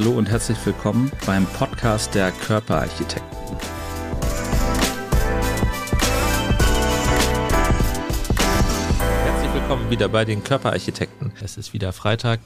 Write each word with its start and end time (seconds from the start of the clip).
Hallo 0.00 0.12
und 0.12 0.28
herzlich 0.28 0.64
willkommen 0.64 1.10
beim 1.26 1.44
Podcast 1.44 2.14
der 2.14 2.30
Körperarchitekten. 2.30 3.56
Herzlich 9.24 9.54
willkommen 9.54 9.90
wieder 9.90 10.08
bei 10.08 10.24
den 10.24 10.44
Körperarchitekten. 10.44 11.32
Es 11.42 11.56
ist 11.56 11.72
wieder 11.72 11.92
Freitag 11.92 12.38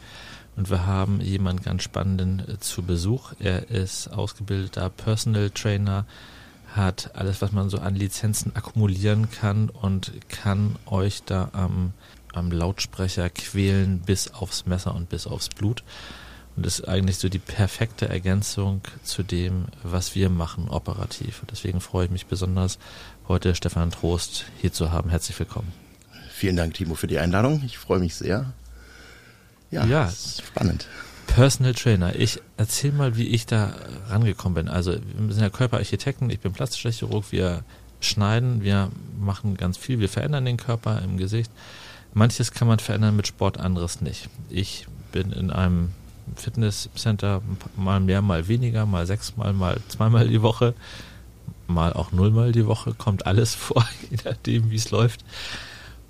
und 0.56 0.70
wir 0.70 0.86
haben 0.86 1.20
jemanden 1.20 1.62
ganz 1.62 1.82
spannenden 1.82 2.42
äh, 2.48 2.58
zu 2.58 2.84
Besuch. 2.84 3.34
Er 3.38 3.68
ist 3.68 4.08
ausgebildeter 4.08 4.88
Personal 4.88 5.50
Trainer, 5.50 6.06
hat 6.74 7.10
alles, 7.12 7.42
was 7.42 7.52
man 7.52 7.68
so 7.68 7.80
an 7.80 7.94
Lizenzen 7.94 8.56
akkumulieren 8.56 9.30
kann 9.30 9.68
und 9.68 10.10
kann 10.30 10.76
euch 10.86 11.22
da 11.24 11.50
am, 11.52 11.92
am 12.32 12.50
Lautsprecher 12.50 13.28
quälen 13.28 14.00
bis 14.00 14.32
aufs 14.32 14.64
Messer 14.64 14.94
und 14.94 15.10
bis 15.10 15.26
aufs 15.26 15.50
Blut. 15.50 15.84
Und 16.54 16.66
ist 16.66 16.86
eigentlich 16.86 17.16
so 17.16 17.28
die 17.28 17.38
perfekte 17.38 18.08
Ergänzung 18.08 18.82
zu 19.02 19.22
dem, 19.22 19.66
was 19.82 20.14
wir 20.14 20.28
machen 20.28 20.68
operativ. 20.68 21.40
Und 21.40 21.50
deswegen 21.50 21.80
freue 21.80 22.06
ich 22.06 22.10
mich 22.10 22.26
besonders, 22.26 22.78
heute 23.26 23.54
Stefan 23.54 23.90
Trost 23.90 24.44
hier 24.60 24.72
zu 24.72 24.92
haben. 24.92 25.08
Herzlich 25.08 25.38
willkommen. 25.38 25.72
Vielen 26.30 26.56
Dank, 26.56 26.74
Timo, 26.74 26.94
für 26.94 27.06
die 27.06 27.18
Einladung. 27.18 27.62
Ich 27.64 27.78
freue 27.78 28.00
mich 28.00 28.14
sehr. 28.14 28.52
Ja, 29.70 29.86
ja. 29.86 30.10
spannend. 30.10 30.86
Personal 31.26 31.72
Trainer. 31.72 32.14
Ich 32.16 32.42
erzähle 32.58 32.92
mal, 32.92 33.16
wie 33.16 33.28
ich 33.28 33.46
da 33.46 33.74
rangekommen 34.08 34.54
bin. 34.54 34.68
Also 34.68 34.92
wir 34.92 35.34
sind 35.34 35.42
ja 35.42 35.48
Körperarchitekten, 35.48 36.28
ich 36.28 36.40
bin 36.40 36.52
plastischer 36.52 36.90
Chirurg, 36.90 37.32
wir 37.32 37.64
schneiden, 38.00 38.62
wir 38.62 38.90
machen 39.18 39.56
ganz 39.56 39.78
viel, 39.78 39.98
wir 40.00 40.10
verändern 40.10 40.44
den 40.44 40.58
Körper 40.58 41.00
im 41.02 41.16
Gesicht. 41.16 41.50
Manches 42.12 42.52
kann 42.52 42.68
man 42.68 42.78
verändern 42.78 43.16
mit 43.16 43.26
Sport, 43.26 43.58
anderes 43.58 44.02
nicht. 44.02 44.28
Ich 44.50 44.86
bin 45.12 45.32
in 45.32 45.50
einem 45.50 45.92
Fitnesscenter 46.42 47.42
mal 47.76 48.00
mehr, 48.00 48.22
mal 48.22 48.48
weniger, 48.48 48.86
mal 48.86 49.06
sechsmal, 49.06 49.52
mal 49.52 49.78
zweimal 49.88 50.28
die 50.28 50.42
Woche, 50.42 50.74
mal 51.66 51.92
auch 51.92 52.12
nullmal 52.12 52.52
die 52.52 52.66
Woche, 52.66 52.94
kommt 52.94 53.26
alles 53.26 53.54
vor, 53.54 53.86
je 54.10 54.18
nachdem, 54.24 54.70
wie 54.70 54.76
es 54.76 54.90
läuft. 54.90 55.24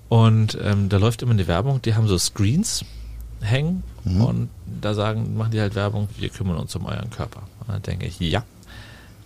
Und 0.08 0.58
ähm, 0.60 0.88
da 0.88 0.98
läuft 0.98 1.22
immer 1.22 1.32
eine 1.32 1.46
Werbung, 1.46 1.80
die 1.80 1.94
haben 1.94 2.06
so 2.06 2.18
Screens, 2.18 2.84
hängen 3.42 3.82
mhm. 4.04 4.20
und 4.20 4.48
da 4.80 4.94
sagen, 4.94 5.36
machen 5.36 5.52
die 5.52 5.60
halt 5.60 5.74
Werbung, 5.74 6.08
wir 6.16 6.28
kümmern 6.28 6.56
uns 6.56 6.74
um 6.76 6.86
euren 6.86 7.10
Körper. 7.10 7.42
Und 7.60 7.68
dann 7.68 7.82
denke 7.82 8.06
ich, 8.06 8.18
ja, 8.20 8.44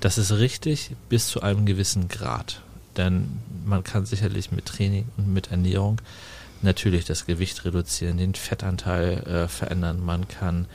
das 0.01 0.19
ist 0.19 0.33
richtig 0.33 0.91
bis 1.09 1.29
zu 1.29 1.43
einem 1.43 1.67
gewissen 1.67 2.09
Grad. 2.09 2.63
Denn 2.97 3.41
man 3.65 3.85
kann 3.85 4.07
sicherlich 4.07 4.53
mit 4.53 4.67
Training 4.67 5.07
und 5.17 5.33
mit 5.33 5.51
Ernährung 5.51 6.01
natürlich 6.63 7.05
das 7.05 7.27
Gewicht 7.27 7.65
reduzieren, 7.65 8.17
den 8.17 8.35
Fettanteil 8.35 9.19
äh, 9.27 9.48
verändern, 9.48 10.05
man 10.05 10.27
kann 10.27 10.67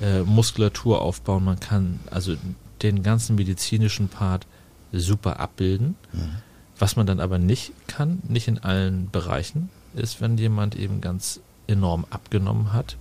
äh, 0.00 0.22
Muskulatur 0.22 1.00
aufbauen, 1.00 1.44
man 1.44 1.60
kann 1.60 2.00
also 2.10 2.36
den 2.82 3.02
ganzen 3.02 3.36
medizinischen 3.36 4.08
Part 4.08 4.46
super 4.92 5.40
abbilden. 5.40 5.96
Mhm. 6.12 6.36
Was 6.78 6.96
man 6.96 7.06
dann 7.06 7.20
aber 7.20 7.38
nicht 7.38 7.72
kann, 7.86 8.22
nicht 8.28 8.48
in 8.48 8.58
allen 8.58 9.10
Bereichen, 9.10 9.70
ist, 9.94 10.20
wenn 10.20 10.36
jemand 10.36 10.76
eben 10.76 11.00
ganz 11.00 11.40
enorm 11.66 12.04
abgenommen 12.10 12.72
hat, 12.72 12.96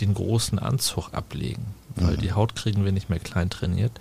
den 0.00 0.14
großen 0.14 0.58
Anzug 0.58 1.12
ablegen, 1.12 1.66
weil 1.96 2.16
mhm. 2.16 2.20
die 2.20 2.32
Haut 2.32 2.54
kriegen 2.54 2.84
wir 2.84 2.92
nicht 2.92 3.10
mehr 3.10 3.18
klein 3.18 3.50
trainiert. 3.50 3.92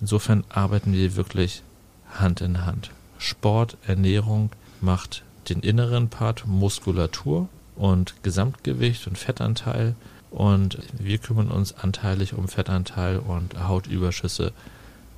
Insofern 0.00 0.44
arbeiten 0.48 0.92
wir 0.92 1.16
wirklich 1.16 1.62
Hand 2.10 2.40
in 2.40 2.64
Hand. 2.64 2.90
Sport, 3.18 3.76
Ernährung 3.86 4.50
macht 4.80 5.22
den 5.48 5.60
inneren 5.60 6.08
Part 6.08 6.46
Muskulatur 6.46 7.48
und 7.76 8.14
Gesamtgewicht 8.22 9.06
und 9.06 9.18
Fettanteil 9.18 9.94
und 10.30 10.78
wir 10.98 11.18
kümmern 11.18 11.48
uns 11.48 11.74
anteilig 11.74 12.34
um 12.34 12.48
Fettanteil 12.48 13.18
und 13.18 13.58
Hautüberschüsse 13.66 14.52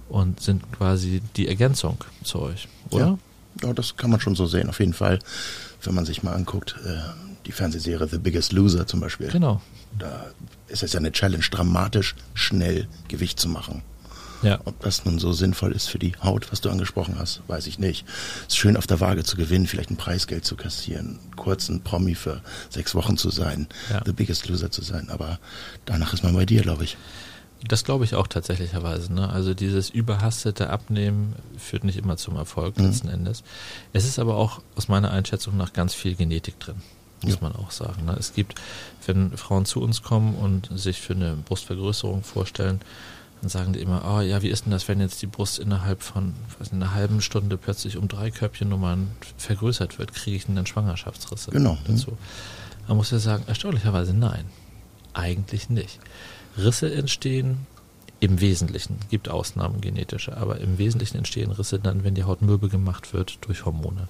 und 0.08 0.40
sind 0.40 0.70
quasi 0.72 1.22
die 1.36 1.48
Ergänzung 1.48 1.98
zu 2.24 2.40
euch, 2.40 2.68
oder? 2.90 3.18
Ja, 3.60 3.68
ja 3.68 3.72
das 3.74 3.96
kann 3.96 4.10
man 4.10 4.20
schon 4.20 4.34
so 4.34 4.46
sehen, 4.46 4.68
auf 4.68 4.80
jeden 4.80 4.94
Fall. 4.94 5.18
Wenn 5.82 5.94
man 5.94 6.04
sich 6.04 6.22
mal 6.22 6.34
anguckt, 6.34 6.76
äh, 6.84 6.98
die 7.46 7.52
Fernsehserie 7.52 8.06
The 8.08 8.18
Biggest 8.18 8.52
Loser 8.52 8.86
zum 8.86 9.00
Beispiel. 9.00 9.28
Genau. 9.28 9.60
Da 9.98 10.26
ist 10.68 10.82
es 10.82 10.92
ja 10.92 11.00
eine 11.00 11.12
Challenge, 11.12 11.44
dramatisch 11.50 12.14
schnell 12.34 12.88
Gewicht 13.08 13.38
zu 13.38 13.48
machen. 13.48 13.82
Ja. 14.42 14.60
Ob 14.64 14.80
das 14.80 15.04
nun 15.04 15.18
so 15.18 15.32
sinnvoll 15.32 15.72
ist 15.72 15.88
für 15.88 15.98
die 15.98 16.14
Haut, 16.22 16.50
was 16.50 16.60
du 16.60 16.70
angesprochen 16.70 17.16
hast, 17.18 17.42
weiß 17.48 17.66
ich 17.66 17.78
nicht. 17.78 18.06
Es 18.42 18.54
ist 18.54 18.58
schön 18.58 18.76
auf 18.76 18.86
der 18.86 19.00
Waage 19.00 19.24
zu 19.24 19.36
gewinnen, 19.36 19.66
vielleicht 19.66 19.90
ein 19.90 19.96
Preisgeld 19.96 20.44
zu 20.44 20.56
kassieren, 20.56 21.18
kurz 21.36 21.68
ein 21.68 21.82
Promi 21.82 22.14
für 22.14 22.42
sechs 22.68 22.94
Wochen 22.94 23.16
zu 23.16 23.30
sein, 23.30 23.68
ja. 23.90 24.02
The 24.04 24.12
Biggest 24.12 24.48
Loser 24.48 24.70
zu 24.70 24.82
sein, 24.82 25.08
aber 25.10 25.38
danach 25.84 26.12
ist 26.12 26.22
man 26.24 26.34
bei 26.34 26.46
dir, 26.46 26.62
glaube 26.62 26.84
ich. 26.84 26.96
Das 27.68 27.84
glaube 27.84 28.04
ich 28.04 28.16
auch 28.16 28.26
tatsächlicherweise. 28.26 29.12
Ne? 29.12 29.28
Also 29.28 29.54
dieses 29.54 29.88
überhastete 29.88 30.70
Abnehmen 30.70 31.36
führt 31.56 31.84
nicht 31.84 31.96
immer 31.96 32.16
zum 32.16 32.36
Erfolg 32.36 32.76
mhm. 32.76 32.86
letzten 32.86 33.08
Endes. 33.08 33.44
Es 33.92 34.04
ist 34.04 34.18
aber 34.18 34.36
auch 34.36 34.60
aus 34.74 34.88
meiner 34.88 35.12
Einschätzung 35.12 35.56
nach 35.56 35.72
ganz 35.72 35.94
viel 35.94 36.14
Genetik 36.14 36.58
drin 36.58 36.82
muss 37.22 37.34
ja. 37.34 37.40
man 37.40 37.54
auch 37.54 37.70
sagen. 37.70 38.04
Ne? 38.04 38.16
Es 38.18 38.34
gibt, 38.34 38.60
wenn 39.06 39.36
Frauen 39.36 39.64
zu 39.64 39.80
uns 39.80 40.02
kommen 40.02 40.34
und 40.34 40.68
sich 40.74 41.00
für 41.00 41.14
eine 41.14 41.36
Brustvergrößerung 41.36 42.22
vorstellen, 42.22 42.80
dann 43.42 43.50
sagen 43.50 43.72
die 43.72 43.80
immer, 43.80 44.02
oh 44.06 44.20
ja, 44.20 44.40
wie 44.42 44.48
ist 44.48 44.64
denn 44.64 44.70
das, 44.70 44.86
wenn 44.86 45.00
jetzt 45.00 45.20
die 45.20 45.26
Brust 45.26 45.58
innerhalb 45.58 46.02
von 46.02 46.32
nicht, 46.60 46.72
einer 46.72 46.94
halben 46.94 47.20
Stunde 47.20 47.58
plötzlich 47.58 47.96
um 47.96 48.06
drei 48.06 48.30
Körbchennummern 48.30 49.10
vergrößert 49.36 49.98
wird, 49.98 50.14
kriege 50.14 50.36
ich 50.36 50.46
denn 50.46 50.54
dann 50.54 50.66
Schwangerschaftsrisse 50.66 51.50
genau. 51.50 51.76
dazu? 51.86 52.16
Man 52.86 52.96
muss 52.96 53.10
ja 53.10 53.18
sagen, 53.18 53.42
erstaunlicherweise 53.48 54.14
nein, 54.14 54.44
eigentlich 55.12 55.68
nicht. 55.68 55.98
Risse 56.56 56.94
entstehen 56.94 57.66
im 58.20 58.40
Wesentlichen, 58.40 58.98
gibt 59.10 59.28
Ausnahmen 59.28 59.80
genetische, 59.80 60.36
aber 60.36 60.60
im 60.60 60.78
Wesentlichen 60.78 61.18
entstehen 61.18 61.50
Risse 61.50 61.80
dann, 61.80 62.04
wenn 62.04 62.14
die 62.14 62.22
Haut 62.22 62.42
mürbe 62.42 62.68
gemacht 62.68 63.12
wird 63.12 63.38
durch 63.40 63.64
Hormone. 63.64 64.06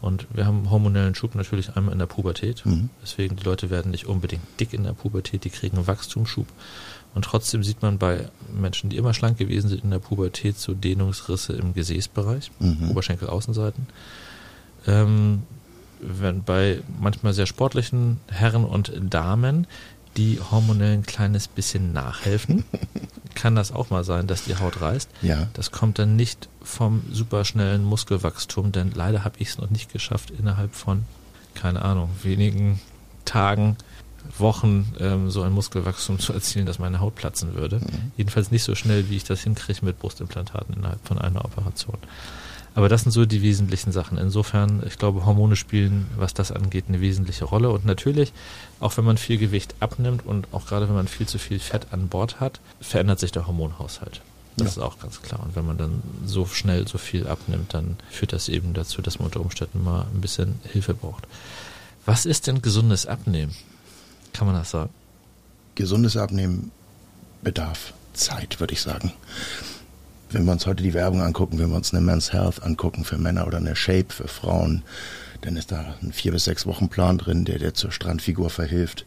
Und 0.00 0.26
wir 0.32 0.46
haben 0.46 0.70
hormonellen 0.70 1.14
Schub 1.14 1.34
natürlich 1.34 1.76
einmal 1.76 1.92
in 1.92 1.98
der 1.98 2.06
Pubertät. 2.06 2.64
Mhm. 2.64 2.88
Deswegen, 3.02 3.36
die 3.36 3.44
Leute 3.44 3.68
werden 3.68 3.90
nicht 3.90 4.06
unbedingt 4.06 4.42
dick 4.58 4.72
in 4.72 4.84
der 4.84 4.92
Pubertät, 4.92 5.44
die 5.44 5.50
kriegen 5.50 5.76
einen 5.76 5.86
Wachstumsschub. 5.86 6.46
Und 7.14 7.24
trotzdem 7.24 7.64
sieht 7.64 7.82
man 7.82 7.98
bei 7.98 8.28
Menschen, 8.52 8.90
die 8.90 8.96
immer 8.96 9.14
schlank 9.14 9.38
gewesen 9.38 9.68
sind 9.68 9.82
in 9.82 9.90
der 9.90 9.98
Pubertät, 9.98 10.58
so 10.58 10.74
Dehnungsrisse 10.74 11.54
im 11.54 11.74
Gesäßbereich, 11.74 12.50
mhm. 12.60 12.90
Oberschenkelaußenseiten. 12.90 13.86
Ähm, 14.86 15.42
wenn 16.00 16.42
bei 16.42 16.80
manchmal 17.00 17.32
sehr 17.32 17.46
sportlichen 17.46 18.18
Herren 18.28 18.64
und 18.64 18.92
Damen, 18.98 19.66
die 20.16 20.40
hormonell 20.40 20.94
ein 20.94 21.06
kleines 21.06 21.48
bisschen 21.48 21.92
nachhelfen, 21.92 22.64
kann 23.34 23.54
das 23.54 23.72
auch 23.72 23.90
mal 23.90 24.04
sein, 24.04 24.26
dass 24.26 24.44
die 24.44 24.56
Haut 24.56 24.80
reißt. 24.80 25.08
Ja. 25.22 25.48
Das 25.52 25.70
kommt 25.70 25.98
dann 25.98 26.16
nicht 26.16 26.48
vom 26.62 27.02
superschnellen 27.10 27.84
Muskelwachstum, 27.84 28.72
denn 28.72 28.92
leider 28.94 29.24
habe 29.24 29.36
ich 29.38 29.48
es 29.48 29.58
noch 29.58 29.70
nicht 29.70 29.92
geschafft, 29.92 30.30
innerhalb 30.30 30.74
von, 30.74 31.04
keine 31.54 31.82
Ahnung, 31.82 32.10
wenigen 32.22 32.80
Tagen, 33.24 33.76
Wochen 34.38 34.94
ähm, 34.98 35.30
so 35.30 35.42
ein 35.42 35.52
Muskelwachstum 35.52 36.18
zu 36.18 36.32
erzielen, 36.32 36.66
dass 36.66 36.78
meine 36.78 37.00
Haut 37.00 37.14
platzen 37.14 37.54
würde. 37.54 37.76
Mhm. 37.76 38.12
Jedenfalls 38.16 38.50
nicht 38.50 38.64
so 38.64 38.74
schnell, 38.74 39.08
wie 39.10 39.16
ich 39.16 39.24
das 39.24 39.42
hinkriege 39.42 39.84
mit 39.84 39.98
Brustimplantaten 39.98 40.74
innerhalb 40.74 41.06
von 41.06 41.18
einer 41.18 41.44
Operation. 41.44 41.98
Aber 42.74 42.88
das 42.88 43.02
sind 43.02 43.10
so 43.10 43.26
die 43.26 43.42
wesentlichen 43.42 43.90
Sachen. 43.90 44.16
Insofern, 44.16 44.82
ich 44.86 44.96
glaube, 44.96 45.26
Hormone 45.26 45.56
spielen, 45.56 46.06
was 46.16 46.34
das 46.34 46.52
angeht, 46.52 46.84
eine 46.88 47.00
wesentliche 47.00 47.44
Rolle. 47.44 47.70
Und 47.70 47.84
natürlich, 47.84 48.32
auch 48.78 48.96
wenn 48.96 49.04
man 49.04 49.16
viel 49.16 49.38
Gewicht 49.38 49.74
abnimmt 49.80 50.24
und 50.24 50.46
auch 50.52 50.66
gerade 50.66 50.88
wenn 50.88 50.94
man 50.94 51.08
viel 51.08 51.26
zu 51.26 51.38
viel 51.38 51.58
Fett 51.58 51.88
an 51.90 52.08
Bord 52.08 52.38
hat, 52.38 52.60
verändert 52.80 53.18
sich 53.18 53.32
der 53.32 53.46
Hormonhaushalt. 53.46 54.22
Das 54.56 54.76
ja. 54.76 54.82
ist 54.82 54.88
auch 54.88 54.98
ganz 55.00 55.20
klar. 55.22 55.40
Und 55.42 55.56
wenn 55.56 55.66
man 55.66 55.78
dann 55.78 56.02
so 56.24 56.46
schnell 56.46 56.86
so 56.86 56.98
viel 56.98 57.26
abnimmt, 57.26 57.74
dann 57.74 57.96
führt 58.08 58.32
das 58.32 58.48
eben 58.48 58.72
dazu, 58.72 59.02
dass 59.02 59.18
man 59.18 59.26
unter 59.26 59.40
Umständen 59.40 59.82
mal 59.82 60.06
ein 60.14 60.20
bisschen 60.20 60.60
Hilfe 60.64 60.94
braucht. 60.94 61.26
Was 62.06 62.24
ist 62.24 62.46
denn 62.46 62.62
gesundes 62.62 63.06
Abnehmen? 63.06 63.54
Kann 64.32 64.46
man 64.46 64.56
das 64.56 64.70
sagen? 64.70 64.90
Gesundes 65.74 66.16
Abnehmen 66.16 66.70
bedarf 67.42 67.92
Zeit, 68.12 68.60
würde 68.60 68.74
ich 68.74 68.82
sagen. 68.82 69.12
Wenn 70.30 70.44
wir 70.44 70.52
uns 70.52 70.66
heute 70.66 70.82
die 70.82 70.94
Werbung 70.94 71.22
angucken, 71.22 71.58
wenn 71.58 71.70
wir 71.70 71.76
uns 71.76 71.92
eine 71.92 72.00
Men's 72.00 72.32
Health 72.32 72.62
angucken 72.62 73.04
für 73.04 73.18
Männer 73.18 73.46
oder 73.46 73.58
eine 73.58 73.74
Shape 73.74 74.06
für 74.10 74.28
Frauen, 74.28 74.82
dann 75.40 75.56
ist 75.56 75.72
da 75.72 75.94
ein 76.02 76.12
vier 76.12 76.32
bis 76.32 76.44
sechs 76.44 76.66
Wochen 76.66 76.88
Plan 76.88 77.18
drin, 77.18 77.44
der 77.44 77.58
dir 77.58 77.74
zur 77.74 77.90
Strandfigur 77.90 78.50
verhilft. 78.50 79.04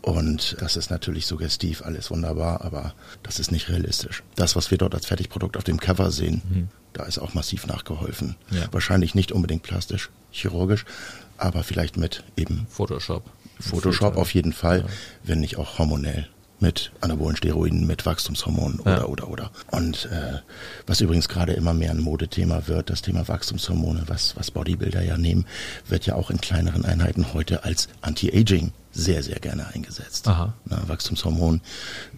Und 0.00 0.56
das 0.60 0.76
ist 0.76 0.90
natürlich 0.90 1.26
suggestiv, 1.26 1.82
alles 1.82 2.10
wunderbar, 2.10 2.62
aber 2.62 2.94
das 3.22 3.38
ist 3.38 3.52
nicht 3.52 3.68
realistisch. 3.68 4.22
Das, 4.36 4.56
was 4.56 4.70
wir 4.70 4.78
dort 4.78 4.94
als 4.94 5.06
Fertigprodukt 5.06 5.56
auf 5.56 5.64
dem 5.64 5.78
Cover 5.78 6.10
sehen, 6.10 6.42
mhm. 6.48 6.68
da 6.92 7.04
ist 7.04 7.18
auch 7.18 7.34
massiv 7.34 7.66
nachgeholfen. 7.66 8.36
Ja. 8.50 8.66
Wahrscheinlich 8.70 9.14
nicht 9.14 9.32
unbedingt 9.32 9.62
plastisch, 9.62 10.10
chirurgisch, 10.30 10.84
aber 11.36 11.62
vielleicht 11.62 11.96
mit 11.96 12.24
eben 12.36 12.66
Photoshop. 12.70 13.24
Photoshop 13.60 14.16
auf 14.16 14.34
jeden 14.34 14.52
Fall, 14.52 14.80
ja. 14.80 14.86
wenn 15.24 15.40
nicht 15.40 15.56
auch 15.56 15.78
hormonell 15.78 16.28
mit 16.60 16.90
anabolen 17.00 17.36
Steroiden, 17.36 17.86
mit 17.86 18.04
Wachstumshormonen 18.04 18.80
oder, 18.80 18.98
ja. 18.98 19.04
oder, 19.04 19.30
oder. 19.30 19.50
Und 19.70 20.06
äh, 20.06 20.38
was 20.86 21.00
übrigens 21.00 21.28
gerade 21.28 21.52
immer 21.52 21.72
mehr 21.72 21.90
ein 21.90 22.00
Modethema 22.00 22.66
wird, 22.66 22.90
das 22.90 23.02
Thema 23.02 23.28
Wachstumshormone, 23.28 24.04
was, 24.06 24.36
was 24.36 24.50
Bodybuilder 24.50 25.02
ja 25.02 25.16
nehmen, 25.16 25.46
wird 25.86 26.06
ja 26.06 26.14
auch 26.14 26.30
in 26.30 26.40
kleineren 26.40 26.84
Einheiten 26.84 27.32
heute 27.32 27.64
als 27.64 27.88
Anti-Aging 28.00 28.72
sehr, 29.04 29.22
sehr 29.22 29.38
gerne 29.38 29.68
eingesetzt. 29.68 30.26
Aha. 30.28 30.52
Na, 30.64 30.86
Wachstumshormon 30.88 31.60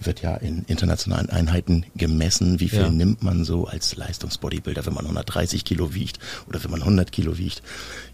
wird 0.01 0.23
ja 0.23 0.35
in 0.37 0.65
internationalen 0.65 1.31
Einheiten 1.31 1.85
gemessen. 1.95 2.59
Wie 2.61 2.69
viel 2.69 2.81
Ja. 2.81 2.91
nimmt 2.91 3.23
man 3.23 3.45
so 3.45 3.67
als 3.67 3.97
Leistungsbodybuilder, 3.97 4.87
wenn 4.87 4.95
man 4.95 5.05
130 5.05 5.65
Kilo 5.65 5.95
wiegt 5.95 6.19
oder 6.49 6.63
wenn 6.65 6.71
man 6.71 6.83
100 6.83 7.13
Kilo 7.13 7.39
wiegt? 7.39 7.63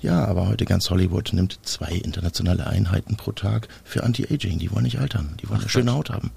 Ja, 0.01 0.25
aber 0.25 0.49
heute 0.49 0.65
ganz 0.65 0.91
Hollywood 0.91 1.33
nimmt 1.33 1.59
zwei 1.63 1.93
internationale 1.93 2.67
Einheiten 2.67 3.17
pro 3.17 3.33
Tag 3.33 3.69
für 3.85 4.03
Anti-Aging. 4.03 4.59
Die 4.59 4.71
wollen 4.73 4.85
nicht 4.85 4.99
altern. 4.99 5.35
Die 5.41 5.49
wollen 5.49 5.59
Ach, 5.59 5.63
eine 5.65 5.71
schöne. 5.71 5.93
Haut 5.93 6.11
haben. 6.11 6.31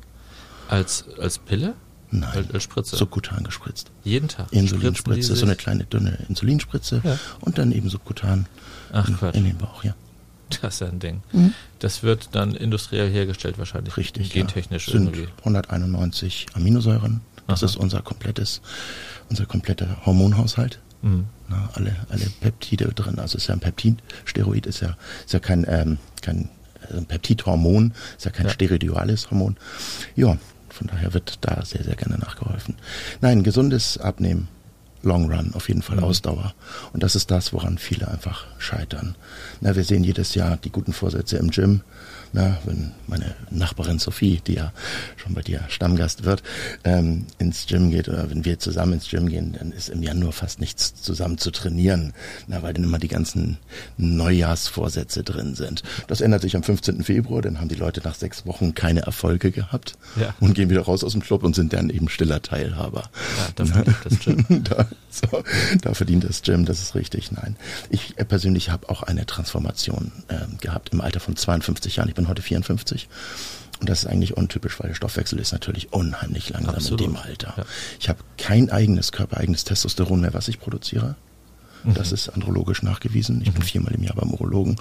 Als, 0.68 1.06
als 1.20 1.40
Pille? 1.40 1.74
Nein. 2.12 2.30
Als, 2.36 2.52
als 2.54 2.64
Spritze? 2.64 2.96
Subkutan 2.96 3.44
gespritzt. 3.44 3.92
Jeden 4.04 4.28
Tag? 4.30 4.52
Insulinspritze, 4.52 5.36
so 5.36 5.46
eine 5.46 5.56
kleine 5.56 5.86
dünne 5.86 6.18
Insulinspritze 6.28 7.02
Ja. 7.04 7.18
und 7.42 7.58
dann 7.58 7.72
eben 7.72 7.90
subkutan 7.90 8.48
Ach 8.92 9.08
in, 9.08 9.18
in 9.34 9.44
den 9.46 9.58
Bauch, 9.58 9.84
ja. 9.84 9.94
Das 10.62 10.76
ist 10.76 10.80
ja 10.82 10.88
ein 10.88 11.00
Ding. 11.00 11.22
Mhm. 11.32 11.54
Das 11.80 12.04
wird 12.04 12.30
dann 12.34 12.56
industriell 12.56 13.10
hergestellt 13.10 13.58
wahrscheinlich. 13.58 13.96
Richtig. 13.98 14.32
Gentechnisch 14.32 14.88
ja. 14.88 14.94
sind 14.94 15.16
irgendwie. 15.16 15.28
191 15.40 16.48
Aminosäuren. 16.54 17.22
Das 17.48 17.62
Aha. 17.64 17.66
ist 17.66 17.76
unser 17.78 18.02
komplettes, 18.02 18.62
unser 19.30 19.46
kompletter 19.46 20.06
Hormonhaushalt. 20.06 20.80
Mhm. 21.02 21.26
Na, 21.48 21.70
alle, 21.74 21.96
alle 22.10 22.26
Peptide 22.42 22.88
drin. 22.94 23.20
Also 23.20 23.38
ist 23.38 23.48
ja 23.48 23.54
ein 23.54 23.60
Peptidsteroid, 23.60 24.66
ist 24.66 24.82
ja, 24.82 24.98
ist 25.26 25.34
ja 25.34 25.40
kein, 25.40 25.66
ähm, 25.68 25.98
kein 26.22 26.50
äh, 26.92 26.98
ein 26.98 27.06
Peptidhormon, 27.06 27.94
ist 28.18 28.26
ja 28.26 28.32
kein 28.32 28.48
Ja. 28.48 28.52
steroidales 28.52 29.32
Hormon. 29.32 29.56
Ja, 30.16 30.38
von 30.70 30.88
daher 30.88 31.14
wird 31.14 31.40
da 31.42 31.64
sehr, 31.66 31.84
sehr 31.84 31.96
gerne 31.96 32.18
nachgeholfen. 32.20 32.76
Nein, 33.22 33.44
gesundes 33.44 33.98
Abnehmen, 33.98 34.48
Long 35.04 35.32
Run, 35.32 35.52
auf 35.54 35.68
jeden 35.70 35.82
Fall 35.82 35.98
Mhm. 35.98 36.04
Ausdauer. 36.04 36.54
Und 36.94 37.04
das 37.04 37.16
ist 37.16 37.32
das, 37.32 37.54
woran 37.54 37.78
viele 37.78 38.08
einfach 38.08 38.46
scheitern. 38.58 39.16
Na, 39.62 39.76
wir 39.76 39.84
sehen 39.84 40.04
jedes 40.04 40.36
Jahr 40.36 40.58
die 40.58 40.72
guten 40.72 40.94
Vorsätze 40.94 41.38
im 41.38 41.52
Gym. 41.52 41.82
Na, 42.32 42.58
wenn 42.66 42.92
meine 43.08 43.34
Nachbarin 43.50 43.98
Sophie, 43.98 44.40
die 44.46 44.54
ja 44.54 44.72
schon 45.18 45.34
bei 45.34 45.42
dir 45.42 45.62
Stammgast 45.70 46.26
wird, 46.26 46.44
ähm, 46.84 47.26
ins 47.40 47.66
Gym 47.66 47.90
geht 47.90 48.08
oder 48.08 48.30
wenn 48.30 48.46
wir 48.46 48.60
zusammen 48.60 48.94
ins 48.94 49.10
Gym 49.10 49.28
gehen, 49.30 49.56
dann 49.58 49.72
ist 49.72 49.90
im 49.90 50.04
Januar 50.04 50.32
fast 50.32 50.60
nichts 50.60 50.94
zusammen 51.02 51.38
zu 51.40 51.50
trainieren, 51.52 52.14
na, 52.48 52.62
weil 52.62 52.74
dann 52.74 52.84
immer 52.84 53.00
die 53.00 53.08
ganzen 53.08 53.58
Neujahrsvorsätze 53.98 55.24
drin 55.24 55.56
sind. 55.56 55.82
Das 56.08 56.22
ändert 56.22 56.42
sich 56.42 56.56
am 56.56 56.64
15. 56.64 57.04
Februar, 57.04 57.42
dann 57.42 57.60
haben 57.60 57.68
die 57.70 57.76
Leute 57.76 58.02
nach 58.04 58.16
sechs 58.16 58.46
Wochen 58.46 58.76
keine 58.76 59.02
Erfolge 59.02 59.52
gehabt 59.52 59.98
Ja. 60.20 60.36
und 60.40 60.54
gehen 60.54 60.70
wieder 60.70 60.82
raus 60.82 61.04
aus 61.04 61.14
dem 61.14 61.22
Club 61.22 61.44
und 61.44 61.56
sind 61.56 61.74
dann 61.74 61.90
eben 61.90 62.10
stiller 62.10 62.42
Teilhaber. 62.42 63.10
Ja, 63.38 63.48
da 63.56 63.66
verdient 63.66 63.98
das 64.04 64.20
Gym. 64.20 64.46
da, 64.66 64.86
so, 65.10 65.44
da 65.82 65.94
verdient 65.94 66.24
das 66.26 66.42
Gym, 66.44 66.66
das 66.66 66.82
ist 66.82 66.94
richtig. 66.96 67.32
Nein, 67.32 67.56
ich 67.90 68.18
äh, 68.18 68.26
persönlich 68.26 68.70
habe 68.70 68.90
auch 68.90 69.02
eine 69.04 69.26
Transformation 69.26 70.12
ähm, 70.30 70.58
gehabt 70.62 70.90
im 70.94 71.02
Alter 71.02 71.20
von 71.20 71.36
52 71.36 71.96
Jahren. 71.96 72.10
Ich 72.10 72.16
bin 72.20 72.28
heute 72.28 72.42
54. 72.42 73.08
Und 73.80 73.88
das 73.88 74.04
ist 74.04 74.10
eigentlich 74.10 74.36
untypisch, 74.36 74.80
weil 74.80 74.90
der 74.90 74.96
Stoffwechsel 74.96 75.40
ist 75.40 75.54
natürlich 75.54 75.94
unheimlich 75.94 76.50
langsam 76.50 76.76
Absolut. 76.76 77.02
in 77.02 77.08
dem 77.08 77.18
Alter. 77.18 77.54
Ja. 77.56 77.66
Ich 77.98 78.10
habe 78.10 78.20
kein 78.38 78.70
eigenes 78.70 79.14
körpereigenes 79.14 79.64
Testosteron 79.64 80.20
mehr, 80.20 80.34
was 80.34 80.50
ich 80.50 80.60
produziere. 80.60 81.16
Mhm. 81.86 81.94
Das 81.94 82.12
ist 82.12 82.28
andrologisch 82.28 82.84
nachgewiesen. 82.84 83.42
Ich 83.42 83.54
bin 83.54 83.62
viermal 83.62 83.94
im 83.94 84.04
Jahr 84.04 84.16
beim 84.16 84.32
Urologen. 84.32 84.76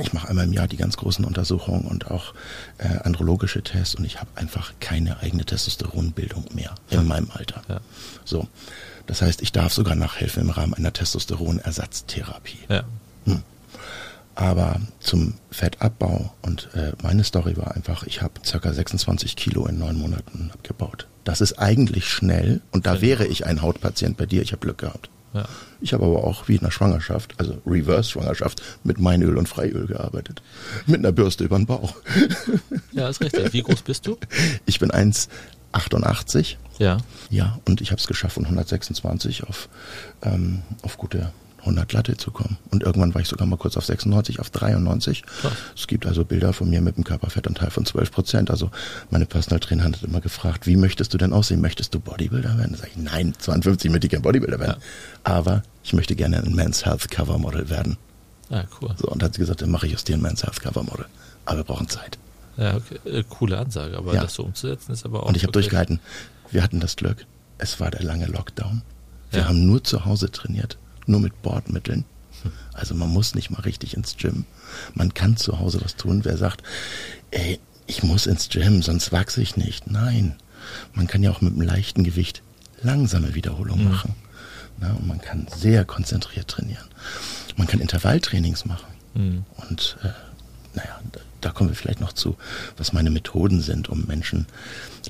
Ich 0.00 0.14
mache 0.14 0.26
einmal 0.26 0.46
im 0.46 0.54
Jahr 0.54 0.66
die 0.66 0.78
ganz 0.78 0.96
großen 0.96 1.24
Untersuchungen 1.24 1.84
und 1.84 2.10
auch 2.10 2.34
äh, 2.78 2.88
andrologische 3.04 3.62
Tests 3.62 3.94
und 3.94 4.04
ich 4.04 4.18
habe 4.18 4.30
einfach 4.34 4.72
keine 4.80 5.20
eigene 5.20 5.44
Testosteronbildung 5.44 6.46
mehr 6.54 6.74
in 6.90 7.06
meinem 7.06 7.30
Alter. 7.30 7.62
Ja. 7.68 7.80
So, 8.24 8.48
das 9.06 9.22
heißt, 9.22 9.42
ich 9.42 9.52
darf 9.52 9.72
sogar 9.72 9.94
nachhelfen 9.94 10.42
im 10.42 10.50
Rahmen 10.50 10.74
einer 10.74 10.92
Testosteronersatztherapie. 10.92 12.58
Ja. 12.68 12.84
Aber 14.36 14.80
zum 15.00 15.34
Fettabbau 15.50 16.32
und 16.42 16.68
äh, 16.74 16.92
meine 17.02 17.22
Story 17.24 17.56
war 17.56 17.74
einfach, 17.76 18.02
ich 18.04 18.20
habe 18.22 18.34
circa 18.44 18.72
26 18.72 19.36
Kilo 19.36 19.66
in 19.66 19.78
neun 19.78 19.96
Monaten 19.96 20.50
abgebaut. 20.52 21.06
Das 21.24 21.40
ist 21.40 21.58
eigentlich 21.58 22.08
schnell 22.08 22.60
und 22.72 22.86
da 22.86 22.92
Genau. 22.92 23.02
wäre 23.02 23.26
ich 23.26 23.46
ein 23.46 23.62
Hautpatient 23.62 24.16
bei 24.16 24.26
dir. 24.26 24.42
Ich 24.42 24.52
habe 24.52 24.60
Glück 24.60 24.78
gehabt. 24.78 25.08
Ja. 25.34 25.46
Ich 25.80 25.92
habe 25.92 26.04
aber 26.04 26.22
auch 26.24 26.46
wie 26.48 26.54
in 26.54 26.60
einer 26.60 26.70
Schwangerschaft, 26.70 27.34
also 27.38 27.58
Reverse-Schwangerschaft, 27.66 28.62
mit 28.84 28.98
Meinöl 29.00 29.36
und 29.36 29.48
Freiöl 29.48 29.86
gearbeitet. 29.86 30.42
Mit 30.86 30.98
einer 31.00 31.10
Bürste 31.12 31.44
über 31.44 31.56
den 31.56 31.66
Bauch. 31.66 31.94
ja, 32.92 33.08
ist 33.08 33.20
richtig. 33.20 33.52
Wie 33.52 33.62
groß 33.62 33.82
bist 33.82 34.06
du? 34.06 34.16
Ich 34.66 34.78
bin 34.78 34.90
1,88. 34.92 36.56
Ja. 36.78 36.98
Ja, 37.30 37.58
und 37.66 37.80
ich 37.80 37.90
habe 37.90 38.00
es 38.00 38.06
geschafft, 38.06 38.34
von 38.34 38.44
126 38.44 39.44
auf, 39.44 39.68
ähm, 40.22 40.62
auf 40.82 40.98
gute 40.98 41.32
100 41.64 41.92
Latte 41.92 42.16
zu 42.16 42.30
kommen. 42.30 42.56
Und 42.70 42.82
irgendwann 42.82 43.14
war 43.14 43.20
ich 43.20 43.28
sogar 43.28 43.46
mal 43.46 43.56
kurz 43.56 43.76
auf 43.76 43.84
96, 43.84 44.40
auf 44.40 44.50
93. 44.50 45.22
Krass. 45.24 45.52
Es 45.76 45.86
gibt 45.86 46.06
also 46.06 46.24
Bilder 46.24 46.52
von 46.52 46.68
mir 46.70 46.80
mit 46.80 46.96
einem 46.96 47.04
Körperfettanteil 47.04 47.70
von 47.70 47.84
12 47.86 48.10
Prozent. 48.12 48.50
Also 48.50 48.70
meine 49.10 49.26
Personal 49.26 49.60
Trainer 49.60 49.84
hat 49.84 50.02
immer 50.02 50.20
gefragt, 50.20 50.66
wie 50.66 50.76
möchtest 50.76 51.12
du 51.14 51.18
denn 51.18 51.32
aussehen? 51.32 51.60
Möchtest 51.60 51.94
du 51.94 52.00
Bodybuilder 52.00 52.56
werden? 52.58 52.72
Da 52.72 52.78
sage 52.78 52.90
ich, 52.94 53.02
nein, 53.02 53.34
52 53.38 53.90
möchte 53.90 54.06
ich 54.06 54.12
kein 54.12 54.22
Bodybuilder 54.22 54.60
werden. 54.60 54.80
Aber 55.24 55.62
ich 55.82 55.92
möchte 55.92 56.14
gerne 56.16 56.38
ein 56.42 56.54
Men's 56.54 56.84
Health 56.84 57.10
Cover 57.10 57.38
Model 57.38 57.68
werden. 57.70 57.96
Ja, 58.50 58.64
cool. 58.80 58.94
So, 58.98 59.08
und 59.08 59.22
hat 59.22 59.34
sie 59.34 59.40
gesagt, 59.40 59.62
dann 59.62 59.70
mache 59.70 59.86
ich 59.86 59.94
aus 59.94 60.04
dir 60.04 60.16
ein 60.16 60.22
Men's 60.22 60.42
Health 60.42 60.60
Cover 60.60 60.82
Model. 60.82 61.06
Aber 61.46 61.58
wir 61.58 61.64
brauchen 61.64 61.88
Zeit. 61.88 62.18
Ja, 62.56 62.76
okay. 62.76 62.98
Äh, 63.04 63.24
coole 63.28 63.58
Ansage, 63.58 63.96
aber 63.98 64.14
Ja. 64.14 64.22
das 64.22 64.34
so 64.34 64.44
umzusetzen 64.44 64.92
ist 64.92 65.04
aber 65.04 65.22
auch. 65.24 65.28
Und 65.28 65.36
ich 65.36 65.42
habe 65.42 65.52
durchgehalten. 65.52 65.98
Wir 66.50 66.62
hatten 66.62 66.78
das 66.78 66.94
Glück. 66.96 67.26
Es 67.58 67.80
war 67.80 67.90
der 67.90 68.02
lange 68.04 68.26
Lockdown. 68.26 68.82
Wir 69.30 69.40
Ja. 69.40 69.48
haben 69.48 69.66
nur 69.66 69.82
zu 69.82 70.04
Hause 70.04 70.30
trainiert, 70.30 70.76
nur 71.06 71.20
mit 71.20 71.42
Bordmitteln. 71.42 72.04
Also 72.72 72.94
man 72.94 73.08
muss 73.08 73.34
nicht 73.34 73.50
mal 73.50 73.60
richtig 73.60 73.96
ins 73.96 74.16
Gym. 74.16 74.44
Man 74.94 75.14
kann 75.14 75.36
zu 75.36 75.60
Hause 75.60 75.80
was 75.82 75.96
tun. 75.96 76.24
Wer 76.24 76.36
sagt, 76.36 76.62
ey, 77.30 77.58
ich 77.86 78.02
muss 78.02 78.26
ins 78.26 78.48
Gym, 78.48 78.82
sonst 78.82 79.12
wachse 79.12 79.40
ich 79.40 79.56
nicht. 79.56 79.90
Nein, 79.90 80.36
man 80.94 81.06
kann 81.06 81.22
ja 81.22 81.30
auch 81.30 81.40
mit 81.40 81.52
einem 81.52 81.62
leichten 81.62 82.04
Gewicht 82.04 82.42
langsame 82.82 83.34
Wiederholungen 83.34 83.90
machen. 83.90 84.14
Na, 84.78 84.92
und 84.92 85.06
man 85.06 85.20
kann 85.20 85.46
sehr 85.54 85.84
konzentriert 85.84 86.48
trainieren. 86.48 86.84
Man 87.56 87.66
kann 87.66 87.80
Intervalltrainings 87.80 88.64
machen. 88.64 88.86
Mhm. 89.14 89.44
Und 89.56 89.96
äh, 90.02 90.08
naja, 90.74 91.00
da, 91.40 91.50
kommen 91.50 91.70
wir 91.70 91.76
vielleicht 91.76 92.00
noch 92.00 92.12
zu, 92.12 92.36
was 92.76 92.92
meine 92.92 93.10
Methoden 93.10 93.60
sind, 93.60 93.88
um 93.88 94.04
Menschen 94.06 94.46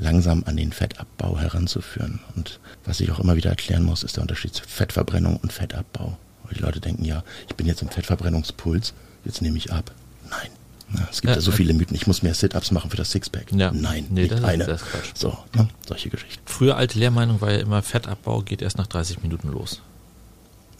langsam 0.01 0.43
an 0.47 0.57
den 0.57 0.73
Fettabbau 0.73 1.39
heranzuführen. 1.39 2.21
Und 2.37 2.59
was 2.85 3.01
ich 3.01 3.11
auch 3.13 3.21
immer 3.21 3.37
wieder 3.37 3.51
erklären 3.51 3.85
muss, 3.85 4.03
ist 4.03 4.17
der 4.17 4.23
Unterschied 4.23 4.55
zwischen 4.55 4.69
Fettverbrennung 4.71 5.37
und 5.37 5.53
Fettabbau. 5.53 6.17
Weil 6.43 6.55
die 6.55 6.61
Leute 6.63 6.81
denken, 6.81 7.05
ja, 7.05 7.23
ich 7.49 7.55
bin 7.55 7.67
jetzt 7.67 7.83
im 7.83 7.89
Fettverbrennungspuls, 7.89 8.95
jetzt 9.25 9.43
nehme 9.43 9.57
ich 9.57 9.73
ab. 9.73 9.93
Nein. 10.29 10.49
Na, 10.91 11.09
es 11.11 11.23
gibt 11.23 11.31
ja, 11.31 11.37
Ja, 11.37 11.41
so 11.41 11.51
viele 11.53 11.73
Mythen. 11.73 11.95
Ich 11.97 12.07
muss 12.07 12.23
mehr 12.23 12.35
Sit-Ups 12.35 12.71
machen 12.71 12.91
für 12.91 12.97
das 12.99 13.11
Sixpack. 13.13 13.51
Ja. 13.53 13.71
Nein, 13.73 14.07
Nee, 14.11 14.23
nicht 14.23 14.33
das 14.33 14.41
ist- 14.41 14.45
eine. 14.45 14.65
das 14.67 14.83
ist. 14.83 15.17
So, 15.19 15.39
ne, 15.55 15.69
solche 15.89 16.11
Geschichten. 16.11 16.43
Früher 16.45 16.77
alte 16.77 16.99
Lehrmeinung 16.99 17.41
war 17.41 17.53
ja 17.53 17.59
immer, 17.61 17.81
Fettabbau 17.83 18.43
geht 18.43 18.61
erst 18.61 18.77
nach 18.77 18.87
30 18.87 19.23
Minuten 19.23 19.49
los. 19.51 19.81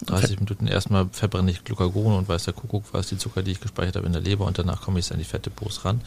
30 0.05 0.29
Fett- 0.29 0.39
Minuten 0.39 0.67
erstmal 0.67 1.07
verbrenne 1.11 1.51
ich 1.51 1.63
Glucagon 1.63 2.15
und 2.15 2.27
weiß 2.27 2.45
der 2.45 2.53
Kuckuck, 2.53 2.85
was 2.91 3.07
die 3.07 3.17
Zucker, 3.17 3.43
die 3.43 3.51
ich 3.51 3.61
gespeichert 3.61 3.95
habe 3.95 4.05
in 4.05 4.13
der 4.13 4.21
Leber 4.21 4.45
und 4.45 4.57
danach 4.57 4.81
komme 4.81 4.99
ich 4.99 5.11
an 5.11 5.17
die 5.17 5.23
Fettdepots 5.25 5.85
ran. 5.85 6.01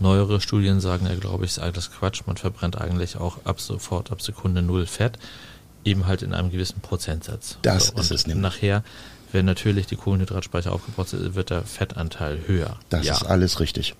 Neuere 0.00 0.40
Studien 0.40 0.80
sagen 0.80 1.06
ja, 1.06 1.14
glaube 1.14 1.44
ich, 1.44 1.52
ist 1.52 1.58
alles 1.58 1.90
Quatsch. 1.90 2.22
Man 2.26 2.36
verbrennt 2.36 2.80
eigentlich 2.80 3.16
auch 3.16 3.38
ab 3.44 3.60
sofort, 3.60 4.10
ab 4.10 4.22
Sekunde 4.22 4.62
null 4.62 4.86
Fett, 4.86 5.18
eben 5.84 6.06
halt 6.06 6.22
in 6.22 6.34
einem 6.34 6.50
gewissen 6.50 6.80
Prozentsatz. 6.80 7.58
Das 7.62 7.90
und 7.90 8.00
ist 8.00 8.10
es 8.10 8.26
nämlich. 8.26 8.42
Nachher, 8.42 8.84
wenn 9.32 9.44
natürlich 9.46 9.86
die 9.86 9.96
Kohlenhydratspeicher 9.96 10.72
aufgebaut 10.72 11.08
sind, 11.08 11.34
wird 11.34 11.50
der 11.50 11.62
Fettanteil 11.62 12.40
höher. 12.46 12.78
Das 12.88 13.06
ja. 13.06 13.14
ist 13.14 13.24
alles 13.24 13.60
richtig. 13.60 13.94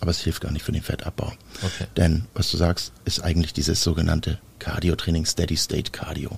Aber 0.00 0.10
es 0.10 0.18
hilft 0.18 0.40
gar 0.42 0.50
nicht 0.50 0.64
für 0.64 0.72
den 0.72 0.82
Fettabbau. 0.82 1.32
Okay. 1.62 1.86
Denn, 1.96 2.26
was 2.34 2.50
du 2.50 2.56
sagst, 2.56 2.92
ist 3.04 3.20
eigentlich 3.22 3.52
dieses 3.52 3.82
sogenannte 3.84 4.40
Cardio-Training, 4.58 5.26
Steady-State-Cardio. 5.26 6.36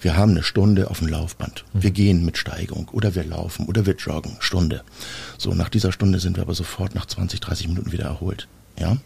Wir 0.00 0.16
haben 0.16 0.32
eine 0.32 0.42
Stunde 0.42 0.90
auf 0.90 0.98
dem 0.98 1.08
Laufband. 1.08 1.64
Wir 1.72 1.90
gehen 1.90 2.24
mit 2.24 2.38
Steigung 2.38 2.88
oder 2.92 3.14
wir 3.14 3.24
laufen 3.24 3.66
oder 3.66 3.84
wir 3.84 3.94
joggen. 3.94 4.36
Stunde. 4.40 4.82
So, 5.38 5.54
nach 5.54 5.68
dieser 5.68 5.92
Stunde 5.92 6.20
sind 6.20 6.36
wir 6.36 6.42
aber 6.42 6.54
sofort 6.54 6.94
nach 6.94 7.06
20, 7.06 7.40
30 7.40 7.68
Minuten 7.68 7.92
wieder 7.92 8.04
erholt. 8.04 8.46
Ja? 8.78 8.96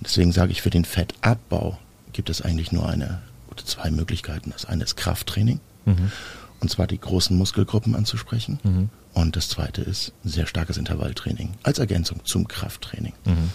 Deswegen 0.00 0.32
sage 0.32 0.52
ich, 0.52 0.60
für 0.60 0.70
den 0.70 0.84
Fettabbau 0.84 1.78
gibt 2.12 2.28
es 2.28 2.42
eigentlich 2.42 2.70
nur 2.72 2.88
eine 2.88 3.22
oder 3.50 3.64
zwei 3.64 3.90
Möglichkeiten. 3.90 4.50
Das 4.50 4.66
eine 4.66 4.84
ist 4.84 4.96
Krafttraining. 4.96 5.60
Mhm. 5.86 6.12
Und 6.60 6.70
zwar 6.70 6.86
die 6.86 7.00
großen 7.00 7.36
Muskelgruppen 7.36 7.94
anzusprechen. 7.94 8.58
Mhm. 8.62 8.88
Und 9.16 9.34
das 9.34 9.48
zweite 9.48 9.80
ist 9.80 10.12
sehr 10.24 10.46
starkes 10.46 10.76
Intervalltraining 10.76 11.54
als 11.62 11.78
Ergänzung 11.78 12.20
zum 12.26 12.48
Krafttraining. 12.48 13.14
Mhm. 13.24 13.50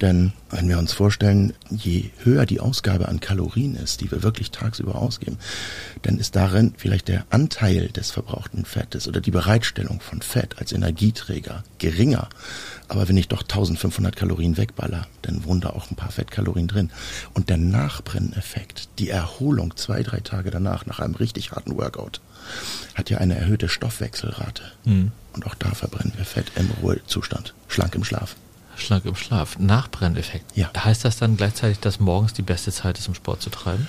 Denn 0.00 0.32
wenn 0.50 0.68
wir 0.68 0.78
uns 0.78 0.92
vorstellen, 0.92 1.52
je 1.68 2.10
höher 2.22 2.46
die 2.46 2.60
Ausgabe 2.60 3.08
an 3.08 3.18
Kalorien 3.18 3.74
ist, 3.74 4.02
die 4.02 4.10
wir 4.12 4.22
wirklich 4.22 4.52
tagsüber 4.52 4.94
ausgeben, 4.94 5.36
dann 6.02 6.16
ist 6.18 6.36
darin 6.36 6.74
vielleicht 6.76 7.08
der 7.08 7.26
Anteil 7.30 7.88
des 7.88 8.12
verbrauchten 8.12 8.64
Fettes 8.64 9.08
oder 9.08 9.20
die 9.20 9.32
Bereitstellung 9.32 10.00
von 10.00 10.22
Fett 10.22 10.58
als 10.58 10.70
Energieträger 10.70 11.64
geringer. 11.78 12.28
Aber 12.86 13.08
wenn 13.08 13.16
ich 13.16 13.26
doch 13.26 13.42
1500 13.42 14.14
Kalorien 14.14 14.56
wegballer, 14.56 15.08
dann 15.22 15.44
wohnen 15.44 15.60
da 15.60 15.70
auch 15.70 15.90
ein 15.90 15.96
paar 15.96 16.12
Fettkalorien 16.12 16.68
drin. 16.68 16.90
Und 17.34 17.50
der 17.50 17.56
Nachbrenneffekt, 17.56 18.88
die 19.00 19.10
Erholung 19.10 19.76
zwei, 19.76 20.04
drei 20.04 20.20
Tage 20.20 20.52
danach, 20.52 20.86
nach 20.86 21.00
einem 21.00 21.16
richtig 21.16 21.50
harten 21.50 21.76
Workout, 21.76 22.20
hat 22.94 23.10
ja 23.10 23.18
eine 23.18 23.36
erhöhte 23.36 23.68
Stoffwechselrate. 23.68 24.62
Mhm. 24.84 25.12
Und 25.32 25.46
auch 25.46 25.54
da 25.54 25.70
verbrennen 25.74 26.12
wir 26.16 26.24
Fett 26.24 26.52
im 26.56 26.70
Ruhezustand, 26.82 27.54
schlank 27.68 27.94
im 27.94 28.04
Schlaf. 28.04 28.36
Schlank 28.76 29.04
im 29.04 29.14
Schlaf. 29.14 29.58
Nachbrenneffekt. 29.58 30.56
Ja. 30.56 30.70
Heißt 30.76 31.04
das 31.04 31.18
dann 31.18 31.36
gleichzeitig, 31.36 31.80
dass 31.80 32.00
morgens 32.00 32.32
die 32.32 32.42
beste 32.42 32.72
Zeit 32.72 32.98
ist, 32.98 33.08
um 33.08 33.14
Sport 33.14 33.42
zu 33.42 33.50
treiben? 33.50 33.86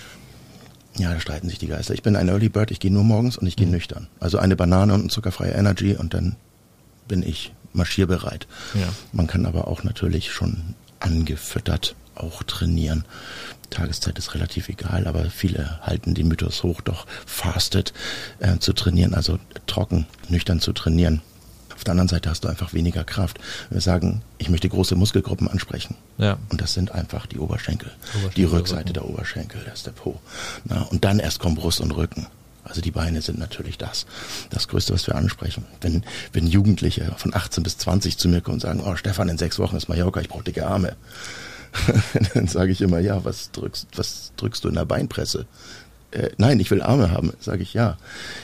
Ja, 0.97 1.13
da 1.13 1.19
streiten 1.21 1.47
sich 1.47 1.57
die 1.59 1.67
Geister. 1.67 1.93
Ich 1.93 2.03
bin 2.03 2.17
ein 2.17 2.27
Early 2.27 2.49
Bird, 2.49 2.69
ich 2.71 2.81
gehe 2.81 2.91
nur 2.91 3.05
morgens 3.05 3.37
und 3.37 3.47
ich 3.47 3.55
gehe 3.55 3.65
Mhm. 3.67 3.71
nüchtern. 3.73 4.07
Also 4.19 4.37
eine 4.37 4.55
Banane 4.57 4.93
und 4.93 5.05
ein 5.05 5.09
zuckerfreie 5.09 5.51
Energy 5.53 5.95
und 5.95 6.13
dann 6.13 6.35
bin 7.07 7.23
ich 7.23 7.53
marschierbereit. 7.73 8.47
Ja. 8.73 8.89
Man 9.13 9.27
kann 9.27 9.45
aber 9.45 9.67
auch 9.69 9.83
natürlich 9.83 10.31
schon 10.33 10.75
angefüttert 10.99 11.95
auch 12.15 12.43
trainieren. 12.43 13.05
Tageszeit 13.71 14.19
ist 14.19 14.35
relativ 14.35 14.69
egal, 14.69 15.07
aber 15.07 15.29
viele 15.31 15.79
halten 15.81 16.13
den 16.13 16.27
Mythos 16.27 16.61
hoch, 16.61 16.81
doch 16.81 17.07
fasted 17.25 17.93
äh, 18.39 18.59
zu 18.59 18.73
trainieren, 18.73 19.15
also 19.15 19.39
trocken, 19.65 20.05
nüchtern 20.29 20.59
zu 20.59 20.73
trainieren. 20.73 21.21
Auf 21.73 21.83
der 21.83 21.93
anderen 21.93 22.09
Seite 22.09 22.29
hast 22.29 22.43
du 22.43 22.47
einfach 22.47 22.73
weniger 22.73 23.03
Kraft. 23.03 23.39
Wir 23.71 23.81
sagen, 23.81 24.21
ich 24.37 24.49
möchte 24.49 24.69
große 24.69 24.95
Muskelgruppen 24.95 25.47
ansprechen. 25.47 25.95
Ja. 26.19 26.37
Und 26.49 26.61
das 26.61 26.75
sind 26.75 26.91
einfach 26.91 27.25
die 27.25 27.39
Oberschenkel, 27.39 27.89
Oberschenkel, 28.09 28.31
die 28.35 28.43
Rückseite 28.43 28.93
der 28.93 29.09
Oberschenkel, 29.09 29.61
das 29.65 29.79
ist 29.79 29.87
der 29.87 29.91
Po. 29.91 30.19
Na, 30.65 30.83
und 30.83 31.03
dann 31.03 31.17
erst 31.17 31.39
kommen 31.39 31.55
Brust 31.55 31.81
und 31.81 31.89
Rücken. 31.89 32.27
Also 32.63 32.81
die 32.81 32.91
Beine 32.91 33.21
sind 33.21 33.39
natürlich 33.39 33.79
das, 33.79 34.05
das 34.51 34.67
Größte, 34.67 34.93
was 34.93 35.07
wir 35.07 35.15
ansprechen. 35.15 35.65
Wenn, 35.81 36.03
wenn 36.33 36.45
Jugendliche 36.45 37.11
von 37.17 37.33
18 37.33 37.63
bis 37.63 37.77
20 37.79 38.17
zu 38.17 38.29
mir 38.29 38.41
kommen 38.41 38.55
und 38.55 38.59
sagen, 38.59 38.83
oh 38.85 38.95
Stefan, 38.95 39.29
in 39.29 39.39
sechs 39.39 39.57
Wochen 39.57 39.75
ist 39.75 39.89
Mallorca, 39.89 40.21
ich 40.21 40.29
brauche 40.29 40.43
dicke 40.43 40.67
Arme. 40.67 40.95
dann 42.33 42.47
sage 42.47 42.71
ich 42.71 42.81
immer, 42.81 42.99
ja, 42.99 43.23
was 43.23 43.51
drückst, 43.51 43.87
was 43.95 44.31
drückst 44.37 44.63
du 44.63 44.69
in 44.69 44.75
der 44.75 44.85
Beinpresse? 44.85 45.45
Äh, 46.11 46.31
nein, 46.37 46.59
ich 46.59 46.69
will 46.71 46.81
Arme 46.81 47.11
haben, 47.11 47.31
sage 47.39 47.63
ich 47.63 47.73
ja. 47.73 47.97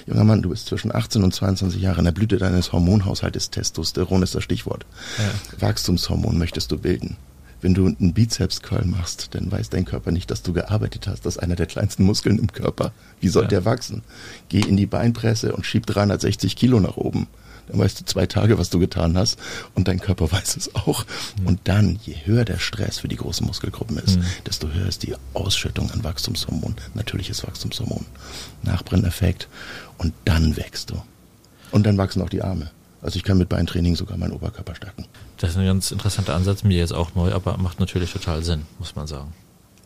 Junger 0.06 0.24
Mann, 0.24 0.42
du 0.42 0.50
bist 0.50 0.68
zwischen 0.68 0.96
18 0.96 1.24
und 1.24 1.34
22 1.34 1.82
Jahren, 1.82 2.00
in 2.00 2.06
der 2.06 2.12
Blüte 2.14 2.38
deines 2.38 2.72
Hormonhaushaltes, 2.72 3.50
Testosteron 3.50 4.24
ist 4.24 4.36
das 4.36 4.44
Stichwort. 4.44 4.86
Ja. 5.18 5.68
Wachstumshormon 5.68 6.38
möchtest 6.38 6.72
du 6.72 6.78
bilden. 6.78 7.18
Wenn 7.60 7.74
du 7.74 7.88
einen 7.88 8.14
Bizeps-Curl 8.14 8.86
machst, 8.86 9.30
dann 9.34 9.52
weiß 9.52 9.70
dein 9.72 9.84
Körper 9.84 10.12
nicht, 10.12 10.30
dass 10.30 10.44
du 10.44 10.54
gearbeitet 10.54 11.08
hast. 11.08 11.26
Das 11.26 11.38
ist 11.38 11.42
einer 11.44 11.56
der 11.56 11.66
kleinsten 11.66 12.04
Muskeln 12.04 12.38
im 12.38 12.52
Körper. 12.54 12.94
Wie 13.20 13.30
soll 13.30 13.44
Ja. 13.44 13.50
der 13.50 13.66
wachsen? 13.66 14.04
Geh 14.48 14.62
in 14.62 14.78
die 14.78 14.86
Beinpresse 14.86 15.54
und 15.54 15.66
schieb 15.66 15.88
360 15.88 16.56
Kilo 16.56 16.80
nach 16.80 16.98
oben. 16.98 17.28
Dann 17.68 17.80
weißt 17.80 18.00
du 18.00 18.06
zwei 18.06 18.26
Tage, 18.26 18.58
was 18.58 18.70
du 18.70 18.80
getan 18.80 19.18
hast 19.18 19.38
und 19.76 19.88
dein 19.88 20.00
Körper 20.00 20.32
weiß 20.32 20.58
es 20.58 20.74
auch. 20.76 21.06
Und 21.46 21.60
dann, 21.66 22.00
je 22.04 22.16
höher 22.26 22.46
der 22.46 22.60
Stress 22.60 23.00
für 23.00 23.08
die 23.08 23.16
großen 23.18 23.46
Muskelgruppen 23.46 23.98
ist, 23.98 24.18
Mhm. 24.18 24.26
desto 24.46 24.70
höher 24.70 24.88
ist 24.88 25.04
die 25.04 25.16
Ausschüttung 25.34 25.92
an 25.92 26.04
Wachstumshormon, 26.04 26.76
natürliches 26.96 27.46
Wachstumshormon, 27.46 28.06
Nachbrenneffekt 28.64 29.48
und 29.98 30.14
dann 30.26 30.58
wächst 30.58 30.90
du. 30.92 31.02
Und 31.72 31.86
dann 31.86 31.98
wachsen 31.98 32.22
auch 32.22 32.30
die 32.30 32.42
Arme. 32.42 32.72
Also 33.02 33.18
ich 33.18 33.24
kann 33.24 33.38
mit 33.38 33.50
Beintraining 33.50 33.96
sogar 33.96 34.18
meinen 34.18 34.32
Oberkörper 34.32 34.76
stärken. 34.76 35.06
Das 35.38 35.52
ist 35.52 35.58
ein 35.58 35.66
ganz 35.66 35.92
interessanter 35.92 36.34
Ansatz, 36.36 36.64
mir 36.64 36.78
jetzt 36.78 36.94
auch 36.94 37.14
neu, 37.16 37.32
aber 37.32 37.58
macht 37.58 37.80
natürlich 37.80 38.12
total 38.12 38.44
Sinn, 38.44 38.64
muss 38.80 38.96
man 38.96 39.06
sagen. 39.08 39.34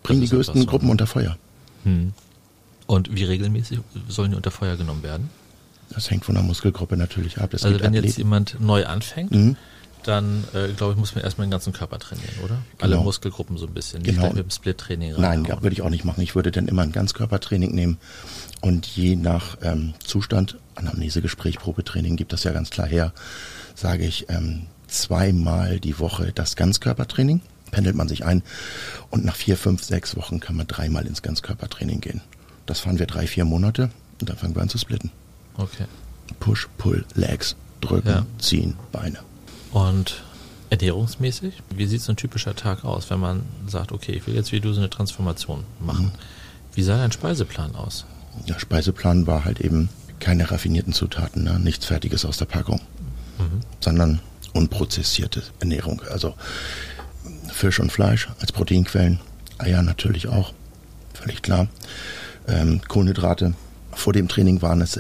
Bring 0.04 0.22
die 0.22 0.30
größten. 0.30 0.66
Gruppen 0.66 0.90
unter 0.90 1.08
Feuer. 1.08 1.38
Hm. 1.84 2.14
Und 2.88 3.14
wie 3.14 3.24
regelmäßig 3.24 3.80
sollen 4.08 4.32
die 4.32 4.38
unter 4.38 4.52
Feuer 4.52 4.78
genommen 4.78 5.04
werden? 5.04 5.30
Das 5.94 6.10
hängt 6.10 6.26
von 6.26 6.36
der 6.36 6.44
Muskelgruppe 6.44 6.98
natürlich 6.98 7.40
ab. 7.40 7.54
Es 7.54 7.64
also 7.64 7.80
wenn 7.82 7.94
jetzt 7.94 8.04
Athleten- 8.04 8.20
jemand 8.22 8.58
neu 8.60 8.86
anfängt, 8.86 9.32
Mhm. 9.32 9.56
dann 10.04 10.44
äh, 10.54 10.70
glaube 10.70 10.94
ich, 10.94 10.98
muss 11.00 11.14
man 11.16 11.24
erstmal 11.24 11.46
den 11.48 11.52
ganzen 11.52 11.74
Körper 11.74 12.00
trainieren, 12.00 12.34
oder? 12.44 12.58
Alle 12.80 12.94
Genau. 12.94 13.04
Muskelgruppen 13.04 13.58
so 13.58 13.68
ein 13.68 13.74
bisschen. 13.74 14.02
Genau. 14.04 14.24
Nicht 14.24 14.36
mit 14.36 14.44
dem 14.46 14.50
Split-Training 14.50 15.16
Nein, 15.18 15.46
würde 15.48 15.74
ich 15.74 15.82
auch 15.82 15.90
nicht 15.90 16.06
machen. 16.06 16.22
Ich 16.22 16.34
würde 16.36 16.52
dann 16.52 16.68
immer 16.68 16.82
ein 16.84 16.92
Ganzkörpertraining 16.92 17.74
nehmen 17.76 17.98
und 18.62 18.86
je 18.88 19.16
nach 19.16 19.58
ähm, 19.62 19.94
Zustand, 20.04 20.58
Anamnesegespräch, 20.76 21.60
Probetraining 21.60 22.16
gibt 22.16 22.34
das 22.34 22.44
ja 22.46 22.52
ganz 22.52 22.70
klar 22.70 22.88
her, 22.88 23.14
sage 23.76 24.06
ich 24.06 24.28
ähm, 24.30 24.64
zweimal 24.88 25.80
die 25.80 26.00
Woche 26.00 26.32
das 26.34 26.56
Ganzkörpertraining, 26.56 27.42
pendelt 27.72 27.96
man 27.96 28.08
sich 28.08 28.26
ein 28.26 28.44
und 29.10 29.24
nach 29.26 29.36
vier, 29.36 29.58
fünf, 29.58 29.84
sechs 29.84 30.16
Wochen 30.16 30.40
kann 30.40 30.56
man 30.56 30.68
dreimal 30.68 31.06
ins 31.06 31.22
Ganzkörpertraining 31.22 32.02
gehen. 32.02 32.22
Das 32.66 32.80
fahren 32.80 32.98
wir 33.00 33.06
drei, 33.08 33.28
vier 33.28 33.46
Monate 33.46 33.90
und 34.20 34.30
dann 34.30 34.38
fangen 34.38 34.56
wir 34.56 34.62
an 34.62 34.70
zu 34.70 34.78
splitten. 34.78 35.12
Okay. 35.58 35.86
Push, 36.40 36.68
Pull, 36.78 37.06
Legs, 37.16 37.56
drücken, 37.82 38.08
Ja. 38.10 38.26
ziehen, 38.40 38.76
Beine. 38.92 39.20
Und 39.72 40.24
ernährungsmäßig, 40.70 41.62
wie 41.76 41.86
sieht 41.86 42.02
so 42.02 42.14
ein 42.14 42.16
typischer 42.16 42.56
Tag 42.56 42.84
aus, 42.86 43.10
wenn 43.10 43.20
man 43.20 43.44
sagt, 43.68 43.92
okay, 43.92 44.14
ich 44.14 44.26
will 44.28 44.36
jetzt 44.36 44.52
wie 44.52 44.60
du 44.62 44.74
so 44.74 44.80
eine 44.80 44.90
Transformation 44.90 45.64
machen? 45.80 46.06
Mhm. 46.06 46.12
Wie 46.74 46.84
sah 46.84 46.98
dein 46.98 47.12
Speiseplan 47.12 47.76
aus? 47.76 48.06
Der 48.48 48.60
Speiseplan 48.60 49.28
war 49.28 49.44
halt 49.44 49.60
eben 49.60 49.90
keine 50.20 50.50
raffinierten 50.50 50.94
Zutaten, 50.94 51.44
ne? 51.44 51.60
nichts 51.60 51.86
Fertiges 51.86 52.24
aus 52.26 52.38
der 52.38 52.46
Packung, 52.46 52.80
Mhm. 53.40 53.62
sondern 53.82 54.20
unprozessierte 54.54 55.44
Ernährung. 55.60 56.02
Also 56.10 56.36
Fisch 57.52 57.80
und 57.80 57.92
Fleisch 57.92 58.30
als 58.40 58.52
Proteinquellen, 58.52 59.20
Eier 59.58 59.82
natürlich 59.82 60.28
auch, 60.28 60.54
völlig 61.14 61.42
klar. 61.42 61.68
Ähm, 62.48 62.82
Kohlenhydrate. 62.88 63.54
Vor 63.94 64.14
dem 64.14 64.28
Training 64.28 64.62
waren 64.62 64.82
es 64.82 65.00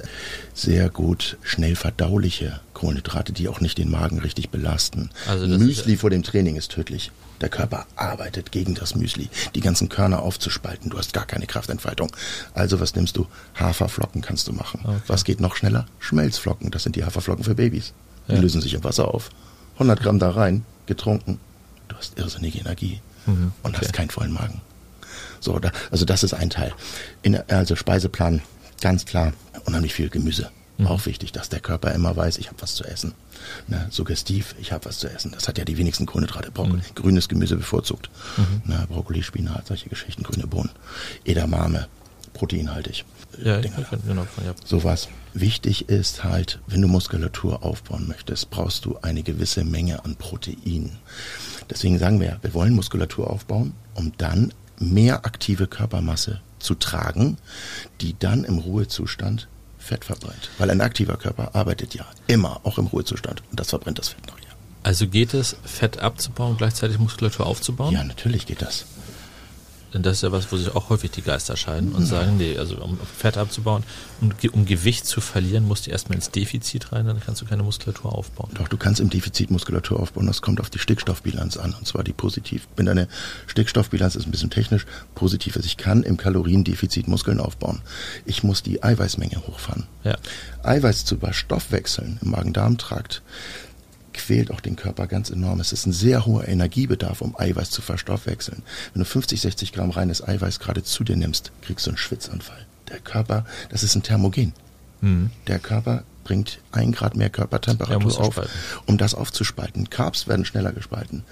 sehr 0.53 0.89
gut 0.89 1.37
schnell 1.43 1.75
verdauliche 1.75 2.59
Kohlenhydrate, 2.73 3.31
die 3.33 3.47
auch 3.47 3.61
nicht 3.61 3.77
den 3.77 3.89
Magen 3.89 4.19
richtig 4.19 4.49
belasten. 4.49 5.09
Also 5.27 5.47
Müsli 5.47 5.97
vor 5.97 6.09
dem 6.09 6.23
Training 6.23 6.55
ist 6.55 6.71
tödlich. 6.71 7.11
Der 7.39 7.49
Körper 7.49 7.87
arbeitet 7.95 8.51
gegen 8.51 8.75
das 8.75 8.93
Müsli, 8.93 9.29
die 9.55 9.61
ganzen 9.61 9.89
Körner 9.89 10.21
aufzuspalten. 10.21 10.91
Du 10.91 10.97
hast 10.99 11.13
gar 11.13 11.25
keine 11.25 11.47
Kraftentfaltung. 11.47 12.11
Also 12.53 12.79
was 12.79 12.93
nimmst 12.95 13.17
du? 13.17 13.25
Haferflocken 13.55 14.21
kannst 14.21 14.47
du 14.47 14.53
machen. 14.53 14.81
Okay. 14.83 14.97
Was 15.07 15.23
geht 15.23 15.39
noch 15.39 15.55
schneller? 15.55 15.87
Schmelzflocken. 15.99 16.69
Das 16.69 16.83
sind 16.83 16.95
die 16.95 17.03
Haferflocken 17.03 17.43
für 17.43 17.55
Babys. 17.55 17.93
Die 18.27 18.33
Ja. 18.33 18.39
lösen 18.39 18.61
sich 18.61 18.73
im 18.75 18.83
Wasser 18.83 19.07
auf. 19.07 19.31
100 19.75 19.99
Gramm 20.01 20.19
da 20.19 20.29
rein, 20.29 20.63
getrunken. 20.85 21.39
Du 21.87 21.95
hast 21.95 22.19
irrsinnige 22.19 22.59
Energie 22.59 22.99
Mhm, 23.25 23.51
und 23.63 23.75
okay. 23.75 23.85
hast 23.85 23.93
keinen 23.93 24.09
vollen 24.11 24.33
Magen. 24.33 24.61
So, 25.39 25.57
da, 25.57 25.71
also 25.89 26.05
das 26.05 26.23
ist 26.23 26.33
ein 26.35 26.49
Teil. 26.51 26.73
In, 27.23 27.35
also 27.49 27.75
Speiseplan, 27.75 28.41
ganz 28.81 29.05
klar, 29.05 29.33
unheimlich 29.65 29.93
viel 29.93 30.09
Gemüse. 30.09 30.51
Mhm. 30.77 30.87
Auch 30.87 31.05
wichtig, 31.05 31.31
dass 31.31 31.49
der 31.49 31.59
Körper 31.59 31.91
immer 31.93 32.15
weiß, 32.15 32.37
ich 32.37 32.47
habe 32.47 32.61
was 32.61 32.75
zu 32.75 32.83
essen. 32.83 33.13
Ne, 33.67 33.87
suggestiv, 33.89 34.55
ich 34.59 34.71
habe 34.71 34.85
was 34.85 34.99
zu 34.99 35.09
essen. 35.09 35.31
Das 35.31 35.47
hat 35.47 35.57
ja 35.57 35.65
die 35.65 35.77
wenigsten 35.77 36.05
Kohlenhydrate. 36.05 36.51
Brokkoli, 36.51 36.77
Mhm. 36.81 36.95
Grünes 36.95 37.29
Gemüse 37.29 37.55
bevorzugt. 37.55 38.09
Ne, 38.65 38.85
Brokkoli, 38.89 39.23
Spinat, 39.23 39.67
solche 39.67 39.89
Geschichten, 39.89 40.23
grüne 40.23 40.47
Bohnen. 40.47 40.69
Edamame, 41.25 41.87
proteinhaltig. 42.33 43.05
Ja, 43.43 43.57
ich 43.57 43.63
Dinger 43.67 43.77
da 43.77 43.83
kann, 43.83 44.01
genau, 44.05 44.27
ja. 44.45 44.53
sowas. 44.65 45.07
Wichtig 45.33 45.87
ist 45.87 46.23
halt, 46.25 46.59
wenn 46.67 46.81
du 46.81 46.87
Muskulatur 46.89 47.63
aufbauen 47.63 48.07
möchtest, 48.07 48.49
brauchst 48.49 48.83
du 48.85 48.97
eine 49.01 49.23
gewisse 49.23 49.63
Menge 49.63 50.03
an 50.03 50.15
Protein. 50.17 50.91
Deswegen 51.69 51.97
sagen 51.99 52.19
wir, 52.19 52.39
wir 52.41 52.53
wollen 52.53 52.73
Muskulatur 52.73 53.29
aufbauen, 53.29 53.73
um 53.95 54.11
dann 54.17 54.53
mehr 54.81 55.25
aktive 55.25 55.67
Körpermasse 55.67 56.41
zu 56.59 56.75
tragen, 56.75 57.37
die 58.01 58.15
dann 58.17 58.43
im 58.43 58.57
Ruhezustand 58.57 59.47
Fett 59.77 60.05
verbrennt. 60.05 60.49
Weil 60.57 60.69
ein 60.69 60.81
aktiver 60.81 61.17
Körper 61.17 61.55
arbeitet 61.55 61.95
ja 61.95 62.05
immer, 62.27 62.61
auch 62.63 62.77
im 62.77 62.87
Ruhezustand. 62.87 63.41
Und 63.49 63.59
das 63.59 63.69
verbrennt 63.69 63.97
das 63.99 64.09
Fett 64.09 64.27
nachher. 64.27 64.41
Also 64.83 65.07
geht 65.07 65.33
es, 65.33 65.55
Fett 65.63 65.99
abzubauen, 65.99 66.57
gleichzeitig 66.57 66.99
Muskulatur 66.99 67.45
aufzubauen? 67.45 67.93
Ja, 67.93 68.03
natürlich 68.03 68.45
geht 68.45 68.61
das. 68.61 68.85
Denn 69.93 70.03
das 70.03 70.17
ist 70.17 70.21
ja 70.23 70.31
was, 70.31 70.51
wo 70.51 70.57
sich 70.57 70.73
auch 70.73 70.89
häufig 70.89 71.11
die 71.11 71.21
Geister 71.21 71.57
scheiden 71.57 71.91
und 71.91 72.05
sagen, 72.05 72.37
nee, 72.37 72.57
also 72.57 72.77
um 72.77 72.97
Fett 73.17 73.37
abzubauen, 73.37 73.83
um, 74.21 74.35
ge- 74.37 74.49
um 74.49 74.65
Gewicht 74.65 75.05
zu 75.05 75.19
verlieren, 75.19 75.67
musst 75.67 75.85
du 75.85 75.91
erstmal 75.91 76.15
ins 76.15 76.31
Defizit 76.31 76.93
rein, 76.93 77.05
dann 77.07 77.19
kannst 77.19 77.41
du 77.41 77.45
keine 77.45 77.63
Muskulatur 77.63 78.13
aufbauen. 78.15 78.51
Doch, 78.53 78.69
du 78.69 78.77
kannst 78.77 79.01
im 79.01 79.09
Defizit 79.09 79.51
Muskulatur 79.51 79.99
aufbauen. 79.99 80.27
Das 80.27 80.41
kommt 80.41 80.61
auf 80.61 80.69
die 80.69 80.79
Stickstoffbilanz 80.79 81.57
an, 81.57 81.73
und 81.77 81.85
zwar 81.87 82.03
die 82.05 82.13
positiv. 82.13 82.67
Wenn 82.77 82.85
deine 82.85 83.09
Stickstoffbilanz 83.47 84.15
ist 84.15 84.25
ein 84.25 84.31
bisschen 84.31 84.49
technisch, 84.49 84.85
positiv 85.13 85.57
ist. 85.57 85.65
Ich 85.65 85.75
kann 85.75 86.03
im 86.03 86.15
Kaloriendefizit 86.15 87.09
Muskeln 87.09 87.41
aufbauen. 87.41 87.81
Ich 88.25 88.43
muss 88.43 88.63
die 88.63 88.81
Eiweißmenge 88.83 89.43
hochfahren. 89.47 89.87
Ja. 90.03 90.15
Eiweiß 90.63 91.03
zu 91.05 91.15
überstoffwechseln 91.15 92.19
im 92.21 92.31
Magen-Darm-Trakt 92.31 93.21
quält 94.13 94.51
auch 94.51 94.59
den 94.59 94.75
Körper 94.75 95.07
ganz 95.07 95.29
enorm. 95.29 95.59
Es 95.59 95.71
ist 95.71 95.85
ein 95.85 95.93
sehr 95.93 96.25
hoher 96.25 96.47
Energiebedarf, 96.47 97.21
um 97.21 97.35
Eiweiß 97.37 97.69
zu 97.69 97.81
verstoffwechseln. 97.81 98.63
Wenn 98.93 99.01
du 99.01 99.05
50, 99.05 99.41
60 99.41 99.73
Gramm 99.73 99.91
reines 99.91 100.25
Eiweiß 100.27 100.59
gerade 100.59 100.83
zu 100.83 101.03
dir 101.03 101.15
nimmst, 101.15 101.51
kriegst 101.61 101.85
du 101.85 101.91
einen 101.91 101.97
Schwitzanfall. 101.97 102.65
Der 102.89 102.99
Körper, 102.99 103.45
das 103.69 103.83
ist 103.83 103.95
ein 103.95 104.03
Thermogen. 104.03 104.53
Mhm. 105.01 105.31
Der 105.47 105.59
Körper 105.59 106.03
bringt 106.23 106.59
ein 106.71 106.91
Grad 106.91 107.15
mehr 107.15 107.29
Körpertemperatur 107.29 108.13
er 108.13 108.19
auf, 108.19 108.33
spalten. 108.33 108.51
um 108.85 108.97
das 108.97 109.15
aufzuspalten. 109.15 109.89
Carbs 109.89 110.27
werden 110.27 110.45
schneller 110.45 110.71
gespalten. 110.71 111.23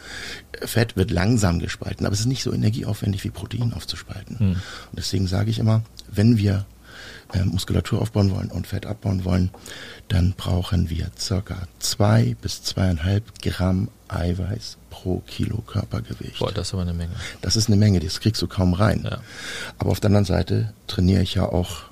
Fett 0.61 0.97
wird 0.97 1.11
langsam 1.11 1.59
gespalten, 1.59 2.05
aber 2.05 2.13
es 2.13 2.21
ist 2.21 2.25
nicht 2.25 2.43
so 2.43 2.51
energieaufwendig 2.51 3.23
wie 3.23 3.29
Protein 3.29 3.73
aufzuspalten. 3.73 4.39
Hm. 4.39 4.51
Und 4.51 4.59
deswegen 4.97 5.27
sage 5.27 5.51
ich 5.51 5.59
immer, 5.59 5.83
wenn 6.11 6.37
wir 6.37 6.65
äh, 7.33 7.43
Muskulatur 7.43 8.01
aufbauen 8.01 8.31
wollen 8.31 8.51
und 8.51 8.67
Fett 8.67 8.85
abbauen 8.85 9.25
wollen, 9.25 9.51
dann 10.07 10.33
brauchen 10.35 10.89
wir 10.89 11.11
circa 11.17 11.67
zwei 11.79 12.35
bis 12.41 12.63
zweieinhalb 12.63 13.41
Gramm 13.41 13.89
Eiweiß 14.07 14.77
pro 14.89 15.19
Kilo 15.19 15.57
Körpergewicht. 15.61 16.39
Boah, 16.39 16.51
das 16.51 16.69
ist 16.69 16.73
aber 16.73 16.83
eine 16.83 16.93
Menge. 16.93 17.13
Das 17.41 17.55
ist 17.55 17.67
eine 17.67 17.75
Menge, 17.75 17.99
das 17.99 18.19
kriegst 18.19 18.41
du 18.41 18.47
kaum 18.47 18.73
rein. 18.73 19.07
Ja. 19.09 19.19
Aber 19.77 19.91
auf 19.91 19.99
der 19.99 20.09
anderen 20.09 20.25
Seite 20.25 20.73
trainiere 20.87 21.21
ich 21.21 21.35
ja 21.35 21.43
auch 21.43 21.83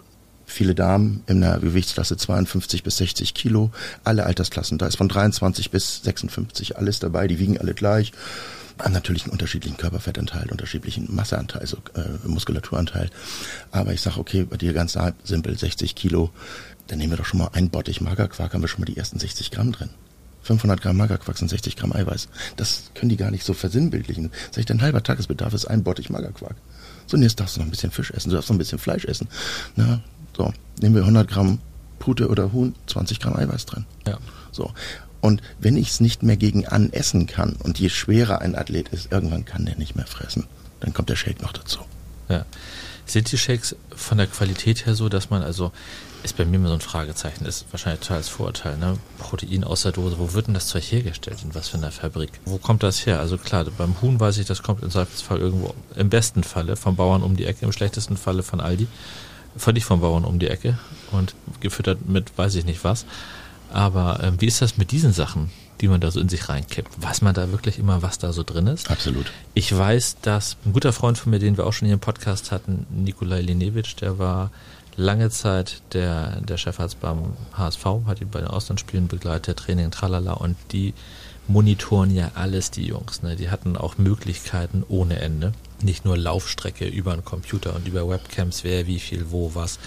viele 0.45 0.73
Damen 0.73 1.23
in 1.27 1.41
der 1.41 1.59
Gewichtsklasse 1.59 2.17
52 2.17 2.81
bis 2.81 2.97
60 2.97 3.33
Kilo, 3.33 3.71
alle 4.03 4.25
Altersklassen. 4.25 4.77
Da 4.77 4.87
ist 4.87 4.97
von 4.97 5.09
23 5.09 5.69
bis 5.69 6.01
56 6.03 6.77
alles 6.77 6.99
dabei, 6.99 7.27
die 7.27 7.37
wiegen 7.37 7.59
alle 7.59 7.73
gleich 7.73 8.13
haben 8.79 8.93
natürlich 8.93 9.23
einen 9.23 9.31
unterschiedlichen 9.31 9.77
Körperfettanteil, 9.77 10.49
unterschiedlichen 10.49 11.13
Masseanteil, 11.13 11.61
also 11.61 11.77
äh, 11.95 12.27
Muskulaturanteil. 12.27 13.09
Aber 13.71 13.93
ich 13.93 14.01
sage, 14.01 14.19
okay, 14.19 14.43
bei 14.43 14.57
dir 14.57 14.73
ganz 14.73 14.97
simpel, 15.23 15.57
60 15.57 15.95
Kilo, 15.95 16.31
dann 16.87 16.99
nehmen 16.99 17.11
wir 17.11 17.17
doch 17.17 17.25
schon 17.25 17.39
mal 17.39 17.49
ein 17.53 17.69
Bottich 17.69 18.01
Magerquark, 18.01 18.53
haben 18.53 18.61
wir 18.61 18.67
schon 18.67 18.81
mal 18.81 18.85
die 18.85 18.97
ersten 18.97 19.19
60 19.19 19.51
Gramm 19.51 19.71
drin. 19.71 19.89
500 20.43 20.81
Gramm 20.81 20.97
Magerquark 20.97 21.37
sind 21.37 21.49
60 21.49 21.75
Gramm 21.75 21.91
Eiweiß. 21.91 22.29
Das 22.55 22.91
können 22.93 23.09
die 23.09 23.17
gar 23.17 23.31
nicht 23.31 23.43
so 23.43 23.53
versinnbildlichen. 23.53 24.31
Sag 24.51 24.59
ich, 24.59 24.65
dein 24.65 24.81
halber 24.81 25.03
Tagesbedarf 25.03 25.53
ist 25.53 25.65
ein 25.65 25.83
Bottich 25.83 26.09
Magerquark. 26.09 26.55
So, 27.05 27.17
und 27.17 27.23
jetzt 27.23 27.39
darfst 27.39 27.55
du 27.55 27.59
noch 27.59 27.67
ein 27.67 27.71
bisschen 27.71 27.91
Fisch 27.91 28.11
essen, 28.11 28.29
du 28.29 28.35
darfst 28.35 28.49
noch 28.49 28.55
ein 28.55 28.59
bisschen 28.59 28.79
Fleisch 28.79 29.05
essen. 29.05 29.27
Na, 29.75 30.01
so, 30.35 30.53
nehmen 30.81 30.95
wir 30.95 31.01
100 31.01 31.27
Gramm 31.27 31.59
Pute 31.99 32.29
oder 32.29 32.53
Huhn, 32.53 32.75
20 32.87 33.19
Gramm 33.19 33.35
Eiweiß 33.35 33.65
drin. 33.65 33.85
Ja. 34.05 34.17
So. 34.51 34.71
Und 35.27 35.41
wenn 35.59 35.75
ich 35.75 35.89
es 35.89 35.99
nicht 35.99 36.23
mehr 36.23 36.37
gegen 36.37 36.65
an 36.65 36.93
essen 36.93 37.27
kann 37.27 37.57
und 37.61 37.79
je 37.79 37.89
schwerer 37.89 38.39
ein 38.39 38.55
Athlet 38.55 38.87
ist, 38.87 39.11
irgendwann 39.11 39.43
kann 39.43 39.65
der 39.65 39.75
nicht 39.75 39.93
mehr 39.97 40.07
fressen. 40.07 40.47
Dann 40.79 40.93
kommt 40.93 41.09
der 41.09 41.17
Shake 41.17 41.41
noch 41.41 41.51
dazu. 41.51 41.79
Ja. 42.29 42.45
Sind 43.05 43.29
die 43.29 43.37
Shakes 43.37 43.75
von 43.93 44.19
der 44.19 44.27
Qualität 44.27 44.85
her 44.85 44.95
so, 44.95 45.09
dass 45.09 45.29
man 45.29 45.41
also 45.43 45.73
ist 46.23 46.37
bei 46.37 46.45
mir 46.45 46.55
immer 46.55 46.69
so 46.69 46.75
ein 46.75 46.81
Fragezeichen, 46.81 47.45
ist 47.45 47.65
wahrscheinlich 47.71 47.99
total 47.99 48.19
das 48.19 48.29
Vorurteil, 48.29 48.77
ne? 48.77 48.97
Protein 49.17 49.65
aus 49.65 49.81
der 49.81 49.91
Dose, 49.91 50.17
wo 50.17 50.31
wird 50.31 50.47
denn 50.47 50.53
das 50.53 50.67
Zeug 50.67 50.89
hergestellt? 50.89 51.43
In 51.43 51.53
was 51.53 51.67
für 51.67 51.77
einer 51.77 51.91
Fabrik? 51.91 52.31
Wo 52.45 52.57
kommt 52.57 52.83
das 52.83 53.05
her? 53.05 53.19
Also 53.19 53.37
klar, 53.37 53.65
beim 53.77 54.01
Huhn 54.01 54.17
weiß 54.21 54.37
ich, 54.37 54.45
das 54.45 54.63
kommt 54.63 54.81
im 54.81 54.91
Zweifelsfall 54.91 55.39
irgendwo, 55.39 55.75
im 55.97 56.09
besten 56.09 56.43
Falle 56.43 56.77
vom 56.77 56.95
Bauern 56.95 57.21
um 57.21 57.35
die 57.35 57.45
Ecke, 57.45 57.65
im 57.65 57.73
schlechtesten 57.73 58.15
Falle 58.15 58.43
von 58.43 58.61
Aldi, 58.61 58.87
völlig 59.57 59.83
vom 59.83 59.99
Bauern 59.99 60.23
um 60.23 60.39
die 60.39 60.47
Ecke 60.47 60.79
und 61.11 61.35
gefüttert 61.59 62.07
mit 62.07 62.37
weiß 62.37 62.55
ich 62.55 62.63
nicht 62.63 62.85
was. 62.85 63.05
Aber 63.71 64.23
äh, 64.23 64.31
wie 64.39 64.47
ist 64.47 64.61
das 64.61 64.77
mit 64.77 64.91
diesen 64.91 65.13
Sachen, 65.13 65.49
die 65.81 65.87
man 65.87 66.01
da 66.01 66.11
so 66.11 66.19
in 66.19 66.29
sich 66.29 66.49
reinkippt? 66.49 67.01
Weiß 67.01 67.21
man 67.21 67.33
da 67.33 67.51
wirklich 67.51 67.79
immer, 67.79 68.01
was 68.01 68.17
da 68.17 68.33
so 68.33 68.43
drin 68.43 68.67
ist? 68.67 68.89
Absolut. 68.89 69.31
Ich 69.53 69.75
weiß, 69.75 70.17
dass 70.21 70.57
ein 70.65 70.73
guter 70.73 70.93
Freund 70.93 71.17
von 71.17 71.31
mir, 71.31 71.39
den 71.39 71.57
wir 71.57 71.65
auch 71.65 71.73
schon 71.73 71.87
hier 71.87 71.95
im 71.95 71.99
Podcast 71.99 72.51
hatten, 72.51 72.85
Nikolai 72.89 73.41
Linewitsch, 73.41 73.95
der 73.99 74.19
war 74.19 74.51
lange 74.95 75.29
Zeit 75.29 75.81
der, 75.93 76.41
der 76.41 76.57
Chefarzt 76.57 76.99
beim 76.99 77.33
HSV, 77.53 77.85
hat 78.07 78.21
ihn 78.21 78.29
bei 78.29 78.39
den 78.39 78.49
Auslandsspielen 78.49 79.07
begleitet, 79.07 79.59
Training, 79.59 79.91
tralala, 79.91 80.33
und 80.33 80.57
die 80.71 80.93
monitoren 81.47 82.13
ja 82.13 82.31
alles, 82.35 82.71
die 82.71 82.85
Jungs. 82.85 83.21
Ne? 83.21 83.35
Die 83.35 83.49
hatten 83.49 83.77
auch 83.77 83.97
Möglichkeiten 83.97 84.83
ohne 84.89 85.19
Ende. 85.19 85.53
Nicht 85.81 86.03
nur 86.03 86.17
Laufstrecke 86.17 86.87
über 86.87 87.13
einen 87.13 87.23
Computer 87.23 87.75
und 87.75 87.87
über 87.87 88.09
Webcams, 88.09 88.63
wer, 88.63 88.87
wie 88.87 88.99
viel, 88.99 89.31
wo, 89.31 89.51
was. 89.53 89.79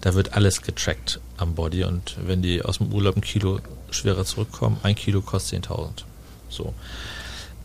Da 0.00 0.14
wird 0.14 0.34
alles 0.34 0.62
getrackt 0.62 1.20
am 1.42 1.54
Body 1.54 1.84
und 1.84 2.16
wenn 2.24 2.42
die 2.42 2.62
aus 2.62 2.78
dem 2.78 2.92
Urlaub 2.92 3.16
ein 3.16 3.20
Kilo 3.20 3.60
schwerer 3.90 4.24
zurückkommen, 4.24 4.78
ein 4.82 4.94
Kilo 4.94 5.20
kostet 5.20 5.66
10.000. 5.66 6.04
So. 6.48 6.74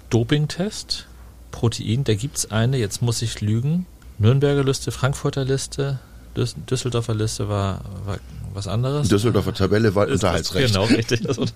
Dopingtest, 0.09 1.07
Protein, 1.51 2.03
da 2.03 2.15
gibt 2.15 2.37
es 2.37 2.51
eine, 2.51 2.77
jetzt 2.77 3.01
muss 3.01 3.21
ich 3.21 3.41
lügen, 3.41 3.85
Nürnberger 4.19 4.63
Liste, 4.63 4.91
Frankfurter 4.91 5.45
Liste, 5.45 5.99
Düsseldorfer 6.35 7.15
Liste 7.15 7.49
war, 7.49 7.81
war 8.05 8.19
was 8.53 8.67
anderes. 8.67 9.07
Düsseldorfer 9.09 9.53
Tabelle 9.53 9.93
war 9.95 10.07
Unterhaltsrecht. 10.07 10.73
Genau, 10.73 10.85
richtig. 10.85 11.21
Das, 11.21 11.37
das 11.37 11.53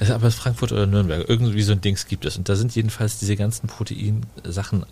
ist 0.00 0.10
aber 0.10 0.30
Frankfurt 0.30 0.72
oder 0.72 0.86
Nürnberg. 0.86 1.28
Irgendwie 1.28 1.62
so 1.62 1.72
ein 1.72 1.80
Dings 1.80 2.06
gibt 2.06 2.24
es. 2.24 2.36
Und 2.36 2.48
da 2.48 2.56
sind 2.56 2.74
jedenfalls 2.74 3.18
diese 3.18 3.36
ganzen 3.36 3.66
Proteinsachen 3.66 4.86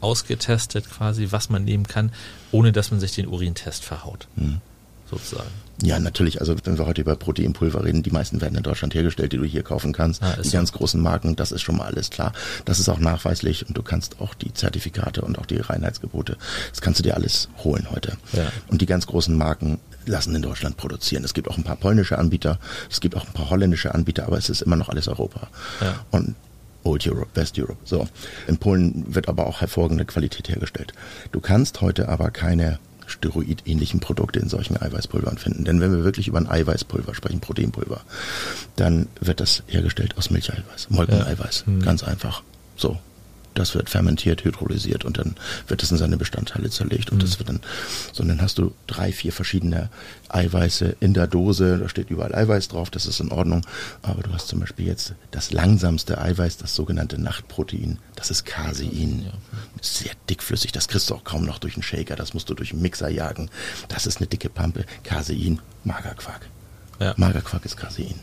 ausgetestet, 0.00 0.88
quasi, 0.90 1.28
was 1.30 1.50
man 1.50 1.64
nehmen 1.64 1.86
kann, 1.86 2.12
ohne 2.52 2.72
dass 2.72 2.90
man 2.90 3.00
sich 3.00 3.12
den 3.12 3.26
Urintest 3.26 3.84
verhaut. 3.84 4.28
Hm. 4.36 4.60
Sozusagen. 5.10 5.48
Ja, 5.82 5.98
natürlich. 5.98 6.40
Also 6.40 6.56
wenn 6.64 6.76
wir 6.76 6.86
heute 6.86 7.00
über 7.00 7.16
Proteinpulver 7.16 7.84
reden, 7.84 8.02
die 8.02 8.10
meisten 8.10 8.40
werden 8.40 8.56
in 8.56 8.62
Deutschland 8.62 8.94
hergestellt, 8.94 9.32
die 9.32 9.36
du 9.36 9.44
hier 9.44 9.62
kaufen 9.62 9.92
kannst. 9.92 10.22
Ah, 10.22 10.36
die 10.36 10.48
so. 10.48 10.56
ganz 10.56 10.72
großen 10.72 11.00
Marken, 11.00 11.36
das 11.36 11.52
ist 11.52 11.62
schon 11.62 11.76
mal 11.76 11.86
alles 11.86 12.10
klar. 12.10 12.32
Das 12.64 12.80
ist 12.80 12.88
auch 12.88 12.98
nachweislich 12.98 13.66
und 13.66 13.78
du 13.78 13.82
kannst 13.82 14.20
auch 14.20 14.34
die 14.34 14.52
Zertifikate 14.52 15.22
und 15.22 15.38
auch 15.38 15.46
die 15.46 15.58
Reinheitsgebote, 15.58 16.36
das 16.70 16.80
kannst 16.80 16.98
du 16.98 17.04
dir 17.04 17.14
alles 17.14 17.48
holen 17.62 17.86
heute. 17.90 18.16
Ja. 18.32 18.50
Und 18.68 18.82
die 18.82 18.86
ganz 18.86 19.06
großen 19.06 19.36
Marken 19.36 19.78
lassen 20.04 20.34
in 20.34 20.42
Deutschland 20.42 20.76
produzieren. 20.76 21.24
Es 21.24 21.34
gibt 21.34 21.48
auch 21.48 21.56
ein 21.56 21.64
paar 21.64 21.76
polnische 21.76 22.18
Anbieter, 22.18 22.58
es 22.90 23.00
gibt 23.00 23.16
auch 23.16 23.26
ein 23.26 23.32
paar 23.32 23.50
holländische 23.50 23.94
Anbieter, 23.94 24.26
aber 24.26 24.36
es 24.36 24.50
ist 24.50 24.62
immer 24.62 24.76
noch 24.76 24.88
alles 24.88 25.06
Europa. 25.06 25.48
Ja. 25.80 26.04
Und 26.10 26.34
Old 26.84 27.06
Europe, 27.06 27.28
West 27.34 27.58
Europe. 27.58 27.78
So. 27.84 28.08
In 28.46 28.58
Polen 28.58 29.14
wird 29.14 29.28
aber 29.28 29.46
auch 29.46 29.60
hervorragende 29.60 30.04
Qualität 30.04 30.48
hergestellt. 30.48 30.92
Du 31.32 31.40
kannst 31.40 31.80
heute 31.80 32.08
aber 32.08 32.30
keine 32.30 32.78
steroidähnlichen 33.08 34.00
Produkte 34.00 34.38
in 34.38 34.48
solchen 34.48 34.80
Eiweißpulvern 34.80 35.38
finden. 35.38 35.64
Denn 35.64 35.80
wenn 35.80 35.92
wir 35.92 36.04
wirklich 36.04 36.28
über 36.28 36.38
ein 36.38 36.48
Eiweißpulver 36.48 37.14
sprechen, 37.14 37.40
Proteinpulver, 37.40 38.02
dann 38.76 39.08
wird 39.20 39.40
das 39.40 39.62
hergestellt 39.66 40.16
aus 40.16 40.30
Milcheiweiß, 40.30 40.90
Molkeneiweiß. 40.90 41.64
Ja. 41.66 41.72
Mhm. 41.72 41.82
Ganz 41.82 42.04
einfach. 42.04 42.42
So 42.76 42.98
das 43.54 43.74
wird 43.74 43.90
fermentiert, 43.90 44.44
hydrolysiert 44.44 45.04
und 45.04 45.18
dann 45.18 45.34
wird 45.66 45.82
es 45.82 45.90
in 45.90 45.96
seine 45.96 46.16
Bestandteile 46.16 46.70
zerlegt 46.70 47.10
und 47.10 47.18
mhm. 47.18 47.22
das 47.22 47.38
wird 47.38 47.48
dann, 47.48 47.60
so 48.12 48.24
dann 48.24 48.40
hast 48.40 48.58
du 48.58 48.72
drei, 48.86 49.12
vier 49.12 49.32
verschiedene 49.32 49.90
Eiweiße 50.28 50.96
in 51.00 51.14
der 51.14 51.26
Dose, 51.26 51.78
da 51.78 51.88
steht 51.88 52.10
überall 52.10 52.34
Eiweiß 52.34 52.68
drauf, 52.68 52.90
das 52.90 53.06
ist 53.06 53.20
in 53.20 53.32
Ordnung, 53.32 53.66
aber 54.02 54.22
du 54.22 54.32
hast 54.32 54.48
zum 54.48 54.60
Beispiel 54.60 54.86
jetzt 54.86 55.14
das 55.30 55.52
langsamste 55.52 56.20
Eiweiß, 56.20 56.58
das 56.58 56.74
sogenannte 56.74 57.20
Nachtprotein, 57.20 57.98
das 58.16 58.30
ist 58.30 58.44
Casein, 58.44 59.30
sehr 59.80 60.12
dickflüssig, 60.28 60.72
das 60.72 60.88
kriegst 60.88 61.10
du 61.10 61.14
auch 61.14 61.24
kaum 61.24 61.44
noch 61.44 61.58
durch 61.58 61.74
einen 61.74 61.82
Shaker, 61.82 62.16
das 62.16 62.34
musst 62.34 62.50
du 62.50 62.54
durch 62.54 62.72
einen 62.72 62.82
Mixer 62.82 63.08
jagen, 63.08 63.50
das 63.88 64.06
ist 64.06 64.18
eine 64.18 64.26
dicke 64.26 64.48
Pampe, 64.48 64.84
Casein, 65.02 65.60
Magerquark. 65.84 66.48
Ja. 67.00 67.14
Magerquark 67.16 67.64
ist 67.64 67.76
Casein. 67.76 68.14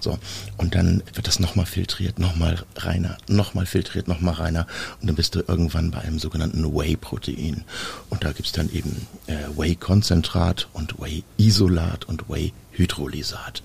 So. 0.00 0.18
Und 0.56 0.74
dann 0.74 1.02
wird 1.14 1.26
das 1.26 1.38
nochmal 1.38 1.66
filtriert, 1.66 2.18
nochmal 2.18 2.64
reiner, 2.76 3.16
nochmal 3.28 3.66
filtriert, 3.66 4.08
nochmal 4.08 4.34
reiner. 4.34 4.66
Und 5.00 5.06
dann 5.06 5.16
bist 5.16 5.34
du 5.34 5.44
irgendwann 5.46 5.90
bei 5.90 6.00
einem 6.00 6.18
sogenannten 6.18 6.64
Whey-Protein. 6.74 7.64
Und 8.10 8.24
da 8.24 8.32
gibt's 8.32 8.52
dann 8.52 8.72
eben 8.72 9.06
äh, 9.26 9.36
Whey-Konzentrat 9.56 10.68
und 10.72 11.00
Whey-Isolat 11.00 12.06
und 12.06 12.28
Whey-Hydrolysat. 12.76 13.62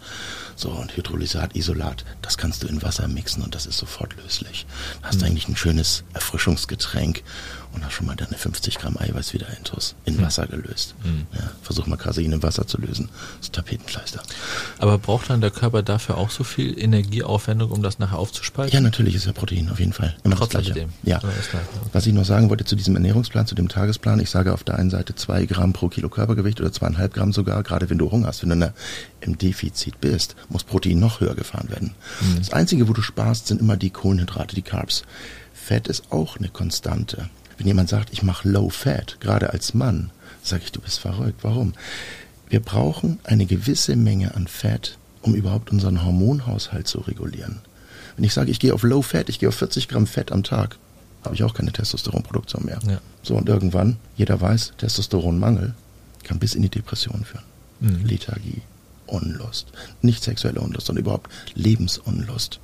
So, 0.56 0.70
und 0.72 0.96
Hydrolysat, 0.98 1.56
Isolat, 1.56 2.04
das 2.22 2.38
kannst 2.38 2.64
du 2.64 2.68
in 2.68 2.82
Wasser 2.82 3.08
mixen 3.08 3.44
und 3.44 3.56
das 3.56 3.66
ist 3.66 3.78
sofort 3.78 4.16
löslich. 4.22 4.66
Hast 5.02 5.20
mhm. 5.20 5.28
eigentlich 5.28 5.48
ein 5.48 5.56
schönes 5.56 6.04
Erfrischungsgetränk 6.14 7.24
und 7.74 7.86
hast 7.86 7.94
schon 7.94 8.08
mal 8.08 8.16
deine 8.16 8.36
50 8.36 8.78
Gramm 8.78 8.98
Eiweiß 8.98 9.34
wieder 9.34 9.48
intus 9.58 9.96
in 10.06 10.18
mhm. 10.18 10.24
Wasser 10.24 10.48
gelöst. 10.48 10.96
Mhm. 11.04 11.28
Ja, 11.34 11.52
versuch 11.62 11.88
mal 11.88 11.98
Casein 11.98 12.32
im 12.32 12.44
Wasser 12.44 12.68
zu 12.68 12.80
lösen. 12.80 13.10
Das 13.38 13.48
ist 13.48 13.54
Tapetenkleister. 13.54 14.22
Aber 14.80 14.98
braucht 14.98 15.30
dann 15.30 15.40
der 15.40 15.52
Körper 15.52 15.84
dafür 15.84 16.18
auch 16.18 16.30
so 16.30 16.44
viel 16.44 16.78
Energieaufwendung, 16.78 17.72
um 17.72 17.84
das 17.84 18.00
nachher 18.00 18.18
aufzuspalten? 18.18 18.74
Ja, 18.74 18.82
natürlich 18.82 19.16
ist 19.16 19.26
ja 19.26 19.34
Protein, 19.34 19.70
auf 19.70 19.80
jeden 19.80 19.94
Fall. 19.94 20.16
Immer 20.24 20.36
Trotzdem. 20.36 20.64
das 20.64 20.74
Gleiche. 20.74 20.90
Ja. 21.04 21.22
Was 21.94 22.06
ich 22.06 22.14
noch 22.14 22.26
sagen 22.26 22.50
wollte 22.50 22.66
zu 22.66 22.76
diesem 22.76 22.96
Ernährungsplan, 22.96 23.48
zu 23.48 23.56
dem 23.56 23.70
Tagesplan, 23.70 24.20
ich 24.20 24.30
sage 24.30 24.54
auf 24.54 24.64
der 24.64 24.78
einen 24.78 24.90
Seite 24.90 25.16
zwei 25.16 25.46
Gramm 25.46 25.74
pro 25.74 25.90
Kilo 25.90 26.10
Körpergewicht 26.10 26.60
oder 26.60 26.72
zweieinhalb 26.72 27.14
Gramm 27.14 27.34
sogar, 27.34 27.64
gerade 27.64 27.90
wenn 27.90 27.98
du 27.98 28.12
Hunger 28.12 28.28
hast, 28.28 28.42
wenn 28.42 28.50
du 28.50 28.54
in 28.54 28.60
der, 28.62 28.74
im 29.22 29.38
Defizit 29.38 30.00
bist, 30.02 30.36
muss 30.50 30.64
Protein 30.64 31.00
noch 31.00 31.20
höher 31.20 31.36
gefahren 31.36 31.70
werden. 31.70 31.94
Mhm. 32.22 32.38
Das 32.38 32.54
Einzige, 32.54 32.88
wo 32.88 32.94
du 32.94 33.02
sparst, 33.02 33.48
sind 33.48 33.62
immer 33.62 33.78
die 33.78 33.90
Kohlenhydrate, 33.90 34.56
die 34.56 34.62
Carbs. 34.62 35.04
Fett 35.54 35.88
ist 35.88 36.12
auch 36.12 36.38
eine 36.38 36.50
Konstante. 36.50 37.30
Wenn 37.58 37.68
jemand 37.68 37.90
sagt, 37.90 38.14
ich 38.14 38.24
mache 38.24 38.48
Low 38.48 38.70
Fat, 38.70 39.18
gerade 39.20 39.52
als 39.52 39.74
Mann, 39.74 40.12
sage 40.42 40.64
ich, 40.64 40.72
du 40.72 40.82
bist 40.82 41.00
verrückt. 41.00 41.40
Warum? 41.44 41.74
Wir 42.50 42.62
brauchen 42.62 43.20
eine 43.24 43.46
gewisse 43.46 43.96
Menge 43.96 44.34
an 44.36 44.48
Fett, 44.48 44.98
um 45.22 45.36
überhaupt 45.36 45.72
unseren 45.72 46.04
Hormonhaushalt 46.04 46.88
zu 46.88 47.00
regulieren. 47.00 47.60
Wenn 48.16 48.26
ich 48.26 48.34
sage, 48.34 48.52
ich 48.52 48.60
gehe 48.60 48.74
auf 48.74 48.84
Low 48.84 49.02
Fat, 49.02 49.30
ich 49.30 49.40
gehe 49.40 49.50
auf 49.50 49.56
40 49.56 49.88
Gramm 49.88 50.08
Fett 50.08 50.32
am 50.32 50.44
Tag, 50.44 50.78
habe 51.24 51.36
ich 51.36 51.44
auch 51.44 51.54
keine 51.54 51.72
Testosteronproduktion 51.72 52.66
mehr. 52.66 52.80
Ja. 52.88 53.02
So, 53.24 53.36
und 53.36 53.50
irgendwann, 53.50 53.98
jeder 54.16 54.40
weiß, 54.40 54.74
Testosteronmangel 54.78 55.74
kann 56.24 56.40
bis 56.40 56.56
in 56.56 56.62
die 56.62 56.70
Depression 56.70 57.26
führen. 57.26 57.44
Mhm. 57.80 58.06
Lethargie, 58.06 58.62
Unlust, 59.12 59.68
nicht 60.02 60.24
sexuelle 60.24 60.62
Unlust, 60.62 60.88
sondern 60.88 61.04
überhaupt 61.04 61.30
Lebensunlust, 61.56 62.60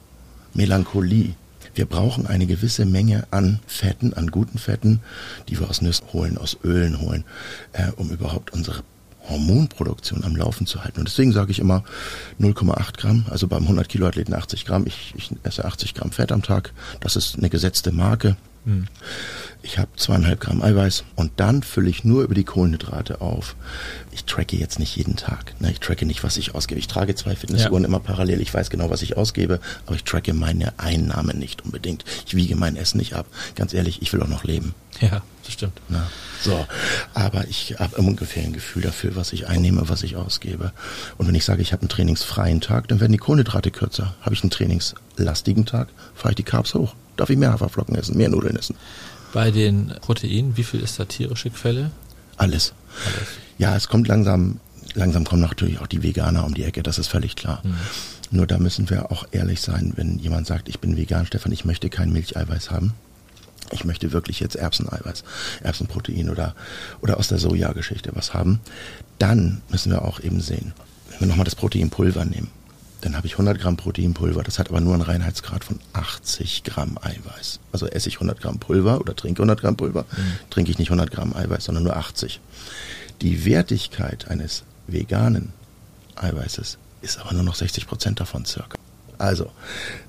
Melancholie, 0.53 1.36
wir 1.75 1.86
brauchen 1.86 2.25
eine 2.25 2.47
gewisse 2.47 2.86
Menge 2.86 3.27
an 3.31 3.60
Fetten, 3.67 4.13
an 4.13 4.27
guten 4.27 4.58
Fetten, 4.58 5.01
die 5.49 5.60
wir 5.60 5.69
aus 5.69 5.81
Nüssen 5.81 6.08
holen, 6.13 6.38
aus 6.38 6.58
Ölen 6.63 7.01
holen, 7.01 7.25
äh, 7.73 7.91
um 7.97 8.10
überhaupt 8.10 8.53
unsere 8.53 8.81
Hormonproduktion 9.29 10.23
am 10.23 10.36
Laufen 10.36 10.67
zu 10.67 10.84
halten. 10.84 10.99
Und 10.99 11.10
deswegen 11.10 11.34
sage 11.34 11.51
ich 11.51 11.60
immer 11.60 11.84
0,8 12.39 12.97
Gramm, 12.97 13.25
also 13.29 13.47
beim 13.47 13.63
100 13.63 13.89
Kilo 13.89 14.08
Athleten 14.08 14.34
80 14.34 14.65
Gramm. 14.65 14.86
Ich, 14.88 15.13
ich 15.17 15.31
esse 15.43 15.65
80 15.65 15.93
Gramm 15.95 16.12
Fett 16.12 16.31
am 16.31 16.43
Tag. 16.43 16.71
Das 17.01 17.15
ist 17.15 17.38
eine 17.38 17.49
gesetzte 17.49 17.91
Marke. 17.91 18.38
Mhm. 18.65 18.88
Ich 19.65 19.80
habe 19.80 19.89
zweieinhalb 19.97 20.41
Gramm 20.41 20.62
Eiweiß 20.62 21.06
und 21.15 21.32
dann 21.38 21.63
fülle 21.63 21.89
ich 21.89 22.04
nur 22.04 22.21
über 22.21 22.36
die 22.36 22.43
Kohlenhydrate 22.43 23.19
auf. 23.19 23.56
Ich 24.12 24.25
tracke 24.25 24.56
jetzt 24.56 24.78
nicht 24.78 24.95
jeden 24.95 25.15
Tag. 25.15 25.60
Ne? 25.60 25.71
Ich 25.71 25.80
tracke 25.80 26.06
nicht, 26.06 26.23
was 26.23 26.38
ich 26.38 26.54
ausgebe. 26.54 26.78
Ich 26.78 26.88
trage 26.88 27.15
zwei 27.15 27.36
Fitnessuhren 27.36 27.82
ja. 27.82 27.88
immer 27.88 27.99
parallel. 27.99 28.41
Ich 28.41 28.54
weiß 28.54 28.69
genau, 28.69 28.91
was 28.91 29.01
ich 29.01 29.17
ausgebe, 29.17 29.60
aber 29.88 29.95
ich 29.95 30.04
tracke 30.04 30.36
meine 30.36 30.78
Einnahmen 30.78 31.39
nicht 31.39 31.65
unbedingt. 31.65 32.06
Ich 32.28 32.36
wiege 32.36 32.56
mein 32.56 32.75
Essen 32.75 32.99
nicht 32.99 33.15
ab. 33.15 33.25
Ganz 33.56 33.73
ehrlich, 33.73 34.04
ich 34.04 34.13
will 34.13 34.21
auch 34.21 34.28
noch 34.28 34.43
leben. 34.43 34.75
Ja, 35.01 35.23
das 35.43 35.54
stimmt. 35.54 35.82
Na, 35.89 36.12
so, 36.43 36.67
aber 37.15 37.47
ich 37.47 37.75
habe 37.80 37.97
ungefähr 37.97 38.43
ein 38.43 38.54
Gefühl 38.54 38.84
dafür, 38.84 39.15
was 39.15 39.34
ich 39.34 39.47
einnehme, 39.47 39.89
was 39.89 40.04
ich 40.04 40.15
ausgebe. 40.15 40.73
Und 41.17 41.28
wenn 41.28 41.34
ich 41.34 41.43
sage, 41.43 41.63
ich 41.63 41.73
habe 41.73 41.82
einen 41.82 41.89
trainingsfreien 41.89 42.62
Tag, 42.62 42.88
dann 42.89 42.99
werden 42.99 43.13
die 43.13 43.17
Kohlenhydrate 43.17 43.71
kürzer. 43.71 44.13
Habe 44.21 44.36
ich 44.36 44.43
einen 44.43 44.51
trainingslastigen 44.51 45.65
Tag, 45.65 45.88
fahre 46.13 46.34
ich 46.34 46.36
die 46.36 46.43
Carbs 46.43 46.75
hoch. 46.75 46.93
Darf 47.17 47.32
ich 47.32 47.38
mehr 47.38 47.51
Haferflocken 47.51 47.95
essen, 47.95 48.15
mehr 48.15 48.30
Nudeln 48.30 48.58
essen. 48.58 48.75
Bei 49.36 49.52
den 49.52 49.93
Proteinen, 50.00 50.56
wie 50.56 50.63
viel 50.63 50.80
ist 50.80 50.98
da 50.98 51.04
tierische 51.04 51.50
Quelle? 51.50 51.91
Alles. 52.38 52.71
Alles. 53.06 53.28
Ja, 53.58 53.76
es 53.76 53.89
kommt 53.89 54.08
langsam, 54.08 54.62
langsam 54.93 55.26
kommen 55.26 55.41
natürlich 55.41 55.82
auch 55.82 55.88
die 55.88 56.04
Veganer 56.04 56.45
um 56.45 56.54
die 56.54 56.63
Ecke, 56.63 56.84
das 56.84 57.00
ist 57.00 57.10
völlig 57.10 57.36
klar. 57.36 57.62
Mhm. 57.65 57.76
Nur 58.32 58.48
da 58.48 58.60
müssen 58.60 58.89
wir 58.89 59.12
auch 59.12 59.28
ehrlich 59.32 59.60
sein, 59.60 59.91
wenn 59.98 60.19
jemand 60.19 60.48
sagt, 60.48 60.69
ich 60.69 60.80
bin 60.80 60.95
vegan, 60.95 61.26
Stefan, 61.26 61.52
ich 61.52 61.65
möchte 61.65 61.89
kein 61.89 62.13
Milcheiweiß 62.13 62.71
haben. 62.71 62.93
Ich 63.71 63.84
möchte 63.84 64.13
wirklich 64.13 64.39
jetzt 64.39 64.56
Erbseneiweiß, 64.56 65.26
Erbsenprotein 65.63 66.30
oder, 66.30 66.56
oder 67.02 67.17
aus 67.17 67.28
der 67.28 67.38
Sojageschichte 67.38 68.12
was 68.13 68.34
haben. 68.34 68.62
Dann 69.19 69.62
müssen 69.67 69.91
wir 69.91 70.04
auch 70.04 70.21
eben 70.21 70.39
sehen, 70.39 70.71
wenn 71.10 71.19
wir 71.19 71.28
nochmal 71.28 71.43
das 71.43 71.56
Proteinpulver 71.56 72.24
nehmen 72.24 72.52
dann 73.06 73.15
habe 73.15 73.28
ich 73.28 73.34
100 73.34 73.60
Gramm 73.60 73.78
Proteinpulver. 73.78 74.41
Das 74.41 74.58
hat 74.58 74.70
aber 74.70 74.82
nur 74.82 74.96
einen 74.96 75.04
Reinheitsgrad 75.04 75.63
von 75.63 75.80
80 75.94 76.63
Gramm 76.63 76.98
Eiweiß. 77.00 77.60
Also 77.72 77.86
esse 77.86 78.10
ich 78.10 78.15
100 78.15 78.41
Gramm 78.41 78.58
Pulver 78.58 79.00
oder 79.00 79.15
trinke 79.15 79.44
100 79.44 79.62
Gramm 79.62 79.78
Pulver, 79.78 80.06
mhm. 80.12 80.50
trinke 80.50 80.72
ich 80.72 80.80
nicht 80.80 80.89
100 80.89 81.12
Gramm 81.12 81.36
Eiweiß, 81.36 81.65
sondern 81.65 81.84
nur 81.84 81.96
80. 81.96 82.41
Die 83.22 83.46
Wertigkeit 83.46 84.28
eines 84.28 84.63
veganen 84.88 85.54
Eiweißes 86.15 86.80
ist 87.04 87.20
aber 87.20 87.34
nur 87.34 87.44
noch 87.44 87.54
60 87.54 87.86
Prozent 87.86 88.20
davon 88.20 88.44
circa. 88.46 88.76
Also, 89.20 89.52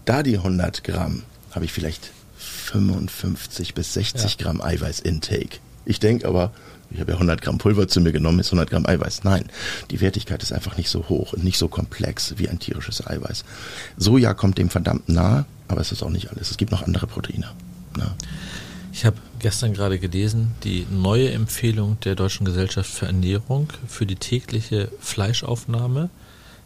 da 0.07 0.23
die 0.23 0.39
100 0.39 0.83
Gramm 0.83 1.23
habe 1.53 1.67
ich 1.67 1.73
vielleicht 1.73 2.11
55 2.39 3.75
bis 3.75 3.93
60 3.93 4.23
ja. 4.23 4.37
Gramm 4.39 4.63
Eiweiß-Intake. 4.63 5.59
Ich 5.85 6.01
denke 6.01 6.27
aber, 6.27 6.51
ich 6.90 7.01
habe 7.01 7.12
ja 7.12 7.16
100 7.16 7.42
Gramm 7.42 7.59
Pulver 7.59 7.88
zu 7.88 8.01
mir 8.01 8.12
genommen, 8.12 8.38
ist 8.38 8.49
100 8.49 8.70
Gramm 8.70 8.87
Eiweiß. 8.87 9.25
Nein, 9.25 9.46
die 9.90 10.01
Wertigkeit 10.01 10.42
ist 10.42 10.53
einfach 10.53 10.77
nicht 10.77 10.88
so 10.88 11.09
hoch 11.09 11.33
und 11.33 11.44
nicht 11.44 11.59
so 11.59 11.68
komplex 11.68 12.35
wie 12.38 12.49
ein 12.49 12.59
tierisches 12.59 13.07
Eiweiß. 13.07 13.44
Soja 13.96 14.35
kommt 14.35 14.59
dem 14.59 14.70
verdammt 14.70 15.09
nahe, 15.09 15.46
aber 15.68 15.81
es 15.81 15.92
ist 15.92 16.03
auch 16.03 16.11
nicht 16.11 16.31
alles. 16.31 16.51
Es 16.51 16.57
gibt 16.57 16.72
noch 16.72 16.83
andere 16.83 17.07
Proteine. 17.07 17.51
Ja. 17.99 18.14
Ich 18.92 19.05
habe 19.05 19.16
gestern 19.40 19.75
gerade 19.75 19.99
gelesen, 19.99 20.53
die 20.64 20.87
neue 20.90 21.31
Empfehlung 21.33 21.99
der 22.01 22.14
Deutschen 22.14 22.46
Gesellschaft 22.46 22.90
für 22.90 23.07
Ernährung 23.07 23.68
für 23.87 24.07
die 24.07 24.16
tägliche 24.16 24.90
Fleischaufnahme 25.01 26.09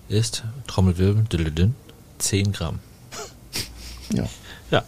ist, 0.09 0.44
Trommelwirbel, 0.66 1.24
10 2.18 2.52
Gramm. 2.52 2.78
Ja. 4.12 4.28
Ja. 4.70 4.85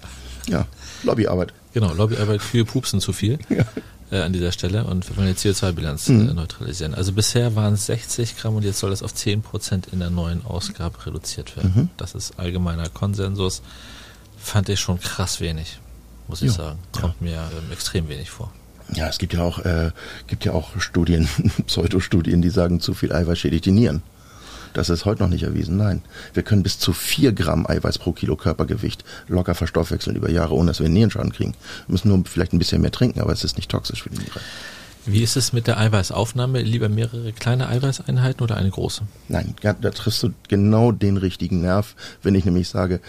Ja, 0.49 0.67
Lobbyarbeit. 1.05 1.53
Genau, 1.73 1.93
Lobbyarbeit, 1.95 2.41
Kühe 2.41 2.65
pupsen 2.65 3.01
zu 3.01 3.13
viel. 3.13 3.39
Ja 3.49 3.65
äh, 4.13 4.21
an 4.21 4.33
dieser 4.33 4.53
Stelle 4.53 4.85
und 4.85 5.09
wir 5.09 5.17
wollen 5.17 5.29
die 5.29 5.35
CO2-Bilanz 5.35 6.09
mhm. 6.09 6.29
äh, 6.29 6.35
neutralisieren. 6.35 6.95
Also 6.95 7.13
bisher 7.13 7.57
waren 7.57 7.75
es 7.75 7.87
60 7.87 8.37
Gramm 8.37 8.57
und 8.57 8.63
jetzt 8.63 8.79
soll 8.79 8.91
das 8.91 9.03
auf 9.03 9.15
10 9.15 9.43
Prozent 9.43 9.89
in 9.91 9.99
der 9.99 10.11
neuen 10.11 10.45
Ausgabe 10.45 11.05
reduziert 11.07 11.57
werden. 11.57 11.73
Mhm. 11.75 11.89
Das 11.97 12.15
ist 12.15 12.39
allgemeiner 12.39 12.89
Konsensus. 12.91 13.63
Fand 14.37 14.69
ich 14.69 14.81
schon 14.81 15.01
krass 15.01 15.41
wenig, 15.41 15.81
muss 16.29 16.43
ich 16.43 16.49
jo. 16.49 16.53
sagen. 16.53 16.79
Kommt 16.93 17.15
ja. 17.21 17.27
mir 17.27 17.51
ähm, 17.57 17.73
extrem 17.73 18.09
wenig 18.09 18.31
vor. 18.31 18.53
Ja, 18.95 19.09
es 19.09 19.19
gibt 19.19 19.33
ja 19.33 19.43
auch, 19.43 19.61
äh, 19.61 19.93
gibt 20.27 20.45
ja 20.45 20.53
auch 20.53 20.79
Studien, 20.79 21.29
Pseudostudien, 21.67 22.43
die 22.43 22.51
sagen, 22.51 22.81
zu 22.81 22.93
viel 22.95 23.13
Eiweiß 23.13 23.39
schädigt 23.39 23.65
die 23.65 23.73
Nieren. 23.73 24.03
Das 24.73 24.89
ist 24.89 25.05
heute 25.05 25.23
noch 25.23 25.29
nicht 25.29 25.43
erwiesen. 25.43 25.77
Nein. 25.77 26.03
Wir 26.35 26.43
können 26.43 26.63
bis 26.63 26.79
zu 26.79 26.93
vier 26.93 27.33
Gramm 27.33 27.67
Eiweiß 27.67 27.99
pro 27.99 28.13
Kilo 28.13 28.37
Körpergewicht 28.37 29.05
locker 29.29 29.55
verstoffwechseln 29.55 30.17
über 30.17 30.31
Jahre, 30.31 30.55
ohne 30.55 30.69
dass 30.69 30.81
wir 30.81 30.87
einen 30.87 30.95
Nierenschaden 30.95 31.33
kriegen. 31.33 31.55
Wir 31.87 31.93
müssen 31.93 32.09
nur 32.09 32.25
vielleicht 32.25 32.53
ein 32.53 32.59
bisschen 32.59 32.81
mehr 32.81 32.93
trinken, 32.93 33.21
aber 33.21 33.33
es 33.33 33.45
ist 33.45 33.57
nicht 33.57 33.71
toxisch 33.71 34.03
für 34.03 34.11
die 34.11 34.19
Niere. 34.19 34.41
Wie 35.05 35.23
ist 35.23 35.37
es 35.37 35.53
mit 35.53 35.67
der 35.67 35.79
Eiweißaufnahme? 35.79 36.63
Lieber 36.63 36.89
mehrere 36.89 37.33
kleine 37.33 37.69
Eiweißeinheiten 37.69 38.41
oder 38.41 38.57
eine 38.57 38.71
große? 38.71 39.03
Nein, 39.27 39.55
da 39.61 39.73
triffst 39.73 40.23
du 40.23 40.31
genau 40.47 40.93
den 40.93 41.17
richtigen 41.17 41.61
Nerv, 41.61 41.97
wenn 42.23 42.37
ich 42.37 42.45
nämlich 42.45 42.69
sage, 42.69 43.01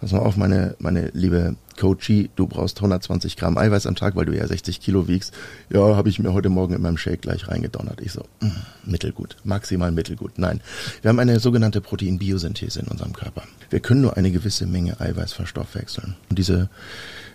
pass 0.00 0.12
mal 0.12 0.20
auf, 0.20 0.36
meine, 0.36 0.76
meine 0.78 1.10
liebe 1.12 1.56
Coachie, 1.76 2.30
du 2.36 2.46
brauchst 2.46 2.78
120 2.78 3.36
Gramm 3.36 3.58
Eiweiß 3.58 3.86
am 3.86 3.96
Tag, 3.96 4.14
weil 4.14 4.26
du 4.26 4.36
ja 4.36 4.46
60 4.46 4.80
Kilo 4.80 5.08
wiegst. 5.08 5.34
Ja, 5.70 5.96
habe 5.96 6.08
ich 6.08 6.20
mir 6.20 6.32
heute 6.32 6.50
Morgen 6.50 6.74
in 6.74 6.82
meinem 6.82 6.98
Shake 6.98 7.22
gleich 7.22 7.48
reingedonnert. 7.48 8.00
Ich 8.00 8.12
so, 8.12 8.26
mh, 8.40 8.48
mm, 8.48 8.90
mittelgut, 8.90 9.36
maximal 9.42 9.90
mittelgut. 9.90 10.38
Nein, 10.38 10.60
wir 11.02 11.08
haben 11.08 11.18
eine 11.18 11.40
sogenannte 11.40 11.80
Proteinbiosynthese 11.80 12.80
in 12.80 12.86
unserem 12.86 13.12
Körper. 13.12 13.42
Wir 13.70 13.80
können 13.80 14.02
nur 14.02 14.16
eine 14.16 14.30
gewisse 14.30 14.66
Menge 14.66 15.00
Eiweiß 15.00 15.32
verstoffwechseln. 15.32 16.14
Und 16.28 16.38
diese 16.38 16.68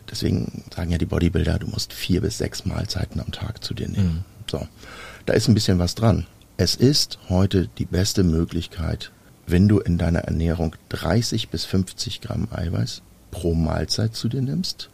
Deswegen 0.10 0.64
sagen 0.74 0.92
ja 0.92 0.98
die 0.98 1.06
Bodybuilder, 1.06 1.60
du 1.60 1.68
musst 1.68 1.94
vier 1.94 2.22
bis 2.22 2.38
sechs 2.38 2.66
Mahlzeiten 2.66 3.20
am 3.20 3.32
Tag 3.32 3.64
zu 3.64 3.74
dir 3.74 3.88
nehmen. 3.88 4.06
Mhm. 4.06 4.24
So, 4.50 4.68
da 5.26 5.34
ist 5.34 5.48
ein 5.48 5.54
bisschen 5.56 5.80
was 5.80 5.96
dran. 5.96 6.28
Es 6.58 6.76
ist 6.76 7.20
heute 7.30 7.68
die 7.78 7.86
beste 7.86 8.24
Möglichkeit, 8.24 9.12
wenn 9.48 9.68
du 9.68 9.80
in 9.80 9.98
deiner 9.98 10.20
Ernährung 10.20 10.76
30 10.90 11.50
bis 11.50 11.66
50 11.66 12.22
Gramm 12.22 12.48
Eiweiß 12.52 13.02
pro 13.32 13.54
Mahlzeit 13.54 14.16
zu 14.16 14.30
dir 14.30 14.42
nimmst 14.42 14.90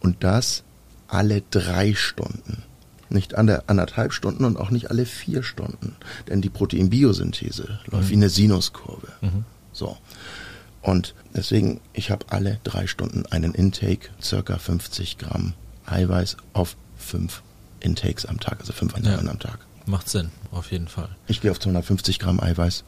und 0.00 0.22
das 0.22 0.62
alle 1.08 1.42
drei 1.50 1.94
Stunden. 1.94 2.62
Nicht 3.08 3.34
alle 3.34 3.68
anderthalb 3.68 4.12
Stunden 4.12 4.44
und 4.44 4.56
auch 4.56 4.70
nicht 4.70 4.90
alle 4.90 5.04
vier 5.04 5.42
Stunden. 5.42 5.96
Denn 6.28 6.40
die 6.40 6.50
Proteinbiosynthese 6.50 7.80
läuft 7.86 8.04
mhm. 8.04 8.10
wie 8.10 8.14
eine 8.14 8.28
Sinuskurve. 8.28 9.08
Mhm. 9.20 9.44
So. 9.72 9.96
Und 10.82 11.14
deswegen, 11.34 11.80
ich 11.92 12.10
habe 12.10 12.26
alle 12.30 12.58
drei 12.64 12.86
Stunden 12.86 13.26
einen 13.26 13.54
Intake, 13.54 14.08
circa 14.22 14.58
50 14.58 15.18
Gramm 15.18 15.54
Eiweiß 15.86 16.36
auf 16.52 16.76
fünf 16.96 17.42
Intakes 17.80 18.26
am 18.26 18.40
Tag, 18.40 18.60
also 18.60 18.72
fünf 18.72 18.94
Einheiten 18.94 19.26
ja, 19.26 19.32
am 19.32 19.38
Tag. 19.38 19.58
Macht 19.86 20.08
Sinn, 20.08 20.30
auf 20.50 20.70
jeden 20.70 20.88
Fall. 20.88 21.08
Ich 21.26 21.40
gehe 21.40 21.50
auf 21.50 21.60
250 21.60 22.18
Gramm 22.18 22.40
Eiweiß. 22.40 22.84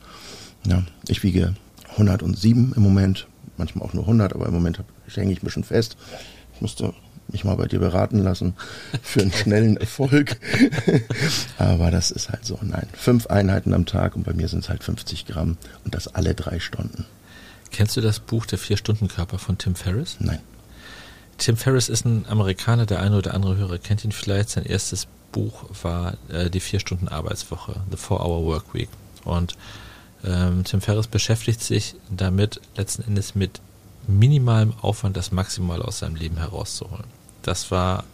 Ja, 0.67 0.85
ich 1.09 1.23
wiege 1.23 1.55
107 1.93 2.73
im 2.77 2.83
Moment, 2.83 3.27
manchmal 3.57 3.87
auch 3.87 3.93
nur 3.93 4.05
100, 4.05 4.35
aber 4.35 4.47
im 4.47 4.55
Moment 4.55 4.83
hänge 5.13 5.33
ich 5.33 5.43
ein 5.43 5.45
bisschen 5.45 5.65
fest. 5.65 5.97
Ich 6.55 6.61
müsste 6.61 6.95
mich 7.29 7.45
mal 7.45 7.57
bei 7.57 7.67
dir 7.67 7.79
beraten 7.79 8.19
lassen 8.19 8.55
für 9.03 9.21
einen 9.21 9.33
schnellen 9.33 9.77
Erfolg. 9.77 10.37
aber 11.59 11.91
das 11.91 12.11
ist 12.11 12.31
halt 12.31 12.45
so. 12.45 12.59
Nein, 12.63 12.87
fünf 12.93 13.27
Einheiten 13.27 13.75
am 13.75 13.87
Tag 13.87 14.17
und 14.17 14.25
bei 14.25 14.33
mir 14.33 14.49
sind 14.49 14.61
es 14.61 14.69
halt 14.69 14.85
50 14.85 15.27
Gramm 15.27 15.57
und 15.85 15.95
das 15.95 16.09
alle 16.09 16.35
drei 16.35 16.61
Stunden. 16.61 17.07
Kennst 17.73 17.97
du 17.97 18.01
das 18.01 18.21
Buch 18.21 18.47
Der 18.47 18.59
Vier-Stunden-Körper 18.59 19.39
von 19.39 19.59
Tim 19.59 19.75
Ferriss? 19.75 20.17
Nein. 20.21 20.41
Tim 21.39 21.57
Ferriss 21.57 21.89
ist 21.89 22.05
ein 22.05 22.27
Amerikaner, 22.29 22.87
der 22.87 23.01
eine 23.01 23.17
oder 23.17 23.35
andere 23.35 23.57
Hörer 23.57 23.79
kennt 23.79 24.05
ihn 24.05 24.13
vielleicht. 24.13 24.51
Sein 24.51 24.65
erstes 24.65 25.09
Buch 25.33 25.65
war 25.83 26.15
äh, 26.29 26.51
die 26.51 26.61
Vier-Stunden-Arbeitswoche, 26.61 27.81
The 27.91 27.97
Four-Hour 27.97 28.45
Work 28.45 28.75
Week. 28.75 28.89
Und 29.25 29.57
ähm, 30.25 30.65
Tim 30.65 30.81
Ferriss 30.81 31.07
beschäftigt 31.07 31.63
sich 31.63 31.97
damit 32.11 32.61
letzten 32.77 33.03
Endes 33.03 33.35
mit 33.35 33.61
minimalem 34.07 34.75
Aufwand 34.81 35.17
das 35.17 35.33
Maximale 35.33 35.85
aus 35.85 36.01
seinem 36.01 36.17
Leben 36.17 36.37
herauszuholen. 36.37 37.05
Das 37.43 37.71
war 37.71 38.05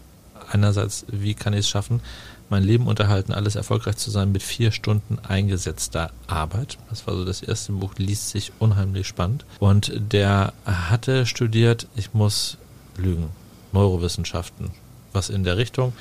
einerseits, 0.51 1.05
wie 1.09 1.35
kann 1.35 1.53
ich 1.53 1.61
es 1.61 1.69
schaffen, 1.69 2.01
mein 2.51 2.63
Leben 2.63 2.87
unterhalten, 2.87 3.33
alles 3.33 3.57
erfolgreich 3.57 3.97
zu 3.97 4.11
sein 4.11 4.33
mit 4.33 4.43
vier 4.43 4.73
Stunden 4.73 5.19
eingesetzter 5.19 6.11
Arbeit. 6.27 6.79
Das 6.91 7.07
war 7.07 7.15
so 7.15 7.25
das 7.25 7.43
erste 7.43 7.73
Buch, 7.73 7.95
liest 7.97 8.31
sich 8.31 8.53
unheimlich 8.59 9.07
spannend. 9.07 9.45
Und 9.59 9.93
der 10.13 10.53
hatte 10.65 11.27
studiert, 11.27 11.87
ich 11.97 12.15
muss 12.15 12.57
lügen, 12.97 13.29
Neurowissenschaften, 13.73 14.71
was 15.13 15.29
in 15.29 15.45
der 15.45 15.57
Richtung 15.57 15.93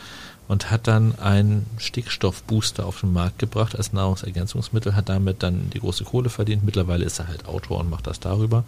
und 0.47 0.71
hat 0.71 0.87
dann 0.87 1.17
einen 1.19 1.65
Stickstoffbooster 1.77 2.85
auf 2.85 3.01
den 3.01 3.13
Markt 3.13 3.39
gebracht 3.39 3.75
als 3.75 3.93
Nahrungsergänzungsmittel, 3.93 4.95
hat 4.95 5.09
damit 5.09 5.43
dann 5.43 5.69
die 5.71 5.79
große 5.79 6.05
Kohle 6.05 6.29
verdient. 6.29 6.63
Mittlerweile 6.63 7.05
ist 7.05 7.19
er 7.19 7.27
halt 7.27 7.45
Autor 7.47 7.79
und 7.81 7.89
macht 7.89 8.07
das 8.07 8.19
darüber. 8.19 8.63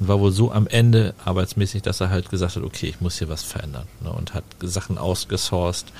Und 0.00 0.08
war 0.08 0.18
wohl 0.18 0.32
so 0.32 0.50
am 0.50 0.66
Ende 0.66 1.14
arbeitsmäßig, 1.24 1.82
dass 1.82 2.00
er 2.00 2.10
halt 2.10 2.30
gesagt 2.30 2.56
hat, 2.56 2.64
okay, 2.64 2.86
ich 2.86 3.00
muss 3.00 3.18
hier 3.18 3.28
was 3.28 3.44
verändern. 3.44 3.86
Ne, 4.02 4.10
und 4.10 4.34
hat 4.34 4.44
Sachen 4.60 4.98
ausgesourced, 4.98 5.92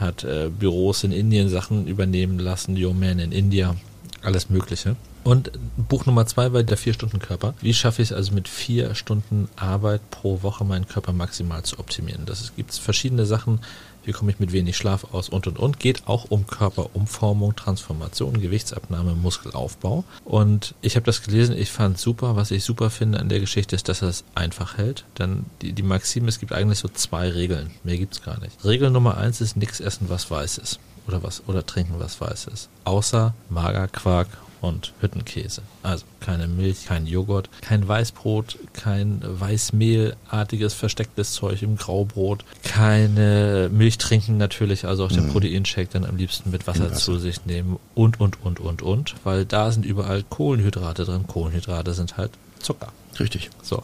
hat 0.00 0.24
äh, 0.24 0.50
Büros 0.50 1.04
in 1.04 1.12
Indien 1.12 1.48
Sachen 1.48 1.86
übernehmen 1.86 2.38
lassen, 2.38 2.82
Your 2.82 2.94
Man 2.94 3.18
in 3.18 3.32
India, 3.32 3.76
alles 4.22 4.50
Mögliche. 4.50 4.96
Und 5.22 5.52
Buch 5.76 6.06
Nummer 6.06 6.24
zwei 6.26 6.52
war 6.52 6.62
der 6.62 6.76
Vier-Stunden-Körper. 6.78 7.54
Wie 7.60 7.74
schaffe 7.74 8.00
ich 8.00 8.10
es 8.10 8.16
also 8.16 8.32
mit 8.32 8.48
vier 8.48 8.94
Stunden 8.94 9.48
Arbeit 9.56 10.00
pro 10.10 10.42
Woche 10.42 10.64
meinen 10.64 10.88
Körper 10.88 11.12
maximal 11.12 11.62
zu 11.62 11.78
optimieren? 11.78 12.24
Das 12.24 12.52
gibt 12.56 12.72
verschiedene 12.72 13.26
Sachen, 13.26 13.60
wie 14.04 14.12
komme 14.12 14.30
ich 14.30 14.38
mit 14.38 14.52
wenig 14.52 14.76
Schlaf 14.76 15.12
aus 15.12 15.28
und 15.28 15.46
und 15.46 15.58
und. 15.58 15.78
Geht 15.78 16.06
auch 16.06 16.26
um 16.30 16.46
Körperumformung, 16.46 17.56
Transformation, 17.56 18.40
Gewichtsabnahme, 18.40 19.14
Muskelaufbau. 19.14 20.04
Und 20.24 20.74
ich 20.80 20.96
habe 20.96 21.06
das 21.06 21.22
gelesen, 21.22 21.56
ich 21.56 21.70
fand 21.70 21.98
super. 21.98 22.36
Was 22.36 22.50
ich 22.50 22.64
super 22.64 22.90
finde 22.90 23.20
an 23.20 23.28
der 23.28 23.40
Geschichte 23.40 23.76
ist, 23.76 23.88
dass 23.88 24.02
er 24.02 24.08
es 24.08 24.24
einfach 24.34 24.76
hält. 24.78 25.04
Denn 25.18 25.46
die, 25.62 25.72
die 25.72 25.82
Maxime, 25.82 26.28
es 26.28 26.40
gibt 26.40 26.52
eigentlich 26.52 26.78
so 26.78 26.88
zwei 26.88 27.30
Regeln. 27.30 27.70
Mehr 27.84 27.98
gibt's 27.98 28.22
gar 28.22 28.40
nicht. 28.40 28.64
Regel 28.64 28.90
Nummer 28.90 29.16
eins 29.16 29.40
ist 29.40 29.56
nichts 29.56 29.80
essen, 29.80 30.08
was 30.08 30.30
weiß 30.30 30.58
ist. 30.58 30.80
Oder 31.06 31.22
was, 31.22 31.42
oder 31.46 31.64
trinken, 31.64 31.94
was 31.98 32.20
weiß 32.20 32.46
ist. 32.46 32.68
Außer 32.84 33.34
Magerquark 33.48 34.28
und 34.60 34.92
Hüttenkäse. 35.00 35.62
Also 35.82 36.04
keine 36.20 36.46
Milch, 36.46 36.84
kein 36.86 37.06
Joghurt, 37.06 37.48
kein 37.62 37.86
Weißbrot, 37.86 38.58
kein 38.72 39.20
Weißmehlartiges 39.22 40.74
verstecktes 40.74 41.32
Zeug 41.32 41.62
im 41.62 41.76
Graubrot, 41.76 42.44
keine 42.62 43.68
Milch 43.72 43.98
trinken 43.98 44.36
natürlich, 44.36 44.84
also 44.84 45.04
auch 45.04 45.12
den 45.12 45.26
Mhm. 45.26 45.32
Proteinshake 45.32 45.88
dann 45.92 46.04
am 46.04 46.16
liebsten 46.16 46.50
mit 46.50 46.66
Wasser, 46.66 46.90
Wasser. 46.90 46.96
zu 46.96 47.18
sich 47.18 47.46
nehmen 47.46 47.78
und, 47.94 48.20
und, 48.20 48.42
und, 48.44 48.60
und, 48.60 48.82
und, 48.82 49.14
weil 49.24 49.44
da 49.44 49.70
sind 49.72 49.84
überall 49.84 50.22
Kohlenhydrate 50.28 51.04
drin. 51.04 51.26
Kohlenhydrate 51.26 51.94
sind 51.94 52.16
halt 52.16 52.32
Zucker. 52.60 52.92
Richtig. 53.18 53.50
So. 53.62 53.82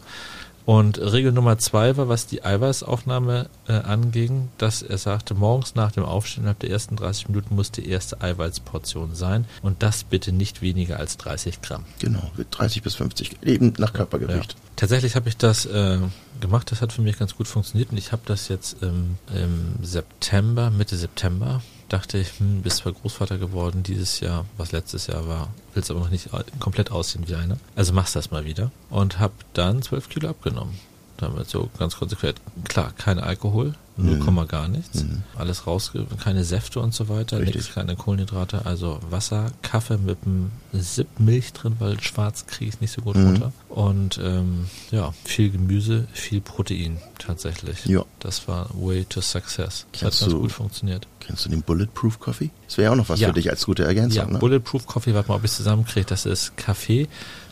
Und 0.67 0.99
Regel 0.99 1.31
Nummer 1.31 1.59
zwei 1.59 1.97
war, 1.97 2.09
was 2.09 2.27
die 2.27 2.45
Eiweißaufnahme 2.45 3.49
äh, 3.69 3.73
anging, 3.73 4.49
dass 4.59 4.83
er 4.83 4.99
sagte, 4.99 5.35
morgens 5.35 5.77
nach 5.77 5.93
dem 5.93 6.05
Aufstehen 6.05 6.43
innerhalb 6.43 6.59
der 6.59 6.71
ersten 6.71 6.97
30 6.97 7.29
Minuten 7.29 7.55
muss 7.55 7.71
die 7.71 7.89
erste 7.89 8.21
Eiweißportion 8.21 9.15
sein 9.15 9.45
und 9.63 9.85
das 9.85 10.03
bitte 10.03 10.33
nicht 10.33 10.63
weniger 10.63 10.99
als 10.99 11.19
30 11.19 11.63
Gramm. 11.63 11.85
Genau, 12.01 12.33
mit 12.37 12.49
30 12.51 12.83
bis 12.83 12.97
50, 12.97 13.45
eben 13.45 13.75
nach 13.79 13.93
Körpergewicht. 13.93 14.53
Ja. 14.55 14.59
Tatsächlich 14.75 15.15
habe 15.15 15.29
ich 15.29 15.37
das 15.37 15.67
äh, 15.67 15.99
gemacht, 16.41 16.73
das 16.73 16.83
hat 16.83 16.93
für 16.93 17.03
mich 17.03 17.17
ganz 17.17 17.37
gut 17.37 17.47
funktioniert 17.47 17.93
und 17.93 17.99
ich 17.99 18.11
habe 18.11 18.23
das 18.27 18.49
jetzt 18.49 18.83
ähm, 18.83 19.19
im 19.33 19.85
September, 19.85 20.71
Mitte 20.71 20.97
September, 20.97 21.63
dachte 21.89 22.19
ich, 22.19 22.39
hm, 22.39 22.63
bist 22.63 22.79
zwar 22.79 22.93
Großvater 22.93 23.39
geworden 23.39 23.83
dieses 23.83 24.21
Jahr, 24.21 24.45
was 24.57 24.73
letztes 24.73 25.07
Jahr 25.07 25.29
war, 25.29 25.49
willst 25.75 25.91
aber 25.91 26.01
noch 26.01 26.11
nicht 26.11 26.31
komplett 26.61 26.91
aussehen 26.91 27.29
wie 27.29 27.35
einer. 27.35 27.59
Also 27.75 27.93
machst 27.93 28.17
das 28.17 28.31
mal 28.31 28.45
wieder 28.45 28.71
und 28.91 29.19
habe 29.19 29.35
dann 29.53 29.83
12 29.83 30.09
Kilo 30.09 30.29
abgenommen. 30.29 30.79
Damit 31.17 31.49
so 31.49 31.71
ganz 31.79 31.97
konsequent. 31.97 32.41
Klar, 32.65 32.93
kein 32.97 33.19
Alkohol, 33.19 33.75
0, 33.97 34.17
Mhm. 34.17 34.49
gar 34.49 34.69
nichts. 34.69 35.03
Mhm. 35.03 35.23
Alles 35.37 35.67
rausge... 35.67 36.07
keine 36.23 36.45
Säfte 36.45 36.81
und 36.81 36.93
so 36.95 37.09
weiter, 37.09 37.39
nichts, 37.39 37.73
keine 37.73 37.97
Kohlenhydrate, 37.97 38.67
also 38.67 39.01
Wasser, 39.11 39.53
Kaffee 39.63 39.97
mit 39.99 40.19
einem 40.27 40.51
Sip 40.73 41.09
Milch 41.19 41.53
drin, 41.53 41.77
weil 41.79 42.01
schwarz 42.01 42.47
kriege 42.47 42.69
ich 42.71 42.81
nicht 42.81 42.93
so 42.93 43.01
gut 43.03 43.17
Mhm. 43.17 43.27
runter. 43.27 43.53
Und 43.69 44.19
ähm, 44.23 44.67
ja, 44.91 45.13
viel 45.25 45.51
Gemüse, 45.51 46.07
viel 46.13 46.41
Protein 46.41 46.99
tatsächlich. 47.19 47.87
Ja. 47.87 48.05
Das 48.21 48.47
war 48.49 48.69
Way 48.75 49.05
to 49.07 49.21
Success. 49.21 49.87
Das 49.93 50.01
Kennst 50.01 50.03
hat 50.03 50.21
ganz 50.21 50.33
du- 50.33 50.41
gut 50.41 50.53
funktioniert. 50.53 51.07
Kennst 51.21 51.45
du 51.47 51.49
den 51.49 51.63
Bulletproof 51.63 52.21
Coffee? 52.21 52.51
Das 52.67 52.79
wäre 52.79 52.85
ja 52.87 52.93
auch 52.93 52.97
noch 52.97 53.09
was 53.09 53.19
Ja. 53.19 53.29
für 53.29 53.35
dich 53.35 53.51
als 53.51 53.67
gute 53.67 53.85
Ergänzung. 53.85 54.27
Ja, 54.27 54.31
ne? 54.31 54.39
Bulletproof 54.39 54.87
Coffee, 54.87 55.13
warte 55.15 55.29
mal, 55.29 55.35
ob 55.37 55.45
ich 55.45 55.51
es 55.51 55.57
zusammenkriege. 55.57 56.07
Das 56.07 56.25
ist 56.25 56.57
Kaffee, 56.57 57.09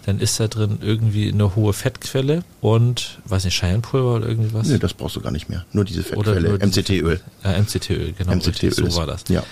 dann 0.07 0.21
ist 0.21 0.39
da 0.39 0.47
drin 0.47 0.79
irgendwie 0.81 1.33
eine 1.33 1.57
hohe 1.57 1.73
Fettquelle 1.73 2.45
und, 2.61 3.19
weiß 3.25 3.45
nicht, 3.45 3.55
Scheienpulver 3.57 4.15
oder 4.17 4.29
irgendwie 4.29 4.53
was? 4.55 4.69
Nee, 4.69 4.79
das 4.79 4.95
brauchst 4.95 5.17
du 5.17 5.21
gar 5.23 5.33
nicht 5.33 5.49
mehr. 5.49 5.65
Nur 5.73 5.85
diese 5.85 6.01
Oder 6.03 6.09
Fettquelle, 6.09 6.34
nur 6.34 6.34
diese- 6.43 6.59
MCT-Öl. 6.83 7.21
Äh, 7.45 7.61
MCT-Öl, 7.61 8.13
genau. 8.17 8.33
MCT-Öl 8.33 8.73
so 8.73 8.97
war 8.97 9.07
das. 9.07 9.25
Ja, 9.29 9.43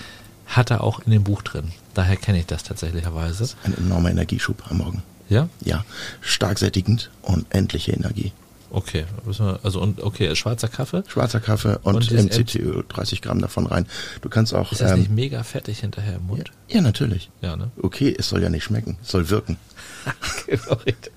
Hat 0.46 0.70
er 0.70 0.82
auch 0.82 1.00
in 1.00 1.12
dem 1.12 1.24
Buch 1.24 1.42
drin. 1.42 1.72
Daher 1.94 2.16
kenne 2.16 2.38
ich 2.38 2.46
das 2.46 2.62
tatsächlicherweise. 2.62 3.48
ein 3.64 3.76
enormer 3.76 4.10
Energieschub 4.10 4.62
am 4.70 4.78
Morgen. 4.78 5.02
Ja? 5.28 5.48
Ja, 5.64 5.84
stark 6.20 6.58
sättigend 6.58 7.10
und 7.22 7.46
endliche 7.50 7.92
Energie. 7.92 8.32
Okay. 8.70 9.04
Also, 9.62 9.80
und, 9.82 10.02
okay, 10.02 10.34
schwarzer 10.34 10.68
Kaffee. 10.68 11.04
Schwarzer 11.06 11.40
Kaffee 11.40 11.78
und, 11.82 11.94
Und 11.94 12.10
MCT-Öl, 12.10 12.84
30 12.88 13.20
Gramm 13.20 13.40
davon 13.40 13.66
rein. 13.66 13.86
Du 14.22 14.30
kannst 14.30 14.54
auch... 14.54 14.72
Ist 14.72 14.80
das 14.80 14.92
ähm, 14.92 15.00
nicht 15.00 15.10
mega 15.10 15.42
fettig 15.42 15.80
hinterher 15.80 16.16
im 16.16 16.26
Mund? 16.26 16.50
ja, 16.68 16.80
natürlich. 16.80 17.30
Ja, 17.42 17.54
ne? 17.56 17.70
Okay, 17.82 18.14
es 18.18 18.30
soll 18.30 18.42
ja 18.42 18.48
nicht 18.48 18.64
schmecken, 18.64 18.96
es 19.02 19.10
soll 19.10 19.28
wirken. 19.28 19.58
genau, 20.46 20.74
richtig. 20.86 21.12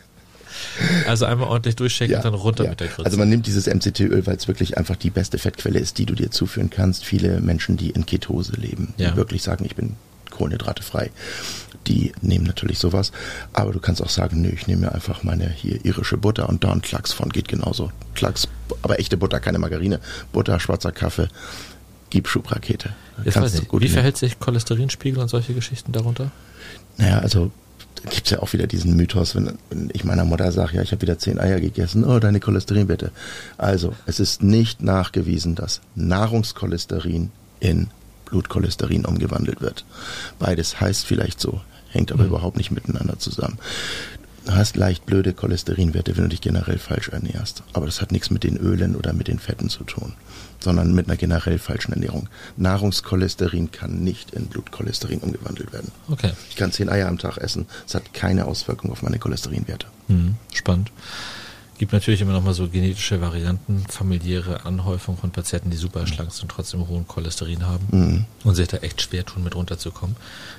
Also 1.08 1.26
einmal 1.26 1.48
ordentlich 1.48 1.76
durchchecken 1.76 2.16
und 2.16 2.26
dann 2.26 2.34
runter 2.34 2.64
ja. 2.64 2.70
mit 2.72 2.80
der 2.80 2.88
Grütze. 2.88 3.06
Also 3.06 3.18
man 3.18 3.30
nimmt 3.30 3.48
dieses 3.48 3.68
MCT-Öl, 3.68 4.26
weil 4.26 4.36
es 4.36 4.48
wirklich 4.48 4.78
einfach 4.78 4.96
die 4.96 5.10
beste 5.10 5.38
Fettquelle 5.38 5.80
ist, 5.80 5.98
die 5.98 6.06
du 6.06 6.16
dir 6.16 6.32
zuführen 6.32 6.70
kannst. 6.70 7.06
Viele 7.06 7.42
Menschen, 7.42 7.78
die 7.78 7.92
in 7.92 8.06
Ketose 8.06 8.54
leben, 8.54 8.94
die 8.98 9.04
Ja. 9.04 9.16
wirklich 9.16 9.44
sagen, 9.44 9.66
ich 9.66 9.76
bin 9.76 9.96
kohlenhydratefrei, 10.32 11.12
die 11.88 12.12
nehmen 12.22 12.46
natürlich 12.46 12.80
sowas. 12.80 13.12
Aber 13.54 13.72
du 13.72 13.80
kannst 13.80 14.02
auch 14.02 14.10
sagen, 14.10 14.42
nö, 14.42 14.50
ich 14.50 14.68
nehme 14.68 14.82
mir 14.82 14.92
einfach 14.94 15.24
meine 15.24 15.50
hier 15.50 15.84
irische 15.86 16.18
Butter 16.18 16.50
und 16.50 16.64
da 16.64 16.72
ein 16.72 16.82
Klacks 16.82 17.14
von 17.14 17.30
geht 17.30 17.48
genauso. 17.48 17.92
Klacks, 18.14 18.48
aber 18.82 19.00
echte 19.00 19.18
Butter, 19.18 19.40
keine 19.40 19.60
Margarine. 19.60 20.00
Butter, 20.34 20.60
schwarzer 20.60 20.92
Kaffee, 20.92 21.28
gib 22.10 22.28
Schubrakete. 22.28 22.90
Wie 23.24 23.30
nehmen. 23.30 23.90
verhält 23.90 24.18
sich 24.18 24.40
Cholesterinspiegel 24.40 25.22
und 25.22 25.30
solche 25.30 25.54
Geschichten 25.54 25.92
darunter? 25.92 26.32
Naja, 26.98 27.20
also 27.20 27.52
gibt 28.04 28.26
es 28.26 28.32
ja 28.32 28.40
auch 28.42 28.54
wieder 28.54 28.68
diesen 28.68 28.96
Mythos, 28.96 29.36
wenn, 29.36 29.58
wenn 29.70 29.90
ich 29.94 30.04
meiner 30.04 30.26
Mutter 30.26 30.52
sage, 30.52 30.78
ja, 30.78 30.82
ich 30.82 30.92
habe 30.92 31.02
wieder 31.02 31.18
zehn 31.18 31.40
Eier 31.40 31.60
gegessen, 31.60 32.04
oh, 32.04 32.20
deine 32.20 32.40
Cholesterinwerte. 32.40 33.12
Also, 33.58 33.94
es 34.06 34.20
ist 34.20 34.44
nicht 34.44 34.82
nachgewiesen, 34.82 35.56
dass 35.56 35.82
Nahrungscholesterin 35.96 37.32
in 37.60 37.88
Blutcholesterin 38.26 39.06
umgewandelt 39.06 39.62
wird. 39.62 39.86
Beides 40.40 40.80
heißt 40.82 41.06
vielleicht 41.06 41.40
so, 41.40 41.62
hängt 41.90 42.12
aber 42.12 42.24
Mhm. 42.24 42.30
überhaupt 42.30 42.58
nicht 42.58 42.72
miteinander 42.72 43.18
zusammen. 43.20 43.58
Du 44.46 44.54
hast 44.54 44.76
leicht 44.76 45.08
blöde 45.08 45.34
Cholesterinwerte, 45.34 46.16
wenn 46.16 46.26
du 46.26 46.30
dich 46.30 46.42
generell 46.42 46.78
falsch 46.78 47.10
ernährst. 47.10 47.64
Aber 47.74 47.88
das 47.88 48.00
hat 48.00 48.12
nichts 48.12 48.30
mit 48.30 48.44
den 48.44 48.58
Ölen 48.58 48.96
oder 48.96 49.12
mit 49.12 49.28
den 49.28 49.40
Fetten 49.40 49.70
zu 49.70 49.84
tun, 49.84 50.14
sondern 50.60 50.94
mit 50.94 51.08
einer 51.08 51.18
generell 51.18 51.58
falschen 51.58 51.94
Ernährung. 51.94 52.30
Nahrungscholesterin 52.56 53.72
kann 53.72 54.04
nicht 54.04 54.32
in 54.32 54.46
Blutcholesterin 54.46 55.20
umgewandelt 55.20 55.74
werden. 55.74 55.92
Okay. 56.10 56.32
Ich 56.50 56.56
kann 56.56 56.72
zehn 56.72 56.90
Eier 56.90 57.08
am 57.08 57.18
Tag 57.18 57.38
essen. 57.38 57.66
Es 57.88 57.96
hat 57.96 58.14
keine 58.14 58.46
Auswirkung 58.46 58.92
auf 58.92 59.02
meine 59.02 59.18
Cholesterinwerte. 59.18 59.88
Hm, 60.08 60.36
spannend. 60.54 60.92
Gibt 61.78 61.92
natürlich 61.92 62.22
immer 62.22 62.32
noch 62.32 62.42
mal 62.44 62.54
so 62.54 62.70
genetische 62.70 63.20
Varianten, 63.20 63.84
familiäre 63.90 64.66
Anhäufung 64.66 65.18
von 65.18 65.32
Patienten, 65.32 65.70
die 65.72 65.78
super 65.78 66.08
schlank 66.08 66.32
sind, 66.32 66.50
trotzdem 66.50 66.88
hohen 66.88 67.06
Cholesterin 67.06 67.66
haben 67.68 67.86
Mhm. 67.92 68.26
und 68.46 68.56
sich 68.56 68.70
da 68.70 68.78
echt 68.78 69.02
schwer 69.02 69.26
tun, 69.26 69.44
mit 69.44 69.56
runterzukommen. 69.56 70.16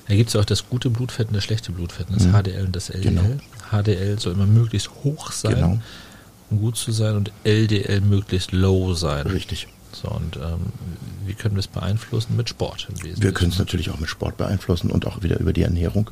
Da 0.09 0.15
gibt 0.15 0.29
es 0.29 0.35
ja 0.35 0.41
auch 0.41 0.45
das 0.45 0.69
gute 0.69 0.91
Blutfett 0.91 1.29
und 1.29 1.35
das 1.37 1.45
schlechte 1.45 1.73
Blutfett, 1.73 2.09
das 2.11 2.25
Mhm. 2.25 2.33
HDL 2.33 2.67
und 2.67 2.77
das 2.77 2.91
LDL. 2.91 3.15
Genau. 3.15 3.41
HDL 3.71 4.19
soll 4.21 4.35
immer 4.35 4.47
möglichst 4.47 4.91
hoch 5.05 5.33
sein, 5.33 5.55
Genau. 5.55 5.79
um 6.51 6.59
gut 6.61 6.77
zu 6.77 6.93
sein, 6.93 7.17
und 7.17 7.33
LDL 7.45 8.03
möglichst 8.03 8.53
low 8.53 8.93
sein. 8.93 9.27
Richtig. 9.27 9.69
So, 9.93 10.09
und 10.11 10.37
ähm, 10.37 10.61
wie 11.25 11.33
können 11.33 11.55
wir 11.55 11.61
es 11.61 11.67
beeinflussen? 11.69 12.37
Mit 12.37 12.51
Sport 12.51 12.89
im 12.91 12.97
Wesentlichen. 12.97 13.23
Wir 13.23 13.33
können 13.33 13.53
es 13.53 13.59
natürlich 13.59 13.89
auch 13.89 13.99
mit 13.99 14.11
Sport 14.11 14.37
beeinflussen 14.37 14.91
und 14.91 15.07
auch 15.07 15.23
wieder 15.23 15.41
über 15.41 15.55
die 15.55 15.63
Ernährung. 15.63 16.11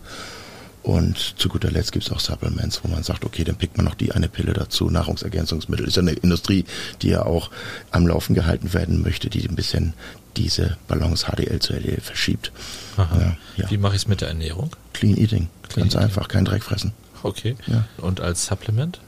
Und 0.85 1.17
zu 1.41 1.49
guter 1.49 1.71
Letzt 1.71 1.93
gibt 1.93 2.05
es 2.05 2.13
auch 2.13 2.21
Supplements, 2.21 2.81
wo 2.85 2.89
man 2.89 3.03
sagt, 3.03 3.25
okay, 3.25 3.43
dann 3.43 3.57
pickt 3.57 3.79
man 3.79 3.87
noch 3.87 3.95
die 3.95 4.13
eine 4.13 4.29
Pille 4.29 4.53
dazu. 4.53 4.91
Nahrungsergänzungsmittel 4.91 5.87
ist 5.89 5.97
ja 5.97 6.03
eine 6.03 6.13
Industrie, 6.13 6.67
die 7.01 7.09
ja 7.09 7.25
auch 7.25 7.51
am 7.91 8.07
Laufen 8.07 8.35
gehalten 8.35 8.75
werden 8.75 9.01
möchte, 9.01 9.31
die 9.31 9.49
ein 9.49 9.57
bisschen 9.57 9.95
diese 10.37 10.77
Balance 10.87 11.25
HDL 11.27 11.59
zu 11.61 11.73
LDL 11.73 12.03
verschiebt. 12.03 12.53
Aha. 12.99 13.19
Ja, 13.19 13.37
ja. 13.57 13.71
Wie 13.71 13.79
mache 13.79 13.97
ich 13.97 14.03
es 14.03 14.09
mit 14.09 14.21
der 14.21 14.29
Ernährung? 14.29 14.71
Clean 14.93 15.17
Eating, 15.17 15.49
Clean 15.71 15.85
ganz 15.89 15.95
Eating. 15.95 16.05
einfach, 16.05 16.29
kein 16.29 16.45
Dreck 16.45 16.63
fressen. 16.63 16.93
Okay. 17.23 17.57
Ja. 17.67 17.85
Und 17.97 18.21
als 18.21 18.45
Supplement? 18.47 19.01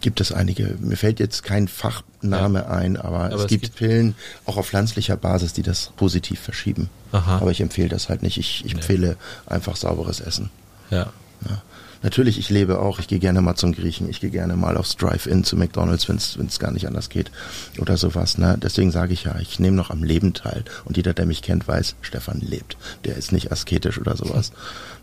gibt 0.00 0.20
es 0.20 0.30
einige. 0.30 0.76
Mir 0.78 0.96
fällt 0.96 1.18
jetzt 1.18 1.42
kein 1.42 1.66
Fachname 1.66 2.68
ein, 2.68 2.96
aber, 2.96 3.24
Aber 3.24 3.34
es, 3.34 3.40
es 3.42 3.46
gibt, 3.48 3.64
gibt- 3.64 3.76
Pillen 3.78 4.14
auch 4.46 4.56
auf 4.56 4.68
pflanzlicher 4.68 5.16
Basis, 5.16 5.54
die 5.54 5.62
das 5.64 5.90
positiv 5.96 6.38
verschieben. 6.38 6.88
Aha. 7.10 7.38
Aber 7.38 7.50
ich 7.50 7.60
empfehle 7.60 7.88
das 7.88 8.08
halt 8.08 8.22
nicht. 8.22 8.38
Ich, 8.38 8.60
ich 8.64 8.74
Nee. 8.74 8.78
empfehle 8.78 9.16
einfach 9.46 9.74
sauberes 9.74 10.20
Essen. 10.20 10.50
Ja. 10.90 11.12
Ja. 11.48 11.62
Natürlich, 12.02 12.38
ich 12.38 12.48
lebe 12.48 12.78
auch, 12.78 13.00
ich 13.00 13.08
gehe 13.08 13.18
gerne 13.18 13.40
mal 13.40 13.56
zum 13.56 13.72
Griechen, 13.72 14.08
ich 14.08 14.20
gehe 14.20 14.30
gerne 14.30 14.56
mal 14.56 14.76
aufs 14.76 14.96
Drive-In 14.96 15.42
zu 15.42 15.56
McDonalds, 15.56 16.08
wenn 16.08 16.16
es 16.16 16.58
gar 16.60 16.70
nicht 16.70 16.86
anders 16.86 17.08
geht 17.08 17.32
oder 17.78 17.96
sowas. 17.96 18.38
Ne? 18.38 18.56
Deswegen 18.62 18.92
sage 18.92 19.12
ich 19.12 19.24
ja, 19.24 19.36
ich 19.40 19.58
nehme 19.58 19.76
noch 19.76 19.90
am 19.90 20.04
Leben 20.04 20.32
teil. 20.32 20.64
Und 20.84 20.96
jeder, 20.96 21.12
der 21.12 21.26
mich 21.26 21.42
kennt, 21.42 21.66
weiß, 21.66 21.96
Stefan 22.00 22.40
lebt. 22.40 22.76
Der 23.04 23.16
ist 23.16 23.32
nicht 23.32 23.50
asketisch 23.50 23.98
oder 23.98 24.16
sowas. 24.16 24.52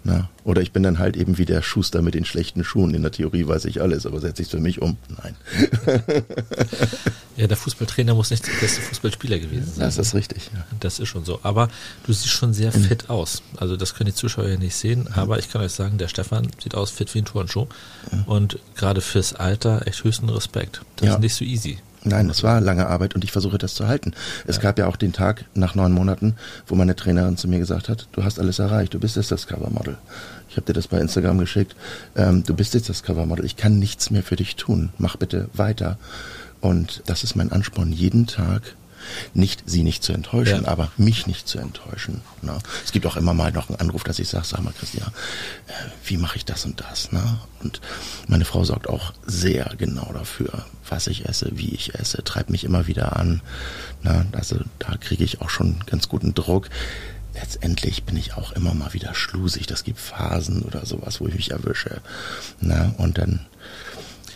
Ne? 0.05 0.29
Oder 0.45 0.61
ich 0.61 0.71
bin 0.71 0.83
dann 0.83 0.99
halt 0.99 1.17
eben 1.17 1.37
wie 1.37 1.45
der 1.45 1.61
Schuster 1.61 2.01
mit 2.01 2.13
den 2.13 2.25
schlechten 2.25 2.63
Schuhen. 2.63 2.93
In 2.93 3.01
der 3.01 3.11
Theorie 3.11 3.45
weiß 3.45 3.65
ich 3.65 3.81
alles, 3.81 4.05
aber 4.05 4.21
setze 4.21 4.41
ich 4.41 4.47
es 4.47 4.51
für 4.51 4.61
mich 4.61 4.81
um? 4.81 4.97
Nein. 5.21 5.35
Ja, 7.37 7.47
der 7.47 7.57
Fußballtrainer 7.57 8.13
muss 8.13 8.31
nicht 8.31 8.47
der 8.47 8.53
beste 8.61 8.79
Fußballspieler 8.81 9.39
gewesen 9.39 9.65
sein. 9.65 9.79
Das 9.85 9.97
ist 9.97 10.15
richtig. 10.15 10.49
Ja. 10.53 10.65
Das 10.79 10.99
ist 10.99 11.09
schon 11.09 11.25
so. 11.25 11.39
Aber 11.43 11.67
du 12.05 12.13
siehst 12.13 12.29
schon 12.29 12.53
sehr 12.53 12.71
fit 12.71 13.09
aus. 13.09 13.41
Also 13.57 13.75
das 13.75 13.93
können 13.93 14.07
die 14.09 14.15
Zuschauer 14.15 14.47
ja 14.47 14.57
nicht 14.57 14.75
sehen. 14.75 15.09
Aber 15.15 15.37
ich 15.37 15.49
kann 15.51 15.61
euch 15.61 15.73
sagen, 15.73 15.97
der 15.97 16.07
Stefan 16.07 16.47
sieht 16.63 16.75
aus 16.75 16.91
fit 16.91 17.13
wie 17.13 17.19
ein 17.19 17.25
Turnschuh. 17.25 17.67
Und 18.25 18.59
gerade 18.75 19.01
fürs 19.01 19.33
Alter 19.33 19.85
echt 19.85 20.03
höchsten 20.03 20.29
Respekt. 20.29 20.81
Das 20.95 21.07
Ja. 21.07 21.13
ist 21.15 21.19
nicht 21.21 21.35
so 21.35 21.43
easy. 21.43 21.79
Nein, 22.07 22.29
es 22.29 22.43
war 22.43 22.61
lange 22.61 22.85
Arbeit 22.87 23.15
und 23.15 23.23
ich 23.23 23.31
versuche 23.31 23.57
das 23.57 23.73
zu 23.73 23.87
halten. 23.87 24.13
Es 24.45 24.59
gab 24.59 24.77
ja 24.77 24.85
auch 24.87 24.95
den 24.95 25.11
Tag 25.11 25.45
nach 25.55 25.73
neun 25.73 25.91
Monaten, 25.91 26.35
wo 26.67 26.75
meine 26.75 26.95
Trainerin 26.95 27.35
zu 27.35 27.47
mir 27.47 27.57
gesagt 27.57 27.89
hat, 27.89 28.07
du 28.11 28.23
hast 28.23 28.39
alles 28.39 28.59
erreicht, 28.59 28.93
du 28.93 28.99
bist 28.99 29.15
jetzt 29.15 29.31
das 29.31 29.47
Covermodel. 29.47 29.97
Ich 30.47 30.55
habe 30.55 30.67
dir 30.67 30.73
das 30.73 30.87
bei 30.87 30.99
Instagram 31.01 31.39
geschickt. 31.39 31.75
Ähm, 32.15 32.43
du 32.43 32.53
bist 32.53 32.75
jetzt 32.75 32.89
das 32.89 33.01
Covermodel. 33.01 33.43
Ich 33.43 33.57
kann 33.57 33.79
nichts 33.79 34.11
mehr 34.11 34.21
für 34.21 34.35
dich 34.35 34.55
tun. 34.55 34.91
Mach 34.99 35.15
bitte 35.17 35.49
weiter. 35.53 35.97
Und 36.65 37.03
das 37.05 37.23
ist 37.23 37.35
mein 37.35 37.51
Ansporn 37.51 37.91
jeden 37.91 38.25
Tag 38.27 38.75
Nicht 39.35 39.63
sie 39.67 39.83
nicht 39.83 40.03
zu 40.03 40.13
enttäuschen, 40.13 40.63
Ja. 40.63 40.67
aber 40.67 40.91
mich 40.97 41.27
nicht 41.27 41.47
zu 41.47 41.59
enttäuschen. 41.59 42.21
Ne? 42.41 42.57
Es 42.83 42.91
gibt 42.91 43.05
auch 43.05 43.17
immer 43.17 43.35
mal 43.35 43.51
noch 43.51 43.69
einen 43.69 43.79
Anruf, 43.79 44.03
dass 44.03 44.17
ich 44.17 44.27
sage, 44.29 44.45
sag 44.47 44.63
mal 44.63 44.73
Christian, 44.73 45.09
äh, 45.67 45.73
wie 46.05 46.17
mache 46.17 46.37
ich 46.37 46.45
das 46.45 46.65
und 46.65 46.81
das? 46.81 47.11
Ne? 47.11 47.21
Und 47.61 47.81
meine 48.27 48.45
Frau 48.45 48.63
sorgt 48.63 48.89
auch 48.89 49.13
sehr 49.27 49.71
genau 49.77 50.11
dafür, 50.11 50.65
was 50.89 51.05
ich 51.05 51.25
esse, 51.29 51.51
wie 51.53 51.69
ich 51.75 51.93
esse, 51.93 52.23
treibt 52.23 52.49
mich 52.49 52.63
immer 52.63 52.87
wieder 52.87 53.15
an. 53.15 53.41
Ne? 54.01 54.25
Also 54.31 54.57
da 54.79 54.97
kriege 54.97 55.23
ich 55.23 55.39
auch 55.41 55.51
schon 55.51 55.77
ganz 55.85 56.09
guten 56.09 56.33
Druck. 56.33 56.69
Letztendlich 57.35 58.05
bin 58.05 58.17
ich 58.17 58.33
auch 58.33 58.53
immer 58.53 58.73
mal 58.73 58.93
wieder 58.93 59.13
schlusig. 59.13 59.67
Das 59.67 59.83
gibt 59.83 59.99
Phasen 59.99 60.63
oder 60.63 60.83
sowas, 60.87 61.21
wo 61.21 61.27
ich 61.27 61.35
mich 61.35 61.51
erwische. 61.51 62.01
Ne? 62.59 62.95
Und 62.97 63.19
dann 63.19 63.41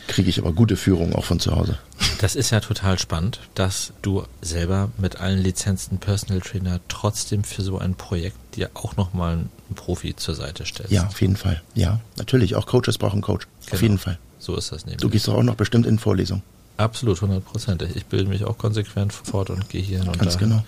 kriege 0.09 0.29
ich 0.29 0.39
aber 0.39 0.51
gute 0.51 0.75
Führung 0.75 1.15
auch 1.15 1.23
von 1.23 1.39
zu 1.39 1.55
Hause. 1.55 1.77
Das 2.19 2.35
ist 2.35 2.49
ja 2.49 2.59
total 2.59 2.99
spannend, 2.99 3.39
dass 3.55 3.93
du 4.01 4.23
selber 4.41 4.89
mit 4.97 5.21
allen 5.21 5.39
Lizenzen 5.39 5.99
Personal 5.99 6.41
Trainer 6.41 6.79
trotzdem 6.89 7.43
für 7.43 7.61
so 7.61 7.77
ein 7.77 7.95
Projekt 7.95 8.35
dir 8.55 8.69
auch 8.73 8.97
nochmal 8.97 9.33
einen 9.33 9.49
Profi 9.75 10.15
zur 10.15 10.35
Seite 10.35 10.65
stellst. 10.65 10.91
Ja, 10.91 11.07
auf 11.07 11.21
jeden 11.21 11.37
Fall. 11.37 11.61
Ja, 11.75 12.01
natürlich. 12.17 12.55
Auch 12.55 12.65
Coaches 12.65 12.97
brauchen 12.97 13.13
einen 13.13 13.21
Coach. 13.21 13.45
Auf 13.61 13.69
Genau. 13.71 13.81
jeden 13.83 13.97
Fall. 13.97 14.19
So 14.39 14.55
ist 14.57 14.71
das 14.71 14.85
nämlich. 14.85 15.01
Du 15.01 15.09
gehst 15.09 15.27
doch 15.27 15.35
auch 15.35 15.43
noch 15.43 15.55
bestimmt 15.55 15.85
in 15.85 15.99
Vorlesungen. 15.99 16.43
Absolut, 16.77 17.21
hundertprozentig. 17.21 17.95
Ich 17.95 18.05
bilde 18.05 18.29
mich 18.29 18.43
auch 18.45 18.57
konsequent 18.57 19.11
fort 19.13 19.49
und 19.49 19.69
gehe 19.69 19.81
hier 19.81 19.99
hin 19.99 20.07
und 20.07 20.17
Ganz 20.19 20.33
da. 20.33 20.39
genau. 20.39 20.63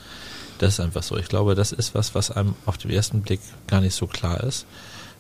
Das 0.60 0.74
ist 0.74 0.80
einfach 0.80 1.02
so. 1.04 1.18
Ich 1.18 1.28
glaube, 1.28 1.56
das 1.56 1.72
ist 1.72 1.96
was, 1.96 2.14
was 2.14 2.30
einem 2.32 2.54
auf 2.66 2.78
den 2.78 2.92
ersten 2.92 3.22
Blick 3.22 3.40
gar 3.68 3.82
nicht 3.82 3.96
so 3.96 4.08
klar 4.08 4.44
ist. 4.44 4.66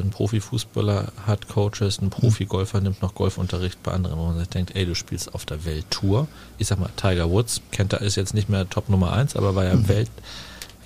Ein 0.01 0.09
Profifußballer 0.09 1.11
hat 1.25 1.47
Coaches, 1.47 2.01
ein 2.01 2.09
Profigolfer 2.09 2.81
nimmt 2.81 3.01
noch 3.01 3.13
Golfunterricht 3.15 3.81
bei 3.83 3.91
anderen, 3.91 4.17
wo 4.17 4.25
man 4.25 4.37
sich 4.39 4.49
denkt, 4.49 4.75
ey, 4.75 4.85
du 4.85 4.95
spielst 4.95 5.33
auf 5.33 5.45
der 5.45 5.63
Welttour. 5.65 6.27
Ich 6.57 6.67
sag 6.67 6.79
mal, 6.79 6.89
Tiger 6.97 7.29
Woods, 7.29 7.61
kennt 7.71 7.93
er, 7.93 8.01
ist 8.01 8.15
jetzt 8.15 8.33
nicht 8.33 8.49
mehr 8.49 8.69
Top 8.69 8.89
Nummer 8.89 9.13
eins, 9.13 9.35
aber 9.35 9.55
war 9.55 9.63
ja 9.65 9.75
Mhm. 9.75 9.87
Welt, 9.87 10.09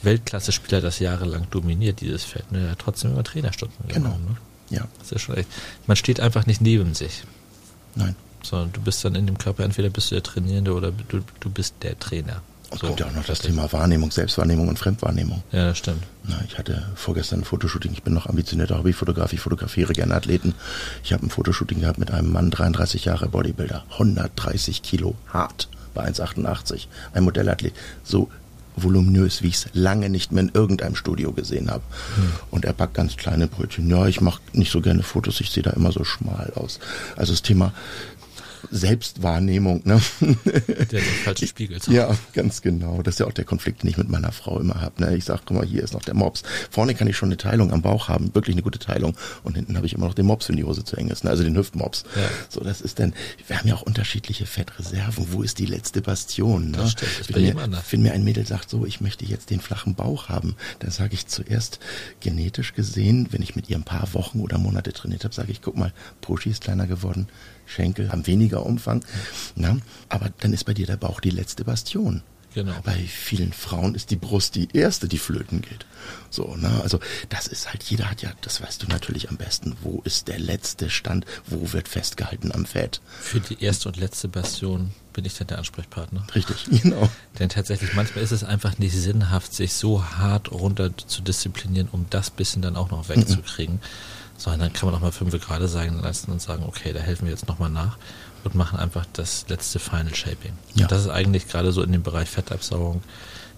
Weltklasse-Spieler, 0.04 0.82
das 0.82 1.00
jahrelang 1.00 1.48
dominiert, 1.50 2.02
dieses 2.02 2.24
Feld. 2.24 2.46
Und 2.52 2.58
er 2.58 2.72
hat 2.72 2.80
trotzdem 2.80 3.12
immer 3.12 3.24
Trainerstunden 3.24 3.88
Genau. 3.88 4.10
genommen. 4.10 4.26
Ne? 4.70 4.78
Ja, 4.78 4.88
Das 5.00 5.12
ist 5.12 5.22
schon 5.22 5.36
echt. 5.36 5.50
Man 5.88 5.96
steht 5.98 6.20
einfach 6.20 6.46
nicht 6.46 6.62
neben 6.62 6.94
sich, 6.94 7.24
nein. 7.96 8.16
sondern 8.44 8.72
du 8.74 8.82
bist 8.82 9.04
dann 9.06 9.16
in 9.16 9.26
dem 9.26 9.38
Körper, 9.38 9.64
entweder 9.64 9.90
bist 9.90 10.12
du 10.12 10.16
der 10.16 10.24
Trainierende 10.24 10.74
oder 10.74 10.92
du, 10.92 11.22
du 11.40 11.50
bist 11.50 11.76
der 11.82 11.98
Trainer. 12.00 12.42
Und 12.76 12.82
So, 12.82 12.88
kommt 12.88 13.00
ja 13.00 13.06
auch 13.06 13.14
noch 13.14 13.24
das. 13.24 13.40
Thema 13.40 13.72
Wahrnehmung, 13.72 14.12
Selbstwahrnehmung 14.12 14.68
und 14.68 14.78
Fremdwahrnehmung. 14.78 15.44
Ja, 15.54 15.68
das 15.68 15.78
stimmt. 15.78 16.04
Na, 16.26 16.38
ich 16.46 16.58
hatte 16.58 16.84
vorgestern 16.96 17.40
ein 17.40 17.46
Fotoshooting. 17.46 17.94
Ich 17.94 18.04
bin 18.04 18.14
noch 18.14 18.28
ambitionierter 18.28 18.78
Hobbyfotograf. 18.78 19.32
Ich 19.32 19.40
fotografiere 19.40 19.94
gerne 19.94 20.14
Athleten. 20.14 20.54
Ich 21.02 21.14
habe 21.14 21.26
ein 21.26 21.30
Fotoshooting 21.30 21.80
gehabt 21.80 22.00
mit 22.00 22.12
einem 22.12 22.34
Mann, 22.34 22.52
33 22.52 23.06
Jahre 23.06 23.30
Bodybuilder, 23.30 23.86
130 23.94 24.82
Kilo, 24.82 25.16
hart, 25.32 25.70
bei 25.94 26.06
1,88. 26.06 26.88
Ein 27.14 27.24
Modellathlet. 27.24 27.74
So 28.04 28.30
voluminös, 28.76 29.42
wie 29.42 29.48
ich 29.48 29.56
es 29.56 29.68
lange 29.72 30.10
nicht 30.10 30.34
mehr 30.34 30.44
in 30.44 30.52
irgendeinem 30.54 30.98
Studio 30.98 31.32
gesehen 31.32 31.72
habe. 31.72 31.84
Und 32.52 32.66
er 32.66 32.74
backt 32.74 32.96
ganz 32.96 33.16
kleine 33.16 33.48
Brötchen. 33.48 33.90
Ja, 33.90 34.06
ich 34.08 34.20
mache 34.20 34.42
nicht 34.52 34.70
so 34.74 34.82
gerne 34.82 35.02
Fotos. 35.02 35.40
Ich 35.40 35.52
sehe 35.52 35.64
da 35.64 35.70
immer 35.70 35.94
so 35.94 36.04
schmal 36.04 36.52
aus. 36.56 36.80
Also 37.16 37.32
das 37.32 37.42
Thema 37.42 37.72
Selbstwahrnehmung, 38.72 39.82
ne? 39.86 40.02
Der 40.22 40.86
den 40.86 41.02
falschen 41.24 41.48
Spiegel 41.48 41.82
zeigt. 41.82 41.96
Ja, 41.96 42.16
ganz 42.34 42.62
genau. 42.62 43.02
Das 43.02 43.16
ist 43.16 43.20
ja 43.20 43.26
auch 43.26 43.34
der 43.34 43.46
Konflikt, 43.46 43.84
den 43.84 43.90
ich 43.90 43.98
mit 43.98 44.10
meiner 44.10 44.32
Frau 44.32 44.60
immer 44.60 44.82
habe. 44.82 45.04
Ne? 45.04 45.16
Ich 45.16 45.26
sag, 45.26 45.42
guck 45.46 45.58
mal, 45.58 45.66
hier 45.66 45.84
ist 45.84 45.94
noch 45.94 46.04
der 46.04 46.14
Mops. 46.14 46.44
Vorne 46.70 46.96
kann 46.96 47.08
ich 47.08 47.18
schon 47.18 47.30
eine 47.30 47.38
Teilung 47.38 47.72
am 47.72 47.82
Bauch 47.82 48.08
haben, 48.08 48.34
wirklich 48.34 48.56
eine 48.56 48.64
gute 48.64 48.80
Teilung. 48.80 49.16
Und 49.44 49.56
hinten 49.56 49.76
habe 49.78 49.86
ich 49.86 49.94
immer 49.94 50.06
noch 50.06 50.14
den 50.14 50.26
Mops, 50.26 50.50
wenn 50.50 50.58
die 50.58 50.64
Hose 50.64 50.84
zu 50.84 50.96
eng 50.96 51.10
ist, 51.10 51.24
ne? 51.24 51.30
also 51.30 51.44
den 51.44 51.56
Hüftmops. 51.56 52.04
Ja. 52.16 52.30
So, 52.50 52.62
das 52.62 52.82
ist 52.82 53.00
dann, 53.00 53.14
wir 53.48 53.58
haben 53.58 53.68
ja 53.68 53.76
auch 53.76 53.84
unterschiedliche 53.84 54.46
Fettreserven. 54.46 55.28
Wo 55.32 55.44
ist 55.44 55.60
die 55.60 55.66
letzte 55.66 56.02
Bastion? 56.02 56.72
Ne? 56.72 56.78
Das 56.78 56.92
stimmt, 56.92 57.28
bei 57.30 57.36
wenn, 57.36 57.56
mir, 57.56 57.62
anders. 57.62 57.84
wenn 57.92 58.02
mir 58.02 58.14
ein 58.14 58.24
Mädel 58.24 58.46
sagt, 58.46 58.70
so, 58.70 58.86
ich 58.86 59.02
möchte 59.02 59.26
jetzt 59.26 59.50
den 59.50 59.60
flachen 59.60 59.96
Bauch 59.96 60.30
haben, 60.30 60.56
dann 60.80 60.92
sage 60.92 61.14
ich 61.14 61.28
zuerst, 61.28 61.80
genetisch 62.20 62.74
gesehen, 62.74 63.28
wenn 63.32 63.42
ich 63.42 63.56
mit 63.56 63.70
ihr 63.70 63.78
ein 63.78 63.84
paar 63.84 64.14
Wochen 64.14 64.40
oder 64.40 64.58
Monate 64.58 64.94
trainiert 64.94 65.24
habe, 65.24 65.34
sage 65.34 65.52
ich, 65.52 65.62
guck 65.62 65.78
mal, 65.78 65.94
Puschi 66.22 66.50
ist 66.50 66.64
kleiner 66.64 66.88
geworden, 66.88 67.28
Schenkel 67.66 68.12
haben 68.12 68.28
weniger 68.28 68.66
Umfang. 68.66 69.04
Na? 69.56 69.78
Aber 70.10 70.32
dann 70.40 70.54
ist 70.54 70.66
bei 70.66 70.74
dir 70.74 70.86
der 70.86 70.98
Bauch 70.98 71.20
die 71.20 71.30
letzte 71.30 71.64
Bastion. 71.64 72.22
Genau. 72.56 72.74
Bei 72.86 72.98
vielen 72.98 73.52
Frauen 73.52 73.96
ist 73.96 74.12
die 74.12 74.16
Brust 74.16 74.56
die 74.56 74.70
erste, 74.72 75.10
die 75.10 75.18
flöten 75.18 75.62
geht. 75.62 75.86
So, 76.30 76.56
ne? 76.56 76.80
Also 76.82 77.02
das 77.28 77.48
ist 77.48 77.70
halt, 77.70 77.84
jeder 77.84 78.10
hat 78.10 78.22
ja, 78.22 78.32
das 78.40 78.62
weißt 78.62 78.82
du 78.82 78.88
natürlich 78.88 79.30
am 79.30 79.36
besten, 79.36 79.76
wo 79.82 80.02
ist 80.06 80.30
der 80.30 80.40
letzte 80.40 80.90
Stand, 80.90 81.26
wo 81.48 81.74
wird 81.74 81.90
festgehalten 81.90 82.54
am 82.54 82.66
Fett. 82.66 83.02
Für 83.20 83.42
die 83.42 83.62
erste 83.62 83.90
und 83.90 83.98
letzte 83.98 84.30
Bastion 84.30 84.92
bin 85.12 85.26
ich 85.26 85.34
dann 85.34 85.48
der 85.48 85.58
Ansprechpartner. 85.58 86.26
Richtig, 86.34 86.66
genau. 86.82 87.10
Denn 87.40 87.50
tatsächlich, 87.50 87.94
manchmal 87.94 88.24
ist 88.24 88.32
es 88.32 88.46
einfach 88.46 88.78
nicht 88.78 88.96
sinnhaft, 88.96 89.54
sich 89.54 89.74
so 89.74 90.06
hart 90.06 90.50
runter 90.54 90.92
zu 90.96 91.22
disziplinieren, 91.22 91.90
um 91.92 92.06
das 92.10 92.30
bisschen 92.30 92.62
dann 92.62 92.78
auch 92.78 92.90
noch 92.90 93.10
wegzukriegen. 93.10 93.82
Sondern 94.38 94.60
dann 94.62 94.74
kann 94.74 94.88
man 94.90 94.96
auch 94.96 95.02
mal 95.02 95.12
fünf 95.12 95.32
gerade 95.40 95.68
sein 95.68 96.00
lassen 96.02 96.32
und 96.32 96.42
sagen, 96.42 96.64
okay, 96.68 96.92
da 96.94 97.00
helfen 97.00 97.26
wir 97.26 97.32
jetzt 97.32 97.48
nochmal 97.48 97.70
nach 97.70 97.98
und 98.44 98.54
machen 98.56 98.78
einfach 98.78 99.06
das 99.14 99.46
letzte 99.48 99.80
Final 99.80 100.14
Shaping. 100.14 100.54
Ja. 100.76 100.84
Und 100.86 100.92
das 100.92 101.02
ist 101.04 101.10
eigentlich 101.10 101.48
gerade 101.48 101.72
so 101.72 101.82
in 101.82 101.92
dem 101.92 102.04
Bereich 102.04 102.30
Fettabsaugung, 102.30 103.02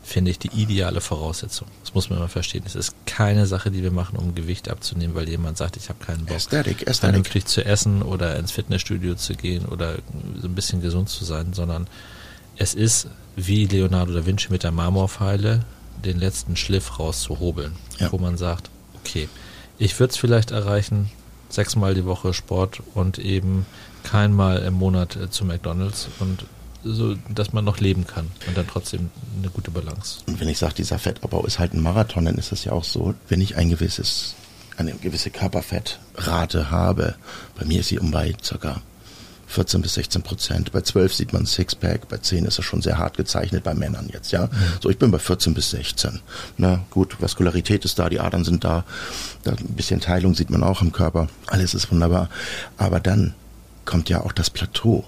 finde 0.03 0.31
ich, 0.31 0.39
die 0.39 0.49
ideale 0.49 1.01
Voraussetzung. 1.01 1.67
Das 1.83 1.93
muss 1.93 2.09
man 2.09 2.19
immer 2.19 2.29
verstehen. 2.29 2.63
Es 2.65 2.75
ist 2.75 2.93
keine 3.05 3.45
Sache, 3.47 3.71
die 3.71 3.83
wir 3.83 3.91
machen, 3.91 4.17
um 4.17 4.35
Gewicht 4.35 4.69
abzunehmen, 4.69 5.15
weil 5.15 5.27
jemand 5.27 5.57
sagt, 5.57 5.75
ich 5.77 5.89
habe 5.89 6.03
keinen 6.03 6.25
Bock. 6.25 6.35
Aesthetic, 6.37 6.81
Aesthetic. 6.87 6.99
vernünftig 6.99 7.45
zu 7.47 7.65
essen 7.65 8.01
oder 8.01 8.37
ins 8.37 8.51
Fitnessstudio 8.51 9.15
zu 9.15 9.33
gehen 9.35 9.65
oder 9.65 9.95
so 10.39 10.47
ein 10.47 10.55
bisschen 10.55 10.81
gesund 10.81 11.09
zu 11.09 11.25
sein, 11.25 11.51
sondern 11.53 11.87
es 12.55 12.73
ist 12.73 13.07
wie 13.35 13.65
Leonardo 13.65 14.13
da 14.13 14.25
Vinci 14.25 14.49
mit 14.51 14.63
der 14.63 14.71
Marmorpfeile 14.71 15.65
den 16.05 16.19
letzten 16.19 16.55
Schliff 16.55 16.97
rauszuhobeln, 16.99 17.73
Ja. 17.99 18.11
wo 18.11 18.17
man 18.19 18.37
sagt, 18.37 18.69
okay, 19.03 19.27
ich 19.79 19.99
würde 19.99 20.11
es 20.11 20.17
vielleicht 20.17 20.51
erreichen, 20.51 21.09
sechsmal 21.49 21.93
die 21.93 22.05
Woche 22.05 22.33
Sport 22.33 22.81
und 22.93 23.19
eben 23.19 23.65
keinmal 24.03 24.59
im 24.59 24.73
Monat 24.73 25.15
äh, 25.15 25.29
zu 25.29 25.45
McDonalds 25.45 26.09
und 26.19 26.45
so, 26.83 27.15
dass 27.29 27.53
man 27.53 27.65
noch 27.65 27.79
leben 27.79 28.05
kann 28.07 28.27
und 28.47 28.55
dann 28.57 28.67
trotzdem 28.67 29.09
eine 29.37 29.49
gute 29.49 29.71
Balance. 29.71 30.19
Und 30.27 30.39
wenn 30.39 30.47
ich 30.47 30.57
sage, 30.57 30.75
dieser 30.75 30.99
Fettabbau 30.99 31.45
ist 31.45 31.59
halt 31.59 31.73
ein 31.73 31.81
Marathon, 31.81 32.25
dann 32.25 32.35
ist 32.35 32.51
es 32.51 32.63
ja 32.63 32.71
auch 32.71 32.83
so, 32.83 33.13
wenn 33.27 33.41
ich 33.41 33.57
ein 33.57 33.69
gewisses, 33.69 34.35
eine 34.77 34.93
gewisse 34.93 35.29
Körperfettrate 35.29 36.71
habe, 36.71 37.15
bei 37.57 37.65
mir 37.65 37.81
ist 37.81 37.89
sie 37.89 37.99
um 37.99 38.11
bei 38.11 38.33
circa 38.41 38.81
14 39.47 39.81
bis 39.81 39.93
16 39.95 40.21
Prozent. 40.21 40.71
Bei 40.71 40.81
12 40.81 41.13
sieht 41.13 41.33
man 41.33 41.45
Sixpack, 41.45 42.07
bei 42.10 42.17
10 42.17 42.45
ist 42.45 42.60
es 42.60 42.65
schon 42.65 42.81
sehr 42.81 42.97
hart 42.97 43.17
gezeichnet 43.17 43.63
bei 43.63 43.73
Männern 43.73 44.10
jetzt, 44.12 44.31
ja. 44.31 44.49
So, 44.81 44.89
ich 44.89 44.97
bin 44.97 45.10
bei 45.10 45.19
14 45.19 45.53
bis 45.53 45.71
16. 45.71 46.19
Na 46.57 46.83
gut, 46.89 47.21
Vaskularität 47.21 47.86
ist 47.86 47.97
da, 47.97 48.10
die 48.10 48.19
Adern 48.19 48.43
sind 48.43 48.63
da, 48.63 48.83
da 49.43 49.51
ein 49.51 49.75
bisschen 49.75 50.01
Teilung 50.01 50.36
sieht 50.36 50.49
man 50.49 50.63
auch 50.63 50.81
im 50.81 50.91
Körper, 50.91 51.27
alles 51.47 51.73
ist 51.73 51.91
wunderbar. 51.91 52.29
Aber 52.77 52.99
dann 52.99 53.33
kommt 53.86 54.10
ja 54.10 54.21
auch 54.21 54.33
das 54.33 54.49
Plateau. 54.49 55.05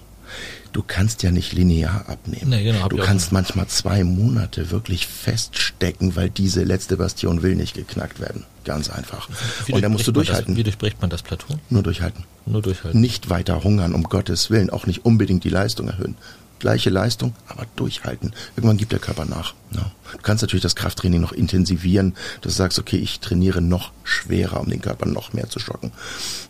Du 0.72 0.82
kannst 0.86 1.22
ja 1.22 1.32
nicht 1.32 1.52
linear 1.52 2.08
abnehmen. 2.08 2.50
Nee, 2.50 2.64
genau, 2.64 2.88
du 2.88 2.98
kannst 2.98 3.32
manchmal 3.32 3.66
zwei 3.66 4.04
Monate 4.04 4.70
wirklich 4.70 5.06
feststecken, 5.06 6.14
weil 6.14 6.30
diese 6.30 6.62
letzte 6.62 6.96
Bastion 6.96 7.42
will 7.42 7.56
nicht 7.56 7.74
geknackt 7.74 8.20
werden. 8.20 8.44
Ganz 8.64 8.88
einfach. 8.88 9.28
Wie 9.66 9.72
Und 9.72 9.82
da 9.82 9.88
musst 9.88 10.06
du 10.06 10.12
durchbricht 10.12 10.46
man 10.46 10.54
durchhalten. 10.54 10.54
Das, 10.54 10.58
wie 10.58 10.62
durchbricht 10.62 11.00
man 11.00 11.10
das 11.10 11.22
Plateau? 11.22 11.58
Nur 11.70 11.82
durchhalten. 11.82 12.24
Nur 12.46 12.62
durchhalten. 12.62 13.00
Nicht 13.00 13.30
weiter 13.30 13.64
hungern, 13.64 13.94
um 13.94 14.04
Gottes 14.04 14.50
Willen. 14.50 14.70
Auch 14.70 14.86
nicht 14.86 15.04
unbedingt 15.04 15.42
die 15.44 15.48
Leistung 15.48 15.88
erhöhen. 15.88 16.16
Gleiche 16.60 16.90
Leistung, 16.90 17.34
aber 17.48 17.66
durchhalten. 17.74 18.32
Irgendwann 18.54 18.76
gibt 18.76 18.92
der 18.92 18.98
Körper 18.98 19.24
nach. 19.24 19.54
Ja. 19.72 19.90
Du 20.12 20.18
kannst 20.22 20.42
natürlich 20.42 20.62
das 20.62 20.76
Krafttraining 20.76 21.20
noch 21.20 21.32
intensivieren, 21.32 22.14
dass 22.42 22.52
du 22.52 22.58
sagst, 22.58 22.78
okay, 22.78 22.98
ich 22.98 23.18
trainiere 23.20 23.60
noch 23.60 23.92
schwerer, 24.04 24.60
um 24.60 24.68
den 24.68 24.80
Körper 24.80 25.06
noch 25.06 25.32
mehr 25.32 25.48
zu 25.48 25.58
schocken. 25.58 25.90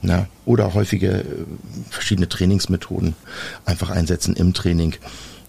Na, 0.02 0.26
oder 0.44 0.74
häufige 0.74 1.20
äh, 1.20 1.24
verschiedene 1.90 2.28
Trainingsmethoden 2.28 3.14
einfach 3.64 3.90
einsetzen 3.90 4.34
im 4.34 4.52
Training, 4.52 4.96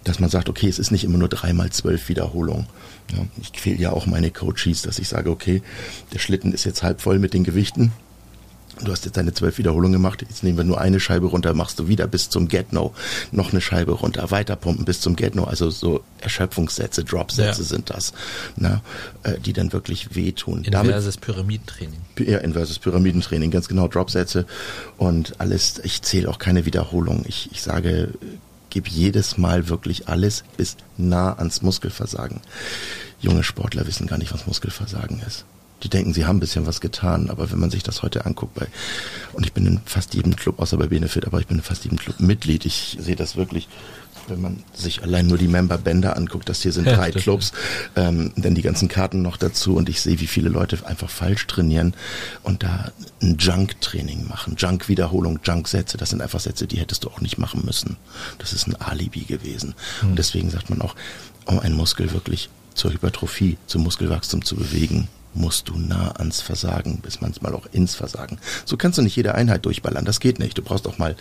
dass 0.04 0.20
man 0.20 0.30
sagt, 0.30 0.48
okay, 0.48 0.68
es 0.68 0.80
ist 0.80 0.92
nicht 0.92 1.04
immer 1.04 1.18
nur 1.18 1.30
dreimal 1.30 1.72
zwölf 1.72 2.08
Wiederholungen. 2.08 2.68
Ja, 3.12 3.26
ich 3.42 3.54
quäle 3.54 3.78
ja 3.78 3.92
auch 3.92 4.06
meine 4.06 4.32
Coaches, 4.32 4.84
dass 4.84 5.00
ich 5.00 5.08
sage, 5.08 5.30
okay, 5.30 5.62
der 6.14 6.20
Schlitten 6.20 6.54
ist 6.54 6.64
jetzt 6.64 6.84
halb 6.84 7.02
voll 7.02 7.20
mit 7.20 7.34
den 7.34 7.44
Gewichten. 7.44 7.92
Du 8.84 8.92
hast 8.92 9.06
jetzt 9.06 9.18
deine 9.18 9.34
zwölf 9.34 9.58
Wiederholungen 9.58 9.94
gemacht, 9.94 10.22
jetzt 10.28 10.44
nehmen 10.44 10.58
wir 10.58 10.64
nur 10.64 10.80
eine 10.80 11.00
Scheibe 11.00 11.28
runter, 11.28 11.54
machst 11.54 11.78
du 11.80 11.88
wieder 11.88 12.08
bis 12.08 12.30
zum 12.30 12.48
Get-No, 12.48 12.94
noch 13.32 13.52
eine 13.52 13.62
Scheibe 13.62 13.92
runter, 13.92 14.32
weiterpumpen 14.32 14.86
bis 14.86 15.02
zum 15.02 15.16
Get-No, 15.16 15.44
also 15.44 15.70
so 15.70 16.04
Erschöpfungssätze, 16.20 17.04
Dropsätze 17.04 17.62
Ja. 17.62 17.68
sind 17.68 17.90
das, 17.90 18.14
na, 18.56 18.82
äh, 19.24 19.40
die 19.40 19.54
dann 19.54 19.74
wirklich 19.74 20.16
wehtun. 20.16 20.64
Damit 20.64 20.88
Inverses 20.92 21.18
Pyramidentraining. 21.18 22.00
ja, 22.20 22.38
inverses 22.40 22.80
Pyramidentraining, 22.80 23.52
ganz 23.52 23.68
genau, 23.68 23.88
Dropsätze 23.88 24.46
und 24.98 25.40
alles. 25.40 25.80
Ich 25.84 26.02
zähle 26.02 26.30
auch 26.30 26.40
keine 26.40 26.66
Wiederholung. 26.66 27.24
Ich, 27.28 27.50
ich 27.52 27.62
sage, 27.62 28.10
gib 28.70 28.88
jedes 28.88 29.38
Mal 29.38 29.70
wirklich 29.70 30.08
alles 30.08 30.44
bis 30.58 30.78
nah 30.98 31.34
ans 31.34 31.62
Muskelversagen. 31.62 32.40
Junge 33.20 33.44
Sportler 33.44 33.86
wissen 33.86 34.08
gar 34.08 34.18
nicht, 34.18 34.34
was 34.34 34.48
Muskelversagen 34.48 35.22
ist. 35.28 35.46
Die 35.84 35.90
denken, 35.90 36.14
sie 36.14 36.26
haben 36.26 36.38
ein 36.38 36.42
bisschen 36.42 36.66
was 36.66 36.82
getan, 36.82 37.30
aber 37.30 37.52
wenn 37.52 37.60
man 37.60 37.72
sich 37.72 37.84
das 37.84 38.04
heute 38.04 38.26
anguckt, 38.26 38.54
bei, 38.54 38.68
und 39.34 39.46
ich 39.46 39.54
bin 39.54 39.66
in 39.66 39.80
fast 39.86 40.14
jedem 40.14 40.36
Club, 40.36 40.60
außer 40.60 40.78
bei 40.78 40.88
Benefit, 40.88 41.26
aber 41.26 41.40
ich 41.40 41.48
bin 41.48 41.58
in 41.58 41.64
fast 41.64 41.84
jedem 41.84 41.98
Club 41.98 42.20
Mitglied, 42.20 42.66
ich 42.66 42.98
sehe 43.00 43.16
das 43.16 43.36
wirklich 43.36 43.68
wenn 44.28 44.42
man 44.42 44.64
sich 44.74 45.04
allein 45.04 45.28
nur 45.28 45.38
die 45.38 45.48
Member-Bänder 45.48 46.16
anguckt, 46.16 46.50
das 46.50 46.62
hier 46.62 46.72
sind 46.72 46.88
drei 46.88 47.12
Clubs, 47.12 47.52
ähm, 47.96 48.32
dann 48.36 48.56
die 48.56 48.62
ganzen 48.62 48.88
Karten 48.88 49.22
noch 49.22 49.38
dazu 49.38 49.76
und 49.76 49.90
ich 49.90 50.02
sehe, 50.02 50.20
wie 50.20 50.28
viele 50.28 50.50
Leute 50.50 50.86
einfach 50.86 51.10
falsch 51.10 51.48
trainieren 51.48 51.94
und 52.44 52.64
da 52.64 52.92
ein 53.22 53.38
Junk-Training 53.38 54.28
machen. 54.28 54.56
Junk-Wiederholung, 54.58 55.40
Junk-Sätze, 55.44 55.98
das 55.98 56.10
sind 56.10 56.22
einfach 56.22 56.40
Sätze, 56.40 56.68
die 56.68 56.78
hättest 56.78 57.04
du 57.04 57.10
auch 57.10 57.22
nicht 57.22 57.38
machen 57.38 57.64
müssen. 57.66 57.98
Das 58.38 58.54
ist 58.54 58.68
ein 58.68 58.76
Alibi 58.76 59.22
gewesen. 59.22 59.76
Und 60.02 60.18
deswegen 60.18 60.50
sagt 60.50 60.70
man 60.70 60.82
auch, 60.82 60.96
um 61.46 61.60
einen 61.60 61.76
Muskel 61.76 62.12
wirklich 62.14 62.50
zur 62.74 62.94
Hypertrophie, 62.94 63.58
zum 63.68 63.84
Muskelwachstum 63.84 64.46
zu 64.46 64.56
bewegen, 64.56 65.08
musst 65.34 65.70
du 65.70 65.78
nah 65.78 66.12
ans 66.18 66.42
Versagen, 66.42 67.00
bis 67.02 67.22
manchmal 67.22 67.54
auch 67.56 67.66
ins 67.72 67.96
Versagen. 67.96 68.38
So 68.66 68.78
kannst 68.78 68.98
du 68.98 69.02
nicht 69.02 69.16
jede 69.16 69.36
Einheit 69.36 69.66
durchballern, 69.66 70.06
das 70.06 70.20
geht 70.20 70.40
nicht. 70.40 70.58
Du 70.58 70.62
brauchst 70.62 70.88
auch 70.88 70.98
mal 70.98 71.16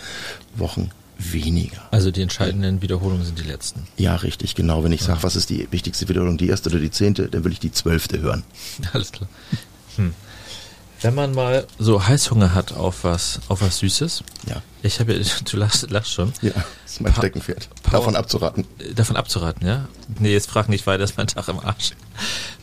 Wochen 0.56 0.90
weniger. 1.18 1.76
Also 1.90 2.10
die 2.10 2.22
entscheidenden 2.22 2.80
Wiederholungen 2.82 3.24
sind 3.26 3.38
die 3.38 3.44
letzten. 3.46 3.86
Ja, 3.98 4.16
richtig, 4.16 4.54
genau. 4.54 4.82
Wenn 4.84 4.92
ich 4.92 5.02
sage, 5.02 5.22
was 5.22 5.36
ist 5.36 5.50
die 5.50 5.68
wichtigste 5.70 6.08
Wiederholung, 6.08 6.38
die 6.38 6.48
erste 6.48 6.70
oder 6.70 6.78
die 6.78 6.90
zehnte, 6.90 7.28
dann 7.28 7.44
will 7.44 7.52
ich 7.52 7.60
die 7.60 7.72
zwölfte 7.72 8.20
hören. 8.20 8.42
Alles 8.92 9.12
klar. 9.12 9.28
Hm. 9.96 10.14
Wenn 11.02 11.14
man 11.14 11.34
mal 11.34 11.66
so 11.78 12.06
Heißhunger 12.06 12.54
hat 12.54 12.72
auf 12.72 13.04
was, 13.04 13.40
auf 13.48 13.62
was 13.62 13.78
Süßes, 13.78 14.22
Ja, 14.48 14.62
ich 14.82 15.00
habe 15.00 15.14
ja, 15.14 15.24
du 15.50 15.56
lachst, 15.56 15.90
lachst 15.90 16.12
schon, 16.12 16.32
ja, 16.42 16.50
das 16.52 16.64
ist 16.92 17.00
mein 17.00 17.12
Pa- 17.12 17.20
Steckenpferd. 17.20 17.68
Davon 17.90 18.16
abzuraten. 18.16 18.66
Davon 18.94 19.16
abzuraten, 19.16 19.66
ja? 19.66 19.88
Nee, 20.18 20.32
jetzt 20.32 20.50
frag 20.50 20.68
nicht 20.68 20.86
weiter, 20.86 21.04
ist 21.04 21.16
mein 21.16 21.26
Tag 21.26 21.48
im 21.48 21.58
Arsch. 21.60 21.92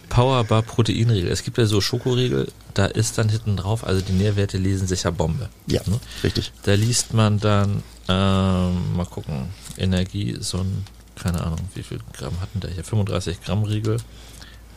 Powerbar 0.09 0.61
Proteinriegel. 0.61 1.29
Es 1.31 1.43
gibt 1.43 1.57
ja 1.57 1.65
so 1.65 1.81
Schokoriegel, 1.81 2.51
da 2.73 2.85
ist 2.85 3.17
dann 3.17 3.29
hinten 3.29 3.57
drauf, 3.57 3.85
also 3.85 4.01
die 4.01 4.13
Nährwerte 4.13 4.57
lesen 4.57 4.87
sich 4.87 5.03
ja 5.03 5.11
Bombe. 5.11 5.49
Ja, 5.67 5.81
Ne? 5.85 5.99
richtig. 6.23 6.51
Da 6.63 6.73
liest 6.73 7.13
man 7.13 7.39
dann, 7.39 7.83
ähm, 8.07 8.95
mal 8.95 9.05
gucken, 9.09 9.49
Energie, 9.77 10.37
so 10.39 10.59
ein, 10.59 10.85
keine 11.15 11.41
Ahnung, 11.43 11.59
wie 11.75 11.83
viel 11.83 11.99
Gramm 12.13 12.39
hatten 12.41 12.59
der 12.59 12.71
hier? 12.71 12.83
35 12.83 13.41
Gramm 13.41 13.63
Riegel, 13.63 13.97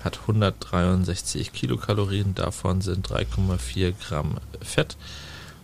hat 0.03 0.21
163 0.21 1.53
Kilokalorien, 1.53 2.35
davon 2.35 2.81
sind 2.81 3.07
3,4 3.09 3.93
Gramm 3.93 4.37
Fett 4.63 4.97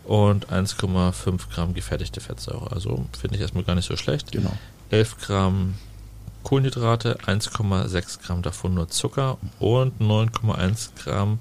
und 0.04 0.48
1,5 0.50 1.48
Gramm 1.52 1.74
gefertigte 1.74 2.20
Fettsäure. 2.20 2.70
Also 2.72 3.06
finde 3.18 3.36
ich 3.36 3.42
erstmal 3.42 3.64
gar 3.64 3.74
nicht 3.74 3.88
so 3.88 3.96
schlecht. 3.96 4.32
Genau. 4.32 4.52
11 4.90 5.18
Gramm 5.18 5.74
Kohlenhydrate, 6.50 7.18
1,6 7.26 8.20
Gramm 8.22 8.40
davon 8.42 8.72
nur 8.74 8.88
Zucker 8.88 9.36
und 9.58 10.00
9,1 10.00 10.90
Gramm 10.96 11.40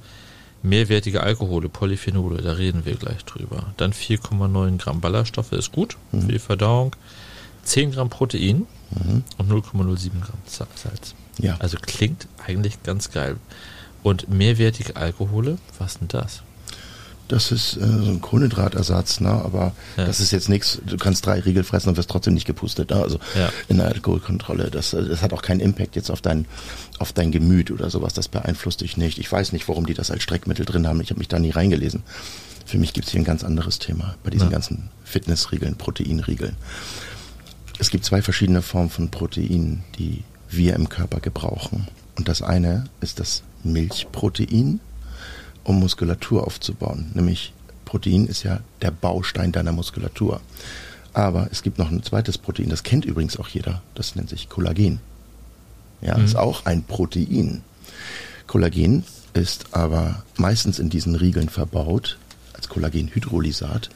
mehrwertige 0.64 1.22
Alkohole, 1.22 1.70
Polyphenole, 1.70 2.42
da 2.42 2.54
reden 2.54 2.86
wir 2.86 2.96
gleich 2.96 3.24
drüber. 3.24 3.68
Dann 3.78 3.94
4,9 3.94 4.80
Gramm 4.80 5.02
Ballaststoffe 5.02 5.52
ist 5.52 5.72
gut 5.72 5.96
für 6.10 6.18
die 6.32 6.40
Verdauung. 6.40 6.96
10 7.66 7.92
Gramm 7.92 8.10
Protein 8.10 8.66
Mhm. 8.90 9.24
und 9.38 9.48
0,07 9.48 10.22
Gramm 10.22 10.40
Sa- 10.48 10.66
Salz. 10.74 11.14
Ja, 11.38 11.56
Also 11.60 11.78
klingt 11.80 12.28
eigentlich 12.44 12.82
ganz 12.82 13.12
geil. 13.12 13.38
Und 14.02 14.28
mehrwertige 14.28 14.96
Alkohole, 14.96 15.60
was 15.78 16.00
denn 16.00 16.08
das? 16.08 16.42
Das 17.28 17.52
ist 17.52 17.78
äh, 17.78 17.80
so 17.80 18.12
ein 18.12 18.22
Kohlenhydratersatz, 18.22 19.20
ne? 19.20 19.30
aber 19.30 19.74
Ja. 19.98 20.06
das 20.06 20.20
ist 20.20 20.32
jetzt 20.32 20.48
nichts, 20.50 20.80
du 20.86 20.98
kannst 20.98 21.26
drei 21.26 21.40
Riegel 21.40 21.64
fressen 21.64 21.90
und 21.90 21.98
wirst 21.98 22.10
trotzdem 22.10 22.34
nicht 22.36 22.46
gepustet. 22.46 22.92
Ne? 22.92 22.98
Also 22.98 23.20
Ja. 23.36 23.50
in 23.68 23.78
der 23.78 23.88
Alkoholkontrolle, 23.88 24.70
das, 24.70 24.94
äh, 24.94 25.04
das 25.04 25.22
hat 25.22 25.34
auch 25.34 25.42
keinen 25.42 25.60
Impact 25.60 25.96
jetzt 25.96 26.12
auf 26.12 26.22
dein, 26.22 26.46
auf 27.00 27.14
dein 27.14 27.32
Gemüt 27.32 27.72
oder 27.72 27.90
sowas, 27.90 28.14
das 28.14 28.28
beeinflusst 28.28 28.82
dich 28.82 28.96
nicht. 28.98 29.18
Ich 29.18 29.32
weiß 29.32 29.52
nicht, 29.54 29.68
warum 29.68 29.86
die 29.86 29.94
das 29.96 30.12
als 30.12 30.24
Streckmittel 30.24 30.66
drin 30.66 30.88
haben, 30.88 31.02
ich 31.02 31.10
habe 31.10 31.20
mich 31.20 31.28
da 31.28 31.40
nie 31.40 31.52
reingelesen. 31.52 32.04
Für 32.66 32.78
mich 32.78 32.94
gibt's 32.94 33.12
hier 33.12 33.22
ein 33.22 33.26
ganz 33.26 33.44
anderes 33.44 33.80
Thema 33.80 34.16
bei 34.24 34.30
diesen 34.32 34.48
Ja. 34.48 34.52
ganzen 34.54 34.90
Fitnessriegeln, 35.04 35.76
Proteinriegeln. 35.76 36.56
Es 37.80 37.90
gibt 37.90 38.06
zwei 38.06 38.22
verschiedene 38.22 38.62
Formen 38.62 38.90
von 38.90 39.10
Proteinen, 39.10 39.84
die 40.00 40.24
wir 40.50 40.76
im 40.76 40.90
Körper 40.90 41.20
gebrauchen. 41.20 41.88
Und 42.18 42.28
das 42.30 42.42
eine 42.42 42.86
ist 43.02 43.20
das 43.20 43.44
Milchprotein, 43.64 44.80
um 45.66 45.80
Muskulatur 45.80 46.48
aufzubauen. 46.48 47.12
Nämlich 47.14 47.54
Protein 47.84 48.26
ist 48.26 48.44
ja 48.44 48.62
der 48.82 48.92
Baustein 48.92 49.52
deiner 49.52 49.74
Muskulatur. 49.74 50.40
Aber 51.14 51.48
es 51.52 51.64
gibt 51.64 51.78
noch 51.78 51.92
ein 51.92 52.04
zweites 52.04 52.38
Protein, 52.38 52.70
das 52.70 52.84
kennt 52.84 53.06
übrigens 53.06 53.38
auch 53.38 53.48
jeder. 53.48 53.82
Das 53.94 54.16
nennt 54.16 54.30
sich 54.30 54.48
Kollagen. 54.48 55.00
Ja, 56.02 56.18
ist 56.18 56.36
auch 56.36 56.66
ein 56.66 56.84
Protein. 56.84 57.62
Kollagen 58.48 59.04
ist 59.34 59.74
aber 59.74 60.24
meistens 60.38 60.80
in 60.80 60.90
diesen 60.90 61.16
Riegeln 61.16 61.50
verbaut 61.50 62.18
als 62.54 62.70
Kollagenhydrolysat. 62.70 63.90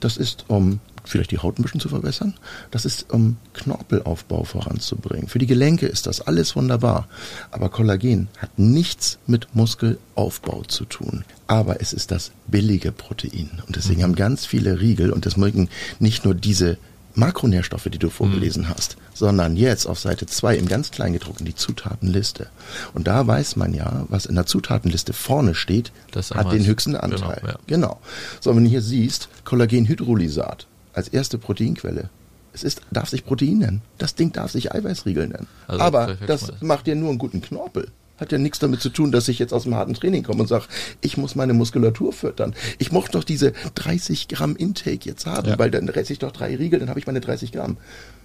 Das 0.00 0.16
ist, 0.16 0.44
um 0.48 0.80
vielleicht 1.04 1.30
die 1.30 1.38
Haut 1.38 1.58
ein 1.58 1.62
bisschen 1.62 1.80
zu 1.80 1.88
verbessern. 1.88 2.34
Das 2.70 2.84
ist, 2.84 3.12
um 3.12 3.36
Knorpelaufbau 3.54 4.44
voranzubringen. 4.44 5.28
Für 5.28 5.38
die 5.38 5.46
Gelenke 5.46 5.86
ist 5.86 6.06
das 6.06 6.20
alles 6.20 6.56
wunderbar. 6.56 7.08
Aber 7.50 7.68
Kollagen 7.68 8.28
hat 8.38 8.58
nichts 8.58 9.18
mit 9.26 9.54
Muskelaufbau 9.54 10.62
zu 10.64 10.84
tun. 10.84 11.24
Aber 11.46 11.80
es 11.80 11.92
ist 11.92 12.10
das 12.10 12.32
billige 12.46 12.92
Protein. 12.92 13.62
Und 13.66 13.76
deswegen 13.76 14.02
haben 14.02 14.14
ganz 14.14 14.46
viele 14.46 14.80
Riegel, 14.80 15.10
und 15.10 15.26
das 15.26 15.36
mögen 15.36 15.68
nicht 15.98 16.24
nur 16.24 16.34
diese 16.34 16.78
Makronährstoffe, 17.14 17.88
die 17.92 17.98
du 17.98 18.10
vorgelesen 18.10 18.68
hast, 18.68 18.96
sondern 19.12 19.56
jetzt 19.56 19.86
auf 19.86 19.98
Seite 19.98 20.26
2 20.26 20.56
im 20.56 20.66
ganz 20.66 20.90
Kleingedruckten 20.90 21.44
die 21.44 21.54
Zutatenliste. 21.54 22.48
Und 22.94 23.06
da 23.06 23.26
weiß 23.26 23.56
man 23.56 23.74
ja, 23.74 24.06
was 24.08 24.26
in 24.26 24.34
der 24.34 24.46
Zutatenliste 24.46 25.12
vorne 25.12 25.54
steht, 25.54 25.92
Das 26.10 26.30
hat 26.30 26.52
den 26.52 26.64
höchsten 26.64 26.96
Anteil. 26.96 27.40
Genau, 27.40 27.52
ja. 27.52 27.58
Genau. 27.66 28.00
So, 28.40 28.56
wenn 28.56 28.64
du 28.64 28.70
hier 28.70 28.82
siehst, 28.82 29.28
Kollagenhydrolysat 29.44 30.66
als 30.92 31.08
erste 31.08 31.38
Proteinquelle. 31.38 32.10
Es 32.54 32.64
ist, 32.64 32.82
darf 32.90 33.08
sich 33.08 33.24
Protein 33.24 33.58
nennen. 33.58 33.82
Das 33.98 34.14
Ding 34.14 34.32
darf 34.32 34.50
sich 34.52 34.74
Eiweißriegel 34.74 35.26
nennen. 35.28 35.46
Also 35.66 35.82
Aber 35.82 36.16
das 36.26 36.48
mal. 36.48 36.56
macht 36.60 36.86
dir 36.86 36.94
nur 36.94 37.08
einen 37.08 37.18
guten 37.18 37.40
Knorpel. 37.40 37.88
Hat 38.18 38.30
ja 38.30 38.38
nichts 38.38 38.58
damit 38.58 38.80
zu 38.82 38.90
tun, 38.90 39.10
dass 39.10 39.26
ich 39.28 39.38
jetzt 39.38 39.54
aus 39.54 39.62
dem 39.64 39.74
harten 39.74 39.94
Training 39.94 40.22
komme 40.22 40.42
und 40.42 40.48
sage, 40.48 40.66
ich 41.00 41.16
muss 41.16 41.34
meine 41.34 41.54
Muskulatur 41.54 42.12
füttern. 42.12 42.54
Ich 42.78 42.92
mochte 42.92 43.12
doch 43.12 43.24
diese 43.24 43.52
30 43.74 44.28
Gramm 44.28 44.54
Intake 44.54 45.00
jetzt 45.08 45.24
haben, 45.26 45.48
Ja. 45.48 45.58
weil 45.58 45.70
dann 45.70 45.88
reste 45.88 46.12
ich 46.12 46.18
doch 46.18 46.30
drei 46.30 46.54
Riegel, 46.54 46.78
dann 46.78 46.90
habe 46.90 47.00
ich 47.00 47.06
meine 47.06 47.20
30 47.20 47.52
Gramm. 47.52 47.78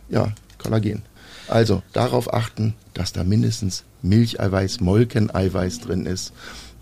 Ja, 0.09 0.33
Kollagen. 0.57 1.03
Also 1.47 1.81
darauf 1.93 2.33
achten, 2.33 2.73
dass 2.93 3.13
da 3.13 3.23
mindestens 3.23 3.85
Milcheiweiß, 4.01 4.81
Molkeneiweiß 4.81 5.79
drin 5.79 6.05
ist 6.05 6.33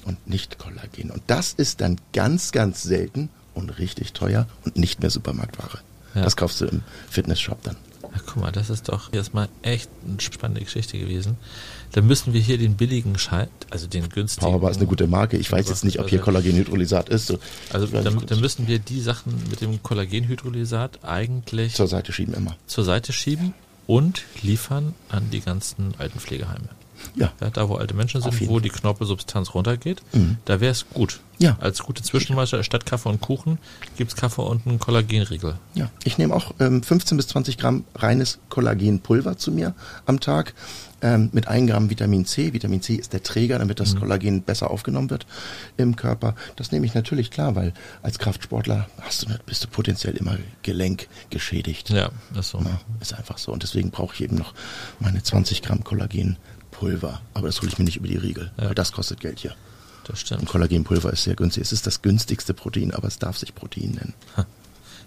und 0.05 0.27
nicht 0.27 0.57
Kollagen. 0.57 1.11
Und 1.11 1.21
das 1.27 1.53
ist 1.53 1.81
dann 1.81 1.97
ganz, 2.11 2.51
ganz 2.51 2.81
selten 2.81 3.29
und 3.55 3.79
richtig 3.79 4.13
teuer 4.13 4.47
und 4.65 4.77
nicht 4.77 5.01
mehr 5.01 5.09
Supermarktware. 5.09 5.79
Ja. 6.13 6.21
Das 6.23 6.35
kaufst 6.35 6.61
du 6.61 6.65
im 6.65 6.81
Fitnessshop 7.09 7.61
dann. 7.63 7.75
Na, 8.03 8.21
guck 8.25 8.37
mal, 8.37 8.51
das 8.51 8.69
ist 8.69 8.87
doch 8.87 9.11
erstmal 9.11 9.49
echt 9.63 9.89
eine 10.07 10.21
spannende 10.21 10.61
Geschichte 10.61 10.97
gewesen. 10.97 11.37
Dann 11.93 12.07
müssen 12.07 12.33
wir 12.33 12.39
hier 12.39 12.57
den 12.57 12.75
billigen 12.75 13.17
Schein, 13.17 13.47
also 13.71 13.87
den 13.87 14.07
günstigen. 14.09 14.45
Powerbar 14.45 14.71
ist 14.71 14.77
eine 14.77 14.85
gute 14.87 15.07
Marke. 15.07 15.37
Ich 15.37 15.51
weiß 15.51 15.67
jetzt 15.67 15.83
nicht, 15.83 15.99
ob 15.99 16.07
hier 16.09 16.19
Kollagenhydrolysat 16.19 17.09
ist. 17.09 17.27
So, 17.27 17.39
Also 17.73 17.87
dann, 17.87 18.25
dann 18.25 18.39
müssen 18.39 18.67
wir 18.67 18.79
die 18.79 19.01
Sachen 19.01 19.33
mit 19.49 19.61
dem 19.61 19.81
Kollagenhydrolysat 19.83 21.03
eigentlich 21.03 21.73
zur 21.73 21.87
Seite 21.87 22.11
schieben 22.13 22.33
immer. 22.33 22.55
zur 22.67 22.83
Seite 22.83 23.11
schieben 23.11 23.53
und 23.87 24.23
liefern 24.41 24.93
an 25.09 25.29
die 25.31 25.41
ganzen 25.41 25.93
Altenpflegeheime. 25.97 26.69
Ja. 27.15 27.31
Ja, 27.41 27.49
da, 27.49 27.69
wo 27.69 27.75
alte 27.75 27.93
Menschen 27.93 28.21
sind, 28.21 28.47
wo 28.49 28.59
die 28.59 28.69
Knorpelsubstanz 28.69 29.53
runtergeht, 29.53 30.01
Mhm. 30.13 30.37
da 30.45 30.59
wäre 30.59 30.71
es 30.71 30.85
gut. 30.93 31.19
Ja. 31.37 31.57
Als 31.59 31.79
gute 31.83 32.01
Zwischenmeister 32.01 32.63
statt 32.63 32.85
Kaffee 32.85 33.09
und 33.09 33.19
Kuchen 33.19 33.57
gibt's 33.97 34.15
Kaffee 34.15 34.41
und 34.41 34.65
einen 34.65 34.79
Kollagenriegel. 34.79 35.55
Ja, 35.73 35.89
ich 36.05 36.17
nehme 36.17 36.33
auch 36.33 36.53
ähm, 36.59 36.81
15 36.81 37.17
bis 37.17 37.27
20 37.27 37.57
Gramm 37.57 37.83
reines 37.95 38.39
Kollagenpulver 38.49 39.37
zu 39.37 39.51
mir 39.51 39.73
am 40.05 40.21
Tag 40.21 40.53
ähm, 41.01 41.29
mit 41.33 41.49
1 41.49 41.69
Gramm 41.69 41.89
Vitamin 41.89 42.25
C. 42.25 42.53
Vitamin 42.53 42.81
C 42.81 42.95
ist 42.95 43.11
der 43.11 43.21
Träger, 43.21 43.59
damit 43.59 43.81
das 43.81 43.97
Kollagen 43.97 44.43
besser 44.43 44.71
aufgenommen 44.71 45.09
wird 45.09 45.25
im 45.75 45.97
Körper. 45.97 46.35
Das 46.55 46.71
nehme 46.71 46.85
ich 46.85 46.93
natürlich 46.93 47.31
klar, 47.31 47.53
weil 47.55 47.73
als 48.01 48.17
Kraftsportler 48.17 48.87
hast 49.01 49.23
du, 49.23 49.27
bist 49.45 49.61
du 49.61 49.67
potenziell 49.67 50.15
immer 50.15 50.37
gelenkgeschädigt. 50.63 51.89
Ja, 51.89 52.09
ist 52.39 52.49
so. 52.49 52.59
Ja, 52.59 52.79
ist 53.01 53.13
einfach 53.13 53.37
so. 53.37 53.51
Und 53.51 53.63
deswegen 53.63 53.91
brauche 53.91 54.13
ich 54.15 54.21
eben 54.21 54.37
noch 54.37 54.53
meine 54.99 55.21
20 55.21 55.61
Gramm 55.61 55.83
Kollagenpulver. 56.79 57.21
Aber 57.33 57.47
das 57.47 57.61
hole 57.61 57.69
ich 57.71 57.77
mir 57.77 57.85
nicht 57.85 57.97
über 57.97 58.07
die 58.07 58.17
Riegel, 58.17 58.51
Ja. 58.57 58.67
weil 58.67 58.75
das 58.75 58.91
kostet 58.91 59.19
Geld 59.19 59.39
hier. 59.39 59.55
Das 60.03 60.09
Und 60.11 60.17
stimmt. 60.19 60.45
Kollagenpulver 60.45 61.11
ist 61.11 61.23
sehr 61.23 61.35
günstig. 61.35 61.63
Es 61.63 61.71
ist 61.71 61.87
das 61.87 62.01
günstigste 62.01 62.53
Protein, 62.53 62.93
aber 62.93 63.07
es 63.07 63.17
darf 63.17 63.37
sich 63.37 63.55
Protein 63.55 63.91
nennen. 63.91 64.13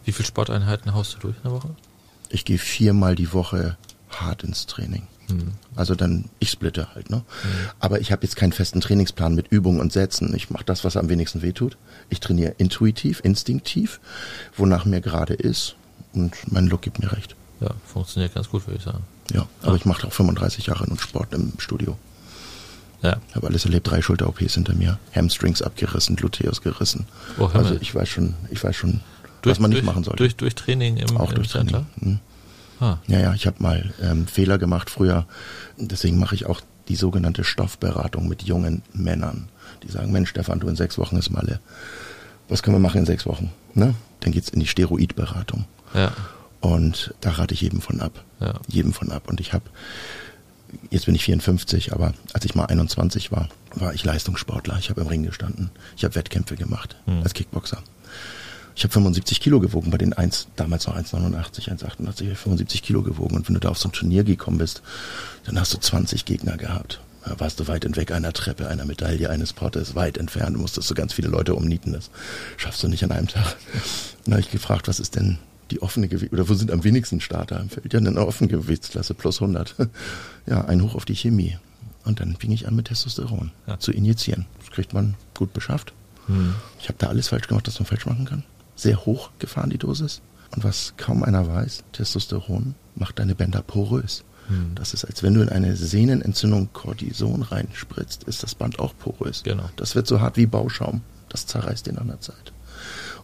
Wie 0.04 0.12
viele 0.12 0.26
Sporteinheiten 0.26 0.94
haust 0.94 1.14
du 1.14 1.18
durch 1.18 1.36
in 1.36 1.42
der 1.44 1.52
Woche? 1.52 1.70
Ich 2.30 2.44
gehe 2.44 2.58
viermal 2.58 3.14
die 3.14 3.32
Woche 3.32 3.76
hart 4.10 4.42
ins 4.42 4.66
Training. 4.66 5.06
Hm. 5.28 5.52
Also 5.76 5.94
dann, 5.94 6.24
ich 6.38 6.50
splitte 6.50 6.94
halt, 6.94 7.10
ne? 7.10 7.22
Aber 7.78 8.00
ich 8.00 8.10
habe 8.12 8.22
jetzt 8.24 8.36
keinen 8.36 8.52
festen 8.52 8.80
Trainingsplan 8.80 9.34
mit 9.34 9.48
Übungen 9.48 9.80
und 9.80 9.92
Sätzen. 9.92 10.34
Ich 10.34 10.48
mache 10.50 10.64
das, 10.64 10.84
was 10.84 10.96
am 10.96 11.10
wenigsten 11.10 11.42
wehtut. 11.42 11.76
Ich 12.08 12.20
trainiere 12.20 12.54
intuitiv, 12.58 13.20
instinktiv, 13.22 14.00
wonach 14.56 14.84
mir 14.86 15.00
gerade 15.02 15.34
ist. 15.34 15.76
Und 16.14 16.34
mein 16.50 16.66
Look 16.66 16.82
gibt 16.82 16.98
mir 16.98 17.12
recht. 17.12 17.36
Ja, 17.60 17.70
funktioniert 17.84 18.34
ganz 18.34 18.48
gut, 18.48 18.66
würde 18.66 18.78
ich 18.78 18.84
sagen. 18.84 19.04
Ja, 19.32 19.46
aber 19.62 19.76
ich 19.76 19.84
mache 19.84 20.06
auch 20.06 20.12
35 20.12 20.66
Jahre 20.66 20.86
nun 20.88 20.98
Sport 20.98 21.34
im 21.34 21.52
Studio. 21.58 21.96
Ja. 23.02 23.16
Ich 23.28 23.36
habe 23.36 23.46
alles 23.46 23.64
erlebt, 23.64 23.88
drei 23.88 24.02
Schulter-OPs 24.02 24.54
hinter 24.54 24.74
mir, 24.74 24.98
Hamstrings 25.14 25.62
abgerissen, 25.62 26.16
Gluteus 26.16 26.62
gerissen. 26.62 27.06
Oh, 27.38 27.48
also 27.52 27.76
ich 27.80 27.94
weiß 27.94 28.08
schon, 28.08 28.34
ich 28.50 28.62
weiß 28.62 28.74
schon, 28.74 29.00
was 29.44 29.60
man 29.60 29.70
nicht 29.70 29.84
machen 29.84 30.02
sollte. 30.02 30.18
Durch, 30.18 30.36
durch 30.36 30.54
Training 30.54 30.96
im, 30.96 31.16
auch 31.16 31.30
im 31.30 31.36
durch 31.36 31.50
Center? 31.50 31.86
Training. 31.98 32.14
Mhm. 32.14 32.20
Ah. 32.80 32.98
Ja, 33.06 33.18
ja, 33.18 33.34
ich 33.34 33.46
habe 33.46 33.62
mal 33.62 33.92
ähm, 34.02 34.26
Fehler 34.26 34.58
gemacht 34.58 34.90
früher. 34.90 35.26
Deswegen 35.76 36.18
mache 36.18 36.34
ich 36.34 36.46
auch 36.46 36.60
die 36.88 36.96
sogenannte 36.96 37.44
Stoffberatung 37.44 38.28
mit 38.28 38.42
jungen 38.42 38.82
Männern. 38.92 39.48
Die 39.82 39.90
sagen, 39.90 40.12
Mensch, 40.12 40.30
Stefan, 40.30 40.60
du 40.60 40.68
in 40.68 40.76
sechs 40.76 40.98
Wochen 40.98 41.16
ist 41.16 41.30
Malle. 41.30 41.60
Was 42.48 42.62
können 42.62 42.76
wir 42.76 42.80
machen 42.80 42.98
in 42.98 43.06
sechs 43.06 43.26
Wochen? 43.26 43.52
Ne? 43.74 43.94
Dann 44.20 44.32
geht's 44.32 44.48
in 44.48 44.60
die 44.60 44.66
Steroidberatung. 44.66 45.66
Ja. 45.94 46.12
Und 46.61 47.14
da 47.20 47.30
rate 47.30 47.54
ich 47.54 47.61
jedem 47.61 47.80
von 47.80 48.00
ab. 48.00 48.24
Ja. 48.40 48.54
Jedem 48.68 48.92
von 48.92 49.12
ab. 49.12 49.28
Und 49.28 49.40
ich 49.40 49.52
habe, 49.52 49.64
jetzt 50.90 51.06
bin 51.06 51.14
ich 51.14 51.24
54, 51.24 51.92
aber 51.92 52.14
als 52.32 52.44
ich 52.44 52.54
mal 52.54 52.66
21 52.66 53.30
war, 53.30 53.48
war 53.74 53.94
ich 53.94 54.04
Leistungssportler. 54.04 54.76
Ich 54.78 54.90
habe 54.90 55.00
im 55.00 55.06
Ring 55.06 55.22
gestanden. 55.22 55.70
Ich 55.96 56.04
habe 56.04 56.14
Wettkämpfe 56.14 56.56
gemacht 56.56 56.96
Hm. 57.06 57.22
als 57.22 57.34
Kickboxer. 57.34 57.82
Ich 58.74 58.84
habe 58.84 58.92
75 58.92 59.40
Kilo 59.40 59.59
gewogen 59.59 59.90
bei 59.90 59.98
den 59.98 60.12
1, 60.12 60.48
damals 60.54 60.86
noch 60.86 60.96
1,89, 60.96 61.68
1,88, 61.68 62.22
ich 62.22 62.30
hab 62.30 62.36
75 62.36 62.82
Kilo 62.82 63.02
gewogen. 63.02 63.34
Und 63.36 63.48
wenn 63.48 63.54
du 63.54 63.61
da 63.61 63.70
auf 63.70 63.78
so 63.78 63.88
ein 63.88 63.92
Turnier 63.92 64.22
gekommen 64.22 64.59
bist, 64.59 64.82
dann 65.44 65.59
hast 65.59 65.74
du 65.74 65.78
20 65.78 66.24
Gegner 66.24 66.56
gehabt. 66.56 67.00
Da 67.24 67.38
warst 67.40 67.59
du 67.59 67.66
weit 67.66 67.84
entweg 67.84 68.12
einer 68.12 68.32
Treppe, 68.32 68.68
einer 68.68 68.84
Medaille, 68.84 69.30
eines 69.30 69.52
Pottes, 69.52 69.96
weit 69.96 70.16
entfernt. 70.16 70.54
Du 70.56 70.61
musstest 70.61 70.86
so 70.88 70.94
ganz 70.94 71.12
viele 71.12 71.26
Leute 71.28 71.54
umnieten. 71.56 71.92
Das 71.92 72.11
schaffst 72.56 72.80
du 72.82 72.88
nicht 72.88 73.02
an 73.02 73.11
einem 73.11 73.26
Tag. 73.26 73.56
Dann 74.24 74.34
habe 74.34 74.40
ich 74.42 74.50
gefragt, 74.50 74.86
was 74.86 75.00
ist 75.00 75.16
denn 75.16 75.38
die 75.70 75.82
offene 75.82 76.08
Gewicht, 76.08 76.32
oder 76.32 76.48
wo 76.48 76.54
sind 76.54 76.70
am 76.70 76.84
wenigsten 76.84 77.20
Starter 77.20 77.60
im 77.60 77.68
Feld? 77.68 77.92
Ja, 77.92 77.98
in 77.98 78.04
der 78.14 78.26
offenen 78.26 78.48
Gewichtsklasse 78.50 79.14
plus 79.14 79.40
100. 79.40 79.74
Ja, 80.46 80.64
ein 80.64 80.82
Hoch 80.82 80.94
auf 80.94 81.04
die 81.04 81.14
Chemie. 81.16 81.58
Und 82.04 82.20
dann 82.20 82.36
fing 82.36 82.52
ich 82.52 82.66
an 82.66 82.74
mit 82.74 82.86
Testosteron 82.86 83.50
Ja. 83.66 83.78
zu 83.78 83.92
injizieren. 83.92 84.46
Das 84.60 84.70
kriegt 84.70 84.94
man 84.94 85.14
gut 85.34 85.52
beschafft. 85.52 85.92
Hm. 86.26 86.54
Ich 86.80 86.88
habe 86.88 86.96
da 86.98 87.08
alles 87.08 87.28
falsch 87.28 87.48
gemacht, 87.48 87.66
was 87.66 87.78
man 87.78 87.86
falsch 87.86 88.06
machen 88.06 88.24
kann. 88.24 88.44
Sehr 88.76 89.04
hoch 89.04 89.30
gefahren 89.38 89.68
die 89.70 89.76
Dosis. 89.78 90.22
Und 90.54 90.64
was 90.64 90.94
kaum 90.96 91.22
einer 91.22 91.46
weiß, 91.46 91.84
Testosteron 91.92 92.74
macht 92.94 93.18
deine 93.18 93.34
Bänder 93.34 93.60
porös. 93.60 94.24
Hm. 94.48 94.72
Das 94.74 94.94
ist, 94.94 95.04
als 95.04 95.22
wenn 95.22 95.34
du 95.34 95.42
in 95.42 95.50
eine 95.50 95.76
Sehnenentzündung 95.76 96.70
Cortison 96.72 97.42
reinspritzt, 97.42 98.24
ist 98.24 98.42
das 98.42 98.54
Band 98.54 98.78
auch 98.78 98.94
porös. 98.98 99.42
Genau. 99.42 99.68
Das 99.76 99.94
wird 99.94 100.06
so 100.06 100.22
hart 100.22 100.38
wie 100.38 100.46
Bauschaum. 100.46 101.02
Das 101.28 101.46
zerreißt 101.46 101.92
nach 101.92 102.00
einer 102.00 102.20
Zeit. 102.20 102.52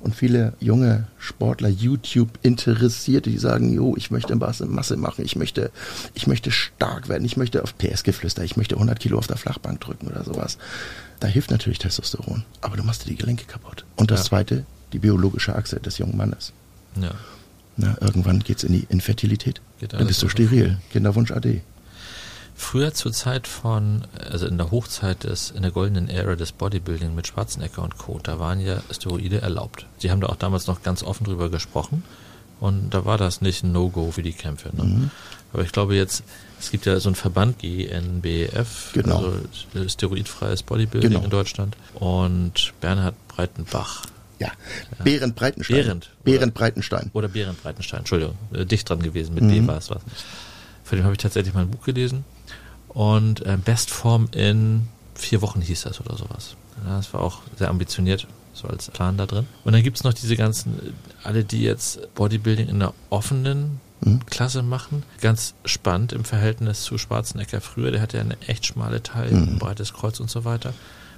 Und 0.04 0.14
viele 0.14 0.52
junge 0.60 1.06
Sportler, 1.18 1.70
YouTube-Interessierte, 1.70 3.30
die 3.30 3.38
sagen, 3.38 3.72
jo, 3.72 3.96
ich 3.96 4.10
möchte 4.10 4.36
Masse, 4.36 4.66
Masse 4.66 4.96
machen, 4.98 5.24
ich 5.24 5.34
möchte, 5.34 5.70
ich 6.12 6.26
möchte 6.26 6.50
stark 6.50 7.08
werden, 7.08 7.24
ich 7.24 7.38
möchte 7.38 7.62
auf 7.62 7.76
PS-Geflüster, 7.78 8.44
ich 8.44 8.56
möchte 8.58 8.74
100 8.74 9.00
Kilo 9.00 9.16
auf 9.18 9.26
der 9.26 9.38
Flachbank 9.38 9.80
drücken 9.80 10.06
oder 10.08 10.22
sowas. 10.22 10.58
Da 11.20 11.26
hilft 11.28 11.50
natürlich 11.50 11.78
Testosteron, 11.78 12.44
aber 12.60 12.76
du 12.76 12.82
machst 12.84 13.04
dir 13.06 13.08
die 13.10 13.16
Gelenke 13.16 13.46
kaputt. 13.46 13.86
Und 13.96 14.10
das 14.10 14.20
Ja. 14.20 14.24
zweite, 14.26 14.66
die 14.92 14.98
biologische 14.98 15.56
Achse 15.56 15.80
des 15.80 15.96
jungen 15.96 16.18
Mannes. 16.18 16.52
Ja. 17.00 17.12
Na, 17.78 17.96
irgendwann 18.00 18.40
geht's 18.40 18.62
in 18.62 18.72
die 18.74 18.86
Infertilität. 18.90 19.62
Geht 19.80 19.94
Dann 19.94 20.06
bist 20.06 20.20
du 20.22 20.26
so 20.26 20.28
steril. 20.30 20.76
Kinderwunsch 20.92 21.30
AD. 21.32 21.62
Früher 22.56 22.94
zur 22.94 23.12
Zeit 23.12 23.48
von, 23.48 24.06
also 24.30 24.46
in 24.46 24.58
der 24.58 24.70
Hochzeit 24.70 25.24
des, 25.24 25.50
in 25.50 25.62
der 25.62 25.72
goldenen 25.72 26.08
Ära 26.08 26.36
des 26.36 26.52
Bodybuilding 26.52 27.14
mit 27.14 27.26
Schwarzenegger 27.26 27.82
und 27.82 27.98
Co., 27.98 28.20
da 28.22 28.38
waren 28.38 28.60
ja 28.60 28.80
Steroide 28.92 29.40
erlaubt. 29.42 29.86
Sie 29.98 30.10
haben 30.10 30.20
da 30.20 30.28
auch 30.28 30.36
damals 30.36 30.66
noch 30.68 30.82
ganz 30.82 31.02
offen 31.02 31.24
drüber 31.24 31.50
gesprochen 31.50 32.04
und 32.60 32.90
da 32.90 33.04
war 33.04 33.18
das 33.18 33.40
nicht 33.40 33.64
ein 33.64 33.72
No-Go 33.72 34.12
wie 34.16 34.22
die 34.22 34.32
Kämpfe. 34.32 34.70
Ne? 34.74 34.84
Mhm. 34.84 35.10
Aber 35.52 35.62
ich 35.64 35.72
glaube 35.72 35.96
jetzt, 35.96 36.22
es 36.60 36.70
gibt 36.70 36.86
ja 36.86 36.98
so 37.00 37.08
einen 37.08 37.16
Verband, 37.16 37.58
GNBF, 37.58 38.92
Genau. 38.92 39.16
also 39.74 39.88
steroidfreies 39.88 40.62
Bodybuilding 40.62 41.10
Genau. 41.10 41.24
in 41.24 41.30
Deutschland 41.30 41.76
und 41.94 42.72
Bernhard 42.80 43.14
Breitenbach 43.28 44.02
Ja. 44.38 44.48
Behrend 45.02 45.34
Breitenstein. 45.34 45.76
Behrend. 45.76 46.10
Behrend 46.22 46.54
Breitenstein. 46.54 47.10
oder 47.14 47.28
Behrend 47.28 47.60
Breitenstein, 47.62 48.00
Entschuldigung, 48.00 48.36
äh, 48.52 48.64
dicht 48.64 48.88
dran 48.88 49.02
gewesen, 49.02 49.34
mit 49.34 49.44
Mhm. 49.44 49.48
B 49.48 49.66
war 49.66 49.78
es 49.78 49.90
was. 49.90 50.02
Von 50.84 50.98
dem 50.98 51.04
habe 51.04 51.14
ich 51.14 51.18
tatsächlich 51.18 51.52
mal 51.54 51.62
ein 51.62 51.70
Buch 51.70 51.84
gelesen. 51.84 52.24
Und 52.94 53.44
äh, 53.44 53.58
Bestform 53.62 54.28
in 54.32 54.88
vier 55.14 55.42
Wochen 55.42 55.60
hieß 55.60 55.82
das 55.82 56.00
oder 56.00 56.16
sowas. 56.16 56.56
Ja, 56.86 56.96
das 56.96 57.12
war 57.12 57.20
auch 57.20 57.42
sehr 57.58 57.68
ambitioniert, 57.70 58.26
so 58.52 58.68
als 58.68 58.88
Plan 58.90 59.16
da 59.16 59.26
drin. 59.26 59.46
Und 59.64 59.72
dann 59.72 59.82
gibt 59.82 59.96
es 59.96 60.04
noch 60.04 60.12
diese 60.14 60.36
ganzen, 60.36 60.78
äh, 60.78 60.92
alle, 61.24 61.44
die 61.44 61.62
jetzt 61.62 62.14
Bodybuilding 62.14 62.68
in 62.68 62.76
einer 62.76 62.94
offenen 63.10 63.80
Mhm. 64.00 64.26
Klasse 64.26 64.62
machen. 64.62 65.02
Ganz 65.22 65.54
spannend 65.64 66.12
im 66.12 66.24
Verhältnis 66.24 66.82
zu 66.82 66.98
Schwarzenegger 66.98 67.60
früher. 67.62 67.90
Der 67.90 68.02
hatte 68.02 68.18
ja 68.18 68.22
eine 68.22 68.36
echt 68.46 68.66
schmale 68.66 69.02
Taille, 69.02 69.34
Mhm. 69.34 69.54
ein 69.54 69.58
breites 69.58 69.94
Kreuz 69.94 70.20
und 70.20 70.28
so 70.30 70.44
weiter. 70.44 70.74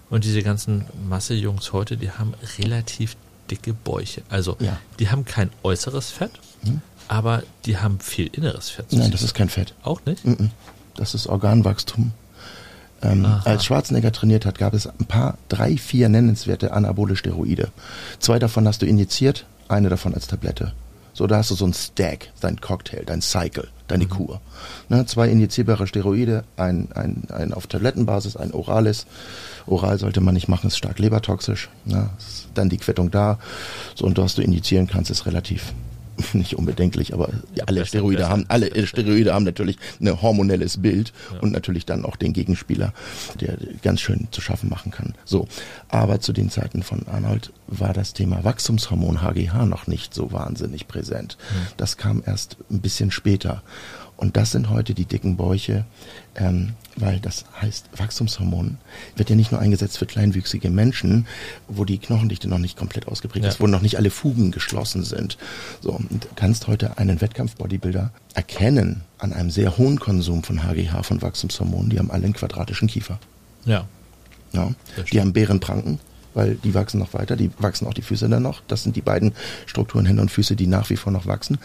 Und 0.08 0.22
diese 0.24 0.42
ganzen 0.42 0.84
Massejungs 1.08 1.72
heute, 1.72 1.96
die 1.96 2.10
haben 2.12 2.34
relativ 2.58 3.16
dicke 3.50 3.72
Bäuche. 3.74 4.22
Also 4.28 4.56
Ja. 4.60 4.78
die 5.00 5.10
haben 5.10 5.24
kein 5.24 5.50
äußeres 5.64 6.10
Fett, 6.10 6.30
Mhm. 6.62 6.80
aber 7.08 7.42
die 7.64 7.76
haben 7.78 7.98
viel 7.98 8.28
inneres 8.28 8.70
Fett. 8.70 8.92
Nein, 8.92 9.10
das 9.10 9.22
ist 9.22 9.34
kein 9.34 9.48
Fett. 9.48 9.74
auch 9.82 10.04
nicht. 10.06 10.24
Mhm. 10.24 10.50
Das 10.96 11.14
ist 11.14 11.26
Organwachstum. 11.26 12.12
Ähm, 13.02 13.26
als 13.44 13.64
Schwarzenegger 13.64 14.12
trainiert 14.12 14.46
hat, 14.46 14.58
gab 14.58 14.74
es 14.74 14.86
ein 14.86 15.06
paar, 15.06 15.36
drei, 15.48 15.76
vier 15.76 16.08
nennenswerte 16.08 16.72
anabole 16.72 17.16
Steroide. 17.16 17.68
Zwei 18.18 18.38
davon 18.38 18.66
hast 18.66 18.82
du 18.82 18.86
injiziert, 18.86 19.46
eine 19.68 19.88
davon 19.88 20.14
als 20.14 20.26
Tablette. 20.26 20.72
So, 21.12 21.26
da 21.26 21.38
hast 21.38 21.50
du 21.50 21.54
so 21.54 21.66
ein 21.66 21.72
Stack, 21.72 22.28
dein 22.40 22.60
Cocktail, 22.60 23.04
dein 23.06 23.22
Cycle, 23.22 23.68
deine 23.88 24.06
Kur. 24.06 24.40
Ne, 24.90 25.06
zwei 25.06 25.28
injizierbare 25.30 25.86
Steroide, 25.86 26.44
ein, 26.58 26.88
ein, 26.94 27.22
ein 27.30 27.54
auf 27.54 27.66
Tablettenbasis, 27.66 28.36
ein 28.36 28.52
orales. 28.52 29.06
Oral 29.66 29.98
sollte 29.98 30.20
man 30.20 30.34
nicht 30.34 30.48
machen, 30.48 30.66
ist 30.66 30.76
stark 30.76 30.98
lebertoxisch. 30.98 31.70
Ne, 31.86 32.10
ist 32.18 32.48
dann 32.52 32.68
die 32.68 32.76
Quittung 32.76 33.10
da. 33.10 33.38
So, 33.94 34.04
und 34.04 34.18
was 34.18 34.34
du 34.34 34.42
injizieren 34.42 34.88
kannst, 34.88 35.10
ist 35.10 35.24
relativ 35.24 35.72
nicht 36.32 36.54
unbedenklich, 36.56 37.12
aber 37.14 37.28
ja, 37.54 37.64
alle 37.66 37.80
besser, 37.80 37.88
Steroide 37.98 38.16
besser, 38.18 38.30
haben, 38.30 38.44
alle. 38.48 38.86
Steroide 38.86 39.34
haben 39.34 39.44
natürlich 39.44 39.76
ein 40.00 40.22
hormonelles 40.22 40.80
Bild 40.82 41.12
Ja. 41.32 41.40
und 41.40 41.52
natürlich 41.52 41.86
dann 41.86 42.04
auch 42.04 42.16
den 42.16 42.32
Gegenspieler, 42.32 42.92
der 43.40 43.56
ganz 43.82 44.00
schön 44.00 44.28
zu 44.30 44.40
schaffen 44.40 44.68
machen 44.68 44.90
kann. 44.92 45.14
So, 45.24 45.46
aber 45.88 46.20
zu 46.20 46.32
den 46.32 46.50
Zeiten 46.50 46.82
von 46.82 47.06
Arnold 47.08 47.52
war 47.66 47.92
das 47.92 48.12
Thema 48.12 48.44
Wachstumshormon 48.44 49.22
HGH 49.22 49.66
noch 49.66 49.86
nicht 49.86 50.14
so 50.14 50.32
wahnsinnig 50.32 50.88
präsent. 50.88 51.36
Das 51.76 51.96
kam 51.96 52.22
erst 52.24 52.56
ein 52.70 52.80
bisschen 52.80 53.10
später. 53.10 53.62
Und 54.16 54.38
das 54.38 54.50
sind 54.52 54.70
heute 54.70 54.94
die 54.94 55.04
dicken 55.04 55.36
Bäuche, 55.36 55.84
ähm, 56.36 56.72
weil 56.96 57.20
das 57.20 57.44
heißt, 57.60 57.90
Wachstumshormon 57.96 58.78
wird 59.16 59.28
ja 59.30 59.36
nicht 59.36 59.52
nur 59.52 59.60
eingesetzt 59.60 59.98
für 59.98 60.06
kleinwüchsige 60.06 60.70
Menschen, 60.70 61.26
wo 61.68 61.84
die 61.84 61.98
Knochendichte 61.98 62.48
noch 62.48 62.58
nicht 62.58 62.76
komplett 62.76 63.06
ausgeprägt 63.08 63.44
Ja. 63.44 63.50
ist, 63.50 63.60
wo 63.60 63.66
noch 63.66 63.82
nicht 63.82 63.96
alle 63.98 64.10
Fugen 64.10 64.50
geschlossen 64.50 65.04
sind. 65.04 65.36
So, 65.82 65.92
und 65.92 66.24
du 66.24 66.28
kannst 66.36 66.66
heute 66.66 66.98
einen 66.98 67.20
Wettkampf-Bodybuilder 67.20 68.10
erkennen 68.34 69.02
an 69.18 69.32
einem 69.32 69.50
sehr 69.50 69.76
hohen 69.78 69.98
Konsum 69.98 70.42
von 70.42 70.62
HGH, 70.62 71.02
von 71.02 71.20
Wachstumshormonen. 71.22 71.90
Die 71.90 71.98
haben 71.98 72.10
alle 72.10 72.24
einen 72.24 72.32
quadratischen 72.34 72.88
Kiefer. 72.88 73.18
Ja. 73.64 73.86
Ja. 74.52 74.70
Die 75.12 75.20
haben 75.20 75.32
Bärenpranken, 75.32 75.98
weil 76.36 76.54
die 76.56 76.74
wachsen 76.74 76.98
noch 77.00 77.14
weiter, 77.14 77.34
die 77.34 77.50
wachsen 77.58 77.86
auch 77.88 77.94
die 77.94 78.02
Füße 78.02 78.28
dann 78.28 78.42
noch. 78.42 78.62
Das 78.68 78.82
sind 78.84 78.94
die 78.94 79.00
beiden 79.00 79.32
Strukturen 79.66 80.04
Hände 80.06 80.22
und 80.22 80.30
Füße, 80.30 80.54
die 80.54 80.66
nach 80.66 80.90
wie 80.90 80.96
vor 80.96 81.10
noch 81.12 81.26
wachsen. 81.26 81.58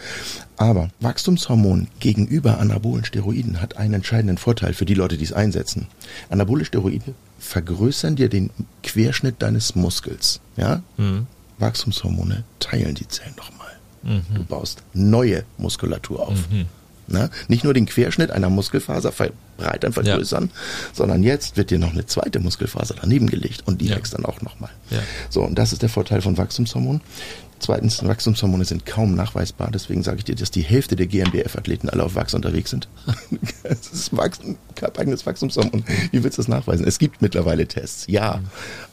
Aber 0.56 0.88
Wachstumshormon 1.00 1.88
gegenüber 2.00 2.58
anabolen 2.58 3.04
Steroiden 3.04 3.60
hat 3.60 3.76
einen 3.76 3.94
entscheidenden 3.94 4.38
Vorteil 4.38 4.72
für 4.74 4.86
die 4.86 4.94
Leute, 4.94 5.16
die 5.18 5.24
es 5.24 5.32
einsetzen. 5.32 5.86
Anabole 6.30 6.64
Steroide 6.64 7.14
vergrößern 7.38 8.16
dir 8.16 8.28
den 8.28 8.50
Querschnitt 8.82 9.36
deines 9.42 9.74
Muskels. 9.74 10.40
Ja? 10.56 10.82
Mhm. 10.96 11.26
Wachstumshormone 11.58 12.44
teilen 12.58 12.94
die 12.94 13.06
Zellen 13.08 13.34
nochmal. 13.36 13.68
Du 14.02 14.08
Mhm. 14.40 14.46
baust 14.46 14.82
neue 14.94 15.44
Muskulatur 15.58 16.26
auf. 16.28 16.50
Mhm. 16.50 16.66
Na, 17.12 17.28
nicht 17.46 17.62
nur 17.62 17.74
den 17.74 17.86
Querschnitt 17.86 18.30
einer 18.30 18.48
Muskelfaser 18.50 19.12
verbreitern, 19.12 19.92
vergrößern, 19.92 20.50
sondern 20.94 21.22
jetzt 21.22 21.56
wird 21.58 21.70
dir 21.70 21.78
noch 21.78 21.92
eine 21.92 22.06
zweite 22.06 22.40
Muskelfaser 22.40 22.94
daneben 23.00 23.28
gelegt 23.28 23.62
und 23.66 23.80
die 23.82 23.88
Ja. 23.88 23.96
wächst 23.96 24.14
dann 24.14 24.24
auch 24.24 24.40
nochmal. 24.40 24.70
Ja. 24.90 24.98
So, 25.30 25.42
und 25.42 25.56
das 25.58 25.72
ist 25.72 25.82
der 25.82 25.88
Vorteil 25.90 26.22
von 26.22 26.38
Wachstumshormonen. 26.38 27.02
Zweitens, 27.58 28.02
Wachstumshormone 28.04 28.64
sind 28.64 28.86
kaum 28.86 29.14
nachweisbar, 29.14 29.70
deswegen 29.72 30.02
sage 30.02 30.18
ich 30.18 30.24
dir, 30.24 30.34
dass 30.34 30.50
die 30.50 30.62
Hälfte 30.62 30.96
der 30.96 31.06
GmbF-Athleten 31.06 31.88
alle 31.90 32.02
auf 32.02 32.16
Wachs 32.16 32.34
unterwegs 32.34 32.70
sind. 32.70 32.88
Es 33.62 33.86
ist 33.92 34.16
Wachstum, 34.16 34.56
eigenes 34.96 35.24
Wachstumshormon. 35.26 35.84
Wie 36.10 36.24
willst 36.24 36.38
du 36.38 36.42
das 36.42 36.48
nachweisen? 36.48 36.84
Es 36.86 36.98
gibt 36.98 37.22
mittlerweile 37.22 37.68
Tests, 37.68 38.06
ja, 38.08 38.40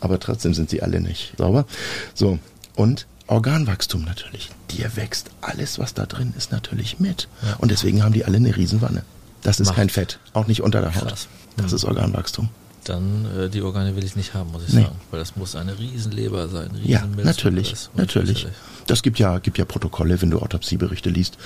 aber 0.02 0.20
trotzdem 0.20 0.54
sind 0.54 0.70
sie 0.70 0.84
alle 0.84 1.00
nicht 1.02 1.34
sauber. 1.38 1.66
So, 2.14 2.38
und 2.76 3.08
Organwachstum 3.30 4.04
natürlich. 4.04 4.50
Dir 4.72 4.96
wächst 4.96 5.30
alles, 5.42 5.78
was 5.80 5.94
da 5.94 6.06
drin 6.06 6.34
ist, 6.38 6.52
natürlich 6.52 7.00
mit. 7.00 7.28
Ja. 7.44 7.56
Und 7.58 7.70
deswegen 7.72 8.04
haben 8.04 8.14
die 8.14 8.26
alle 8.26 8.38
eine 8.38 8.56
Riesenwanne. 8.56 9.04
Das 9.44 9.60
ist 9.60 9.68
Macht. 9.68 9.78
kein 9.78 9.90
Fett, 9.90 10.20
auch 10.34 10.48
nicht 10.48 10.62
unter 10.62 10.82
der 10.82 10.96
Haut. 10.96 11.08
Krass. 11.08 11.28
Das 11.56 11.72
Mhm. 11.72 11.76
ist 11.76 11.86
Organwachstum. 11.86 12.50
Dann 12.86 13.26
äh, 13.38 13.50
die 13.50 13.62
Organe 13.62 13.96
will 13.96 14.04
ich 14.04 14.16
nicht 14.16 14.34
haben, 14.34 14.52
muss 14.52 14.64
ich 14.68 14.74
Nee. 14.74 14.84
sagen. 14.84 14.96
Weil 15.12 15.20
das 15.20 15.36
muss 15.36 15.56
eine 15.56 15.78
Riesenleber 15.78 16.48
sein. 16.48 16.72
Riesen 16.72 16.88
Ja, 16.90 17.06
Milz- 17.06 17.26
natürlich, 17.26 17.76
natürlich. 17.96 18.48
Das 18.88 19.04
gibt 19.04 19.20
ja, 19.20 19.38
gibt 19.38 19.58
ja 19.60 19.66
Protokolle, 19.66 20.20
wenn 20.22 20.32
du 20.32 20.40
Autopsieberichte 20.40 21.10
liest, 21.12 21.38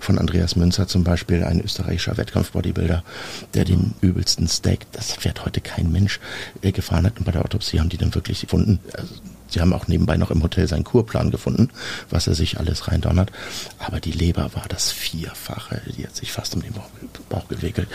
von 0.00 0.18
Andreas 0.18 0.56
Münzer 0.56 0.88
zum 0.88 1.02
Beispiel, 1.04 1.42
ein 1.44 1.60
österreichischer 1.62 2.16
Wettkampfbodybuilder, 2.18 3.02
der 3.54 3.64
den 3.64 3.94
übelsten 4.02 4.46
Steak, 4.48 4.80
das 4.92 5.12
fährt 5.12 5.46
heute 5.46 5.60
kein 5.62 5.90
Mensch, 5.90 6.20
äh, 6.60 6.72
gefahren 6.72 7.06
hat. 7.06 7.18
Und 7.18 7.24
bei 7.24 7.32
der 7.32 7.44
Autopsie 7.44 7.80
haben 7.80 7.88
die 7.88 7.96
dann 7.96 8.14
wirklich 8.14 8.42
gefunden, 8.42 8.80
also 8.92 9.14
Sie 9.50 9.60
haben 9.60 9.72
auch 9.72 9.88
nebenbei 9.88 10.16
noch 10.16 10.30
im 10.30 10.42
Hotel 10.42 10.66
seinen 10.68 10.84
Kurplan 10.84 11.30
gefunden, 11.30 11.70
was 12.08 12.26
er 12.26 12.34
sich 12.34 12.58
alles 12.58 12.88
reindonnert. 12.88 13.30
Aber 13.78 14.00
die 14.00 14.12
Leber 14.12 14.50
war 14.54 14.64
das 14.68 14.90
Vierfache. 14.92 15.82
Die 15.96 16.06
hat 16.06 16.16
sich 16.16 16.32
fast 16.32 16.54
um 16.54 16.62
den 16.62 16.72
Bauch, 17.28 17.48
gewickelt. 17.48 17.88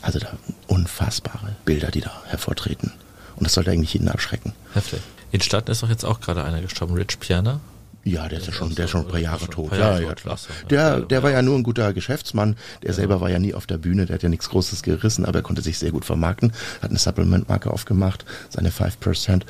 Also 0.00 0.18
da 0.18 0.38
unfassbare 0.68 1.56
Bilder, 1.64 1.90
die 1.90 2.00
da 2.00 2.22
hervortreten. 2.26 2.92
Und 3.36 3.44
das 3.44 3.54
sollte 3.54 3.70
eigentlich 3.70 3.92
jeden 3.92 4.08
abschrecken. 4.08 4.52
Heftig. 4.74 5.00
In 5.32 5.40
Stadt 5.40 5.68
ist 5.68 5.82
doch 5.82 5.88
jetzt 5.88 6.04
auch 6.04 6.20
gerade 6.20 6.44
einer 6.44 6.60
gestorben, 6.60 6.94
Rich 6.94 7.18
Piana. 7.20 7.60
Ja, 8.04 8.28
der 8.28 8.38
ist 8.38 8.48
ja 8.48 8.52
schon, 8.52 8.74
der 8.74 8.86
ist 8.86 8.90
schon 8.90 9.02
ein 9.02 9.08
paar 9.08 9.20
Jahre 9.20 9.46
tot. 9.46 9.70
Paar 9.70 9.78
Jahre 9.78 10.02
ja, 10.02 10.08
ja, 10.08 10.14
klar. 10.14 10.38
Der, 10.70 11.00
der 11.00 11.22
war 11.22 11.30
ja 11.30 11.40
nur 11.40 11.56
ein 11.56 11.62
guter 11.62 11.92
Geschäftsmann. 11.92 12.56
Der 12.82 12.92
selber 12.94 13.20
war 13.20 13.30
ja 13.30 13.38
nie 13.38 13.54
auf 13.54 13.66
der 13.66 13.78
Bühne. 13.78 14.06
Der 14.06 14.14
hat 14.14 14.22
ja 14.24 14.28
nichts 14.28 14.48
Großes 14.48 14.82
gerissen, 14.82 15.24
aber 15.24 15.38
er 15.38 15.42
konnte 15.42 15.62
sich 15.62 15.78
sehr 15.78 15.92
gut 15.92 16.04
vermarkten. 16.04 16.52
Hat 16.80 16.90
eine 16.90 16.98
Supplement-Marke 16.98 17.70
aufgemacht, 17.70 18.24
seine 18.48 18.70
5% 18.70 19.42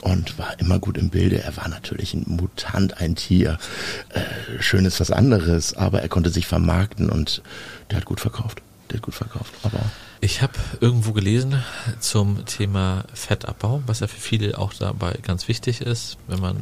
und 0.00 0.38
war 0.38 0.58
immer 0.58 0.80
gut 0.80 0.98
im 0.98 1.10
Bilde. 1.10 1.42
Er 1.42 1.56
war 1.56 1.68
natürlich 1.68 2.14
ein 2.14 2.24
Mutant, 2.26 3.00
ein 3.00 3.14
Tier. 3.14 3.58
Äh, 4.08 4.60
schön 4.60 4.84
ist 4.84 4.98
was 4.98 5.12
anderes, 5.12 5.74
aber 5.74 6.02
er 6.02 6.08
konnte 6.08 6.30
sich 6.30 6.46
vermarkten 6.46 7.10
und 7.10 7.42
der 7.90 7.98
hat 7.98 8.06
gut 8.06 8.20
verkauft. 8.20 8.62
Der 8.90 8.96
hat 8.96 9.02
gut 9.02 9.14
verkauft. 9.14 9.52
Aber 9.62 9.78
Ich 10.20 10.42
habe 10.42 10.54
irgendwo 10.80 11.12
gelesen 11.12 11.62
zum 12.00 12.44
Thema 12.44 13.04
Fettabbau, 13.14 13.82
was 13.86 14.00
ja 14.00 14.08
für 14.08 14.20
viele 14.20 14.58
auch 14.58 14.74
dabei 14.74 15.16
ganz 15.22 15.46
wichtig 15.46 15.80
ist, 15.80 16.18
wenn 16.26 16.40
man 16.40 16.60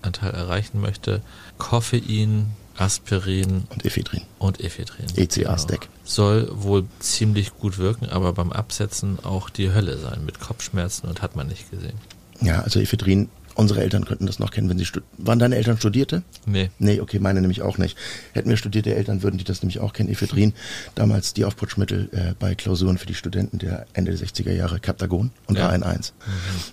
Low-Fat-Anteil 0.00 0.30
erreichen 0.32 0.80
möchte. 0.80 1.22
Koffein, 1.58 2.50
Aspirin 2.76 3.64
und 3.68 3.84
Ephedrin. 3.84 4.22
und 4.38 4.60
Ephedrin. 4.60 5.06
ECA-Stack. 5.16 5.88
Soll 6.04 6.48
wohl 6.52 6.84
ziemlich 6.98 7.54
gut 7.54 7.78
wirken, 7.78 8.08
aber 8.08 8.32
beim 8.32 8.52
Absetzen 8.52 9.18
auch 9.22 9.50
die 9.50 9.72
Hölle 9.72 9.98
sein 9.98 10.24
mit 10.24 10.40
Kopfschmerzen 10.40 11.08
und 11.08 11.22
hat 11.22 11.36
man 11.36 11.48
nicht 11.48 11.70
gesehen. 11.70 11.98
Ja, 12.40 12.60
also 12.62 12.80
Ephedrin. 12.80 13.28
Unsere 13.54 13.82
Eltern 13.82 14.04
könnten 14.04 14.26
das 14.26 14.38
noch 14.38 14.50
kennen, 14.50 14.68
wenn 14.68 14.78
sie 14.78 14.86
Waren 15.18 15.38
deine 15.38 15.56
Eltern 15.56 15.76
Studierte? 15.76 16.22
Nee. 16.46 16.70
Nee, 16.78 17.00
okay, 17.00 17.18
meine 17.18 17.40
nämlich 17.40 17.62
auch 17.62 17.78
nicht. 17.78 17.96
Hätten 18.32 18.48
wir 18.48 18.56
studierte 18.56 18.94
Eltern, 18.94 19.22
würden 19.22 19.38
die 19.38 19.44
das 19.44 19.62
nämlich 19.62 19.80
auch 19.80 19.92
kennen. 19.92 20.08
Ephedrin, 20.08 20.54
damals 20.94 21.34
die 21.34 21.44
Aufputschmittel 21.44 22.08
äh, 22.12 22.34
bei 22.38 22.54
Klausuren 22.54 22.98
für 22.98 23.06
die 23.06 23.14
Studenten 23.14 23.58
der 23.58 23.86
Ende 23.92 24.14
der 24.14 24.26
60er 24.26 24.52
Jahre, 24.52 24.80
Captagon 24.80 25.30
und 25.46 25.58
Ja. 25.58 25.70
A1. 25.70 26.12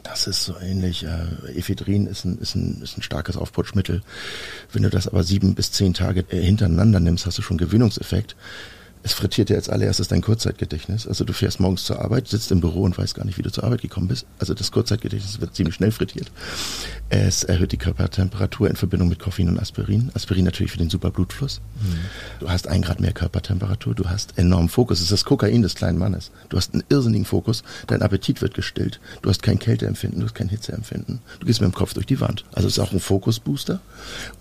Das 0.04 0.28
ist 0.28 0.44
so 0.44 0.56
ähnlich. 0.60 1.04
Äh, 1.04 1.58
Ephedrin 1.58 2.08
ist 2.08 2.26
ein, 2.26 2.38
ist, 2.38 2.56
ein, 2.56 2.82
ist 2.82 2.98
ein 2.98 3.02
starkes 3.02 3.38
Aufputschmittel. 3.38 4.02
Wenn 4.72 4.84
du 4.84 4.90
das 4.90 5.08
aber 5.08 5.24
sieben 5.24 5.56
bis 5.56 5.72
zehn 5.72 5.94
Tage 5.94 6.26
äh, 6.30 6.42
hintereinander 6.42 7.00
nimmst, 7.00 7.26
hast 7.26 7.38
du 7.38 7.42
schon 7.42 7.58
Gewinnungseffekt. 7.58 8.36
Es 9.04 9.14
frittiert 9.14 9.50
dir 9.50 9.56
als 9.56 9.70
allererstes 9.70 10.08
dein 10.08 10.22
Kurzzeitgedächtnis. 10.22 11.08
Also 11.08 11.24
du 11.24 11.34
fährst 11.34 11.60
morgens 11.60 11.86
zur 11.86 12.02
Arbeit, 12.02 12.28
sitzt 12.28 12.52
im 12.52 12.60
Büro 12.60 12.82
und 12.82 12.98
weißt 12.98 13.16
gar 13.16 13.26
nicht, 13.26 13.38
wie 13.38 13.42
du 13.42 13.52
zur 13.52 13.64
Arbeit 13.64 13.82
gekommen 13.82 14.08
bist. 14.08 14.26
Also 14.40 14.54
das 14.54 14.72
Kurzzeitgedächtnis 14.72 15.40
wird 15.40 15.56
ziemlich 15.56 15.76
schnell 15.76 15.92
frittiert. 15.92 16.32
Es 17.10 17.44
erhöht 17.44 17.72
die 17.72 17.78
Körpertemperatur 17.78 18.70
in 18.70 18.76
Verbindung 18.76 19.10
mit 19.10 19.20
Koffein 19.20 19.48
und 19.50 19.60
Aspirin. 19.60 20.12
Aspirin 20.14 20.46
natürlich 20.46 20.72
für 20.72 20.78
den 20.78 20.90
Superblutfluss. 20.90 21.62
Du 22.40 22.50
hast 22.50 22.68
ein 22.68 22.82
Grad 22.82 23.00
mehr 23.00 23.14
Körpertemperatur, 23.14 23.96
du 23.96 24.10
hast 24.10 24.38
enormen 24.38 24.70
Fokus. 24.70 24.98
Es 24.98 25.06
ist 25.06 25.12
das 25.12 25.26
Kokain 25.26 25.62
des 25.62 25.76
kleinen 25.76 25.98
Mannes. 25.98 26.32
Du 26.50 26.58
hast 26.58 26.74
einen 26.74 26.84
irrsinnigen 26.90 27.26
Fokus, 27.26 27.64
dein 27.88 28.02
Appetit 28.02 28.42
wird 28.42 28.54
gestillt. 28.54 29.00
Du 29.22 29.30
hast 29.30 29.42
kein 29.42 29.60
Kälteempfinden, 29.60 30.20
du 30.20 30.26
hast 30.26 30.36
kein 30.36 30.50
Hitzeempfinden. 30.50 31.20
Du 31.40 31.46
gehst 31.46 31.62
mit 31.62 31.72
dem 31.72 31.76
Kopf 31.76 31.94
durch 31.94 32.06
die 32.06 32.20
Wand. 32.20 32.46
Also 32.54 32.68
es 32.68 32.78
ist 32.78 32.80
auch 32.80 32.92
ein 32.92 33.00
Fokusbooster. 33.00 33.80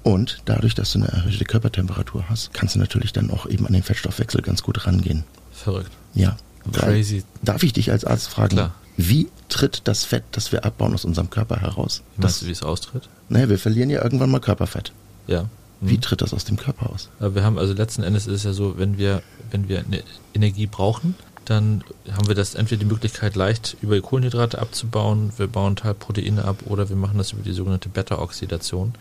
Und 0.03 0.39
dadurch, 0.45 0.75
dass 0.75 0.93
du 0.93 0.99
eine 0.99 1.09
erhöhte 1.09 1.45
Körpertemperatur 1.45 2.29
hast, 2.29 2.53
kannst 2.53 2.75
du 2.75 2.79
natürlich 2.79 3.13
dann 3.13 3.31
auch 3.31 3.47
eben 3.47 3.67
an 3.67 3.73
den 3.73 3.83
Fettstoffwechsel 3.83 4.43
ganz 4.43 4.56
gut 4.63 4.87
rangehen. 4.87 5.25
Verrückt. 5.53 5.91
Ja. 6.15 6.37
Crazy. 6.73 7.23
Darf 7.43 7.63
ich 7.63 7.73
dich 7.73 7.93
als 7.93 8.05
Arzt 8.05 8.29
fragen, 8.29 8.57
Klar. 8.57 8.75
wie 8.97 9.29
tritt 9.49 9.83
das 9.85 10.05
Fett, 10.05 10.25
das 10.33 10.51
wir 10.53 10.65
abbauen, 10.65 10.93
aus 10.95 11.05
unserem 11.05 11.31
Körper 11.31 11.61
heraus? 11.61 12.03
Weißt 12.17 12.25
Das, 12.25 12.41
du, 12.41 12.47
wie 12.47 12.51
es 12.51 12.63
austritt? 12.63 13.09
naja, 13.29 13.49
wir 13.49 13.59
verlieren 13.59 13.91
ja 13.91 14.03
irgendwann 14.03 14.31
mal 14.31 14.41
Körperfett. 14.41 14.93
Ja. 15.29 15.47
Wie 15.81 15.95
Mhm. 15.97 16.01
tritt 16.01 16.23
das 16.23 16.33
aus 16.35 16.45
dem 16.45 16.57
Körper 16.57 16.91
aus? 16.91 17.09
Aber 17.21 17.35
wir 17.35 17.45
haben 17.45 17.59
also 17.59 17.73
letzten 17.75 18.03
Endes 18.03 18.27
ist 18.27 18.33
es 18.35 18.45
ja 18.45 18.53
so, 18.53 18.79
wenn 18.79 18.99
wir, 18.99 19.23
wenn 19.51 19.69
wir 19.69 19.81
eine 19.81 20.03
Energie 20.35 20.67
brauchen, 20.67 21.15
dann 21.45 21.85
haben 22.13 22.27
wir 22.27 22.35
das 22.35 22.57
entweder 22.57 22.81
die 22.81 22.87
Möglichkeit, 22.87 23.37
leicht 23.37 23.77
über 23.83 24.01
Kohlenhydrate 24.01 24.59
abzubauen, 24.59 25.33
wir 25.37 25.47
bauen 25.47 25.77
Teil 25.77 25.95
Proteine 25.95 26.45
ab 26.45 26.63
oder 26.65 26.89
wir 26.89 26.97
machen 26.97 27.19
das 27.19 27.33
über 27.33 27.43
die 27.43 27.53
sogenannte 27.53 27.89
Beta-Oxidation. 27.91 28.95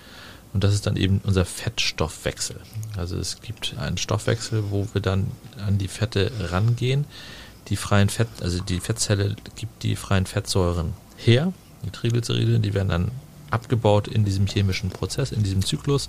Und 0.56 0.64
das 0.64 0.74
ist 0.74 0.88
dann 0.88 0.96
eben 0.96 1.20
unser 1.26 1.44
Fettstoffwechsel. 1.44 2.56
Also 2.96 3.18
es 3.18 3.42
gibt 3.42 3.76
einen 3.78 3.98
Stoffwechsel, 3.98 4.72
wo 4.72 4.88
wir 4.94 5.02
dann 5.02 5.30
an 5.58 5.78
die 5.78 5.90
Fette 5.90 6.32
rangehen. 6.40 7.04
Die 7.68 7.76
freien 7.76 8.08
Fett, 8.08 8.30
also 8.40 8.64
die 8.64 8.80
Fettzelle 8.80 9.36
gibt 9.58 9.84
die 9.84 9.98
freien 9.98 10.26
Fettsäuren 10.26 10.94
her, 11.18 11.52
die 11.84 11.90
Triglyceride, 11.90 12.62
die 12.62 12.74
werden 12.74 12.88
dann 12.88 13.12
abgebaut 13.52 14.08
in 14.08 14.24
diesem 14.24 14.48
chemischen 14.48 14.92
Prozess, 14.92 15.34
in 15.34 15.44
diesem 15.44 15.66
Zyklus 15.66 16.08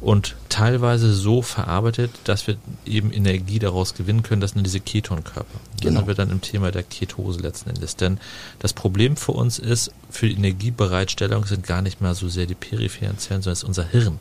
und 0.00 0.36
teilweise 0.48 1.12
so 1.12 1.42
verarbeitet, 1.42 2.10
dass 2.24 2.46
wir 2.46 2.56
eben 2.86 3.12
Energie 3.12 3.58
daraus 3.58 3.94
gewinnen 3.94 4.22
können. 4.22 4.40
Das 4.40 4.52
sind 4.52 4.64
diese 4.64 4.80
Ketonkörper. 4.80 5.58
Genau. 5.80 6.00
sind 6.00 6.06
wir 6.06 6.14
dann 6.14 6.30
im 6.30 6.40
Thema 6.40 6.70
der 6.70 6.84
Ketose 6.84 7.40
letzten 7.40 7.70
Endes. 7.70 7.96
Denn 7.96 8.18
das 8.60 8.72
Problem 8.72 9.16
für 9.16 9.32
uns 9.32 9.58
ist, 9.58 9.90
für 10.10 10.28
die 10.28 10.36
Energiebereitstellung 10.36 11.44
sind 11.46 11.66
gar 11.66 11.82
nicht 11.82 12.00
mehr 12.00 12.14
so 12.14 12.28
sehr 12.28 12.46
die 12.46 12.54
peripheren 12.54 13.18
Zellen, 13.18 13.42
sondern 13.42 13.54
es 13.54 13.62
ist 13.62 13.68
unser 13.68 13.84
Hirn. 13.84 14.20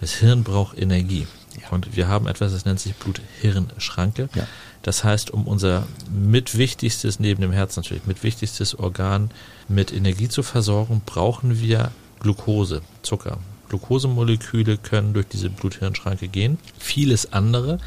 Das 0.00 0.12
Hirn 0.14 0.44
braucht 0.44 0.78
Energie. 0.78 1.26
Ja. 1.60 1.70
Und 1.70 1.96
wir 1.96 2.08
haben 2.08 2.26
etwas, 2.26 2.52
das 2.52 2.64
nennt 2.64 2.80
sich 2.80 2.94
Blut-Hirn-Schranke. 2.94 4.28
Ja. 4.34 4.46
Das 4.82 5.04
heißt, 5.04 5.30
um 5.30 5.46
unser 5.46 5.86
mitwichtigstes, 6.10 7.18
neben 7.18 7.40
dem 7.40 7.52
Herz 7.52 7.76
natürlich, 7.76 8.06
mitwichtigstes 8.06 8.78
Organ 8.78 9.30
mit 9.68 9.92
Energie 9.92 10.28
zu 10.28 10.42
versorgen, 10.42 11.02
brauchen 11.04 11.60
wir 11.60 11.90
Glucose, 12.20 12.82
Zucker. 13.02 13.38
Glukosemoleküle 13.68 14.78
können 14.78 15.14
durch 15.14 15.26
diese 15.26 15.50
Blut-Hirn-Schranke 15.50 16.28
gehen. 16.28 16.58
Vieles 16.78 17.32
andere, 17.32 17.78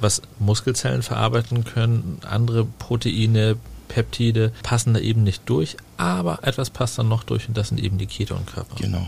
was 0.00 0.22
Muskelzellen 0.38 1.02
verarbeiten 1.02 1.64
können, 1.64 2.20
andere 2.28 2.64
Proteine, 2.64 3.56
Peptide, 3.88 4.52
passen 4.62 4.94
da 4.94 5.00
eben 5.00 5.22
nicht 5.24 5.42
durch, 5.46 5.76
aber 5.96 6.40
etwas 6.42 6.70
passt 6.70 6.98
dann 6.98 7.08
noch 7.08 7.24
durch 7.24 7.48
und 7.48 7.56
das 7.56 7.68
sind 7.68 7.82
eben 7.82 7.98
die 7.98 8.06
Ketonkörper. 8.06 8.76
Genau. 8.76 9.06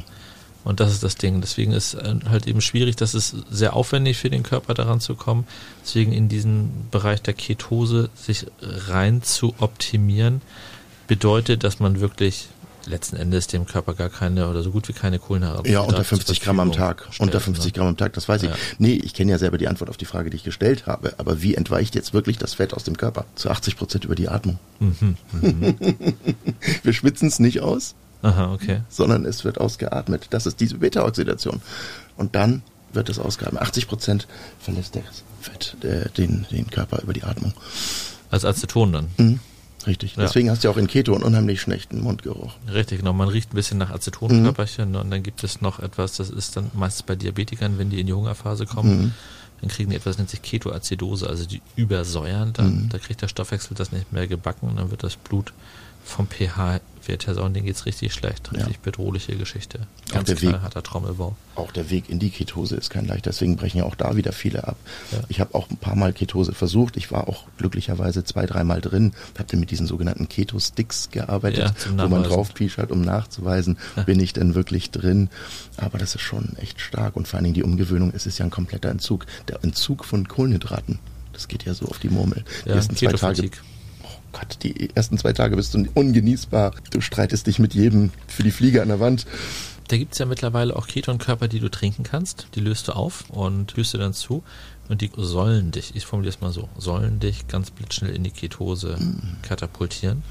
Und 0.63 0.81
das 0.81 0.93
ist 0.93 1.03
das 1.03 1.17
Ding. 1.17 1.41
Deswegen 1.41 1.73
ist 1.73 1.95
äh, 1.95 2.17
halt 2.29 2.47
eben 2.47 2.61
schwierig, 2.61 2.97
das 2.97 3.15
ist 3.15 3.35
sehr 3.51 3.75
aufwendig 3.75 4.19
für 4.19 4.31
den 4.31 4.43
Körper 4.43 4.75
daran 4.75 5.01
zu 5.01 5.15
kommen. 5.15 5.47
Deswegen 5.83 6.13
in 6.13 6.29
diesen 6.29 6.89
Bereich 6.91 7.23
der 7.23 7.35
Ketose 7.35 8.11
sich 8.15 8.47
rein 8.61 9.23
zu 9.23 9.55
optimieren, 9.59 10.43
bedeutet, 11.07 11.65
dass 11.65 11.81
man 11.81 12.01
wirklich 12.01 12.49
letzten 12.87 13.17
Endes 13.17 13.47
dem 13.47 13.67
Körper 13.67 13.95
gar 13.95 14.09
keine 14.09 14.49
oder 14.49 14.63
so 14.63 14.71
gut 14.71 14.89
wie 14.89 14.93
keine 14.93 15.19
Kohlenhydrate 15.19 15.69
Ja, 15.71 15.81
unter 15.81 15.97
zur 15.97 16.05
50 16.05 16.41
Gramm 16.41 16.61
am 16.61 16.73
Tag. 16.73 17.07
stellt, 17.11 17.21
unter 17.21 17.41
50 17.41 17.67
ne? 17.67 17.73
Gramm 17.73 17.87
am 17.89 17.97
Tag, 17.97 18.13
das 18.15 18.29
weiß 18.29 18.43
ich. 18.45 18.51
Ja. 18.51 18.57
Nee, 18.79 18.95
ich 18.95 19.15
kenne 19.15 19.31
ja 19.33 19.39
selber 19.39 19.59
die 19.59 19.69
Antwort 19.69 19.91
auf 19.91 19.97
die 19.97 20.05
Frage, 20.05 20.31
die 20.31 20.37
ich 20.37 20.45
gestellt 20.45 20.87
habe. 20.87 21.15
Aber 21.19 21.43
wie 21.43 21.55
entweicht 21.55 21.95
jetzt 21.95 22.13
wirklich 22.15 22.39
das 22.39 22.55
Fett 22.55 22.75
aus 22.75 22.85
dem 22.85 22.97
Körper? 22.97 23.25
Zu 23.35 23.51
80 23.51 23.77
Prozent 23.77 24.05
über 24.05 24.15
die 24.15 24.29
Atmung. 24.29 24.59
Mhm. 24.79 25.17
Wir 26.83 26.93
schwitzen 26.93 27.29
es 27.29 27.39
nicht 27.39 27.61
aus, 27.61 27.95
Aha, 28.23 28.53
okay. 28.53 28.81
sondern 28.89 29.25
es 29.25 29.45
wird 29.45 29.59
ausgeatmet. 29.59 30.29
Das 30.31 30.47
ist 30.47 30.61
diese 30.61 30.79
Beta-Oxidation. 30.79 31.61
Und 32.17 32.35
dann 32.35 32.63
wird 32.93 33.09
es 33.09 33.19
ausgeatmet. 33.19 33.63
80 33.63 33.89
Prozent 33.89 34.27
verlässt 34.59 34.97
das 34.97 35.23
Fett 35.41 35.77
äh, 35.83 36.09
den, 36.11 36.47
den 36.51 36.69
Körper 36.71 37.03
über 37.03 37.13
die 37.13 37.23
Atmung. 37.25 37.55
Als 38.31 38.45
Aceton 38.45 38.93
dann. 38.93 39.09
Mhm. 39.17 39.41
Richtig. 39.87 40.17
Ja. 40.17 40.23
Deswegen 40.25 40.51
hast 40.51 40.63
du 40.63 40.69
ja 40.69 40.75
auch 40.75 40.77
in 40.77 40.87
Keto 40.87 41.15
einen 41.15 41.25
unheimlich 41.25 41.61
schlechten 41.61 42.01
Mundgeruch. 42.03 42.53
Richtig, 42.73 42.99
genau. 42.99 43.13
Man 43.13 43.29
riecht 43.29 43.53
ein 43.53 43.57
bisschen 43.57 43.79
nach 43.79 43.91
Acetonkörperchen 43.91 44.91
ne? 44.91 45.01
und 45.01 45.11
dann 45.11 45.23
gibt 45.23 45.43
es 45.43 45.61
noch 45.63 45.79
etwas, 45.81 46.17
das 46.17 46.29
ist 46.31 46.57
dann 46.57 46.71
meistens 46.75 47.05
bei 47.05 47.17
Diabetikern, 47.17 47.79
wenn 47.79 47.89
die 47.91 48.01
in 48.01 48.07
die 48.07 48.13
Hungerphase 48.13 48.67
kommen, 48.67 48.91
Mhm. 49.01 49.13
dann 49.63 49.71
kriegen 49.71 49.91
die 49.91 49.97
etwas, 49.97 50.13
das 50.13 50.19
nennt 50.19 50.31
sich 50.31 50.43
Ketoazidose, 50.43 51.27
also 51.29 51.47
die 51.47 51.63
übersäuern 51.77 52.53
dann. 52.53 52.85
Mhm. 52.85 52.89
Da 52.91 52.99
kriegt 52.99 53.23
der 53.23 53.29
Stoffwechsel 53.29 53.75
das 53.75 53.91
nicht 53.93 54.13
mehr 54.13 54.27
gebacken 54.27 54.69
und 54.69 54.77
dann 54.77 54.91
wird 54.91 55.03
das 55.03 55.17
Blut 55.17 55.53
vom 56.05 56.27
pH-Wert 56.29 56.83
her 57.09 57.35
sauer 57.35 57.45
und 57.47 57.55
denen 57.55 57.67
geht's 57.67 57.87
richtig 57.87 58.13
schlecht. 58.15 58.53
Richtig 58.53 58.75
Ja. 58.75 58.81
bedrohliche 58.83 59.37
Geschichte. 59.37 59.81
Auch 60.09 60.15
Ganz 60.15 60.27
der 60.29 60.41
Weg- 60.43 60.49
knallharter 60.51 60.83
Trommelbau. 60.83 61.37
Auch 61.57 61.73
der 61.73 61.91
Weg 61.91 62.09
in 62.09 62.19
die 62.19 62.31
Ketose 62.31 62.77
ist 62.77 62.91
kein 62.91 63.07
leichter, 63.07 63.31
deswegen 63.31 63.57
brechen 63.57 63.79
ja 63.79 63.85
auch 63.85 63.95
da 63.95 64.17
wieder 64.17 64.33
viele 64.33 64.67
ab. 64.67 64.77
Ja. 65.13 65.19
Ich 65.29 65.41
habe 65.41 65.55
auch 65.55 65.69
ein 65.71 65.77
paar 65.77 65.97
Mal 65.97 66.13
Ketose 66.13 66.53
versucht. 66.55 66.97
Ich 66.97 67.11
war 67.13 67.29
auch 67.29 67.45
glücklicherweise 67.59 68.25
zwei, 68.25 68.47
dreimal 68.47 68.81
drin, 68.81 69.13
habe 69.39 69.49
dann 69.51 69.61
mit 69.61 69.71
diesen 69.71 69.87
sogenannten 69.87 70.29
Keto-Sticks 70.29 71.11
gearbeitet, 71.11 71.75
Ja, 71.87 72.05
wo 72.05 72.09
man 72.09 72.23
drauf 72.23 72.55
pischert, 72.55 72.91
um 72.93 73.03
nachzuweisen, 73.03 73.79
bin 74.07 74.21
ich 74.21 74.33
denn 74.33 74.55
wirklich 74.55 74.91
drin. 74.91 75.29
Aber 75.77 75.99
das 75.99 76.15
ist 76.15 76.23
schon 76.23 76.57
echt 76.57 76.81
stark 76.81 77.17
und 77.17 77.29
vor 77.29 77.37
allen 77.39 77.45
Dingen 77.45 77.55
die 77.55 77.63
Umgewöhnung, 77.65 78.13
es 78.15 78.27
ist 78.27 78.39
ja 78.39 78.45
ein 78.45 78.51
kompletter 78.51 78.89
Entzug. 78.91 79.27
Der 79.49 79.63
Entzug 79.63 80.05
von 80.05 80.29
Kohlenhydraten, 80.29 80.99
das 81.33 81.49
geht 81.49 81.65
ja 81.65 81.75
so 81.75 81.87
auf 81.87 81.99
die 81.99 82.09
Murmel. 82.09 82.45
Die 82.65 82.71
ersten 82.71 82.97
zwei 82.97 83.13
Tage 83.13 83.51
Gott, 84.33 84.59
die 84.63 84.91
ersten 84.95 85.19
zwei 85.19 85.33
Tage 85.33 85.57
bist 85.57 85.75
du 85.75 85.87
ungenießbar. 85.95 86.73
Du 86.91 87.01
streitest 87.01 87.47
dich 87.47 87.59
mit 87.59 87.75
jedem 87.75 88.11
für 88.29 88.43
die 88.43 88.51
Fliege 88.51 88.83
an 88.83 88.89
der 88.89 89.01
Wand. 89.01 89.27
Da 89.89 89.97
gibt's 89.97 90.19
ja 90.19 90.27
mittlerweile 90.27 90.77
auch 90.77 90.87
Ketonkörper, 90.87 91.49
die 91.49 91.59
du 91.59 91.69
trinken 91.69 92.05
kannst. 92.05 92.47
Die 92.55 92.61
löst 92.61 92.87
du 92.89 92.93
auf 92.93 93.29
und 93.31 93.73
führst 93.73 93.93
du 93.95 93.99
dann 93.99 94.15
zu. 94.15 94.45
Und 94.89 95.01
die 95.01 95.11
sollen 95.17 95.71
dich, 95.73 95.95
ich 95.97 96.07
formuliere 96.07 96.35
es 96.35 96.41
mal 96.41 96.53
so, 96.53 96.69
sollen 96.79 97.19
dich 97.21 97.49
ganz 97.49 97.71
blitzschnell 97.71 98.15
in 98.15 98.23
die 98.25 98.31
Ketose 98.31 98.97
Mhm. 98.99 99.37
katapultieren. 99.43 100.23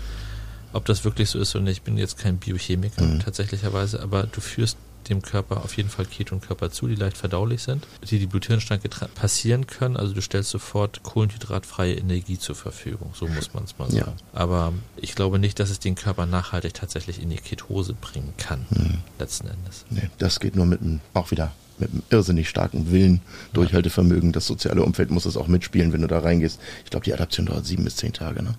ob 0.72 0.86
das 0.86 1.04
wirklich 1.04 1.28
so 1.32 1.40
ist 1.40 1.56
oder 1.56 1.64
nicht. 1.64 1.78
Ich 1.78 1.82
bin 1.82 1.98
jetzt 1.98 2.20
kein 2.20 2.38
Biochemiker 2.38 3.02
Mhm. 3.04 3.22
tatsächlicherweise, 3.22 4.04
aber 4.04 4.28
du 4.32 4.40
führst 4.40 4.78
dem 5.10 5.22
Körper 5.22 5.64
auf 5.64 5.76
jeden 5.78 5.90
Fall 5.90 6.06
Ketonkörper 6.06 6.72
zu, 6.72 6.88
die 6.88 6.96
leicht 6.96 7.18
verdaulich 7.18 7.62
sind, 7.64 7.86
die 8.10 8.20
die 8.20 8.26
Bluthirnschranke 8.28 8.90
passieren 8.90 9.68
können. 9.68 9.98
Also 9.98 10.14
du 10.14 10.22
stellst 10.22 10.50
sofort 10.52 11.04
kohlenhydratfreie 11.04 11.96
Energie 11.96 12.38
zur 12.40 12.56
Verfügung. 12.56 13.12
So 13.16 13.28
muss 13.28 13.54
man 13.54 13.64
es 13.64 13.78
mal 13.78 13.90
Ja. 13.92 14.06
sagen. 14.06 14.18
Aber 14.34 14.74
ich 14.98 15.16
glaube 15.16 15.40
nicht, 15.40 15.60
dass 15.60 15.70
es 15.70 15.80
den 15.80 15.96
Körper 15.96 16.26
nachhaltig 16.26 16.74
tatsächlich 16.74 17.22
in 17.22 17.30
die 17.30 17.38
Ketose 17.38 17.94
bringen 17.94 18.34
kann, 18.38 18.66
Mhm. 18.70 19.00
letzten 19.20 19.48
Endes. 19.48 19.86
Nee, 19.90 20.10
das 20.18 20.40
geht 20.40 20.56
nur 20.56 20.66
mit 20.66 20.82
einem, 20.82 21.00
auch 21.14 21.32
wieder 21.32 21.52
mit 21.80 21.92
einem 21.92 22.04
irrsinnig 22.10 22.50
starken 22.50 22.92
Willen, 22.92 23.22
Durchhaltevermögen. 23.54 24.32
Das 24.34 24.46
soziale 24.48 24.84
Umfeld 24.84 25.12
muss 25.12 25.26
es 25.26 25.38
auch 25.38 25.48
mitspielen, 25.48 25.94
wenn 25.94 26.02
du 26.02 26.08
da 26.08 26.20
reingehst. 26.20 26.60
Ich 26.84 26.90
glaube, 26.92 27.06
die 27.06 27.14
Adaption 27.14 27.46
dauert 27.46 27.66
sieben 27.66 27.84
bis 27.86 27.96
zehn 27.96 28.12
Tage. 28.14 28.44
Ne? 28.44 28.56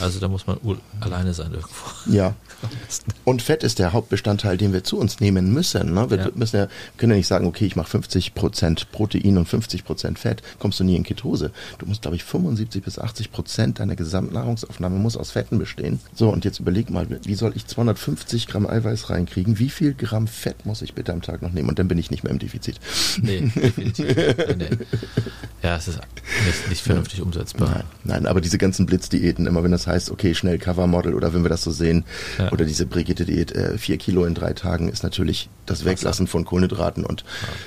Also 0.00 0.18
da 0.20 0.28
muss 0.28 0.46
man 0.46 0.58
alleine 1.00 1.34
sein 1.34 1.52
irgendwo. 1.52 1.86
Ja. 2.10 2.34
Und 3.24 3.40
Fett 3.42 3.62
ist 3.62 3.78
der 3.78 3.92
Hauptbestandteil, 3.92 4.56
den 4.58 4.72
wir 4.72 4.84
zu 4.84 4.98
uns 4.98 5.20
nehmen 5.20 5.52
müssen. 5.52 5.94
Ne? 5.94 6.10
Wir 6.10 6.18
Ja. 6.18 6.28
müssen 6.34 6.56
ja, 6.56 6.68
können 6.98 7.12
ja 7.12 7.16
nicht 7.16 7.26
sagen, 7.26 7.46
okay, 7.46 7.64
ich 7.66 7.74
mache 7.76 7.96
50% 7.96 8.86
Protein 8.92 9.38
und 9.38 9.48
50% 9.48 10.18
Fett, 10.18 10.42
kommst 10.58 10.78
du 10.80 10.84
nie 10.84 10.96
in 10.96 11.02
Ketose. 11.02 11.52
Du 11.78 11.86
musst, 11.86 12.02
glaube 12.02 12.16
ich, 12.16 12.24
75 12.24 12.82
bis 12.82 12.98
80 12.98 13.32
Prozent 13.32 13.78
deiner 13.78 13.96
Gesamtnahrungsaufnahme 13.96 14.98
muss 14.98 15.16
aus 15.16 15.30
Fetten 15.30 15.58
bestehen. 15.58 16.00
So, 16.14 16.28
und 16.30 16.44
jetzt 16.44 16.60
überleg 16.60 16.90
mal, 16.90 17.06
wie 17.24 17.34
soll 17.34 17.52
ich 17.56 17.66
250 17.66 18.46
Gramm 18.46 18.66
Eiweiß 18.66 19.08
reinkriegen? 19.10 19.58
Wie 19.58 19.70
viel 19.70 19.94
Gramm 19.94 20.26
Fett 20.26 20.66
muss 20.66 20.82
ich 20.82 20.94
bitte 20.94 21.12
am 21.12 21.22
Tag 21.22 21.40
noch 21.42 21.52
nehmen? 21.52 21.68
Und 21.70 21.78
dann 21.78 21.88
bin 21.88 21.96
ich 21.98 22.10
nicht 22.10 22.24
mehr 22.24 22.32
im 22.32 22.38
Defizit. 22.38 22.78
Nee, 23.22 23.50
definitiv. 23.54 24.06
nee. 24.58 24.68
Ja, 25.62 25.76
es 25.76 25.88
ist 25.88 25.98
nicht, 26.46 26.68
nicht 26.68 26.82
vernünftig 26.82 27.22
umsetzbar. 27.22 27.68
Nein, 27.70 27.84
nein, 28.04 28.26
aber 28.26 28.40
diese 28.40 28.58
ganzen 28.58 28.86
Blitzdiäten, 28.86 29.46
immer 29.46 29.62
wenn 29.62 29.72
das 29.72 29.86
heißt, 29.90 30.10
okay, 30.10 30.34
schnell 30.34 30.58
Covermodel 30.58 31.14
oder 31.14 31.34
wenn 31.34 31.42
wir 31.42 31.48
das 31.50 31.62
so 31.62 31.70
sehen, 31.70 32.04
Ja. 32.38 32.50
oder 32.52 32.64
diese 32.64 32.86
Brigitte-Diät, 32.86 33.52
äh, 33.52 33.78
vier 33.78 33.98
Kilo 33.98 34.24
in 34.24 34.34
drei 34.34 34.52
Tagen, 34.54 34.88
ist 34.88 35.02
natürlich 35.02 35.48
das 35.66 35.84
Weglassen 35.84 36.26
von 36.26 36.44
Kohlenhydraten. 36.44 37.04
Und 37.04 37.24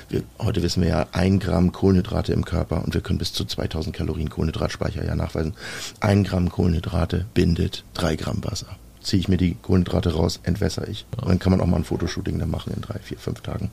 wir, 0.08 0.22
heute 0.38 0.62
wissen 0.62 0.82
wir 0.82 0.88
ja, 0.88 1.06
ein 1.12 1.38
Gramm 1.38 1.72
Kohlenhydrate 1.72 2.32
im 2.32 2.44
Körper 2.44 2.84
und 2.84 2.94
wir 2.94 3.00
können 3.00 3.18
bis 3.18 3.32
zu 3.32 3.44
2000 3.44 3.94
Kalorien 3.94 4.28
Kohlenhydratspeicher 4.30 5.04
ja 5.04 5.14
nachweisen. 5.14 5.54
Ein 6.00 6.24
Gramm 6.24 6.50
Kohlenhydrate 6.50 7.26
bindet 7.34 7.84
drei 7.94 8.16
Gramm 8.16 8.42
Wasser. 8.44 8.66
Ziehe 9.02 9.20
ich 9.20 9.28
mir 9.28 9.36
die 9.36 9.54
Kohlenhydrate 9.60 10.14
raus, 10.14 10.40
entwässer 10.44 10.88
ich. 10.88 11.04
Und 11.20 11.28
dann 11.28 11.38
kann 11.38 11.50
man 11.50 11.60
auch 11.60 11.66
mal 11.66 11.76
ein 11.76 11.84
Fotoshooting 11.84 12.38
da 12.38 12.46
machen 12.46 12.72
in 12.74 12.80
drei, 12.80 12.98
vier, 13.02 13.18
fünf 13.18 13.42
Tagen. 13.42 13.70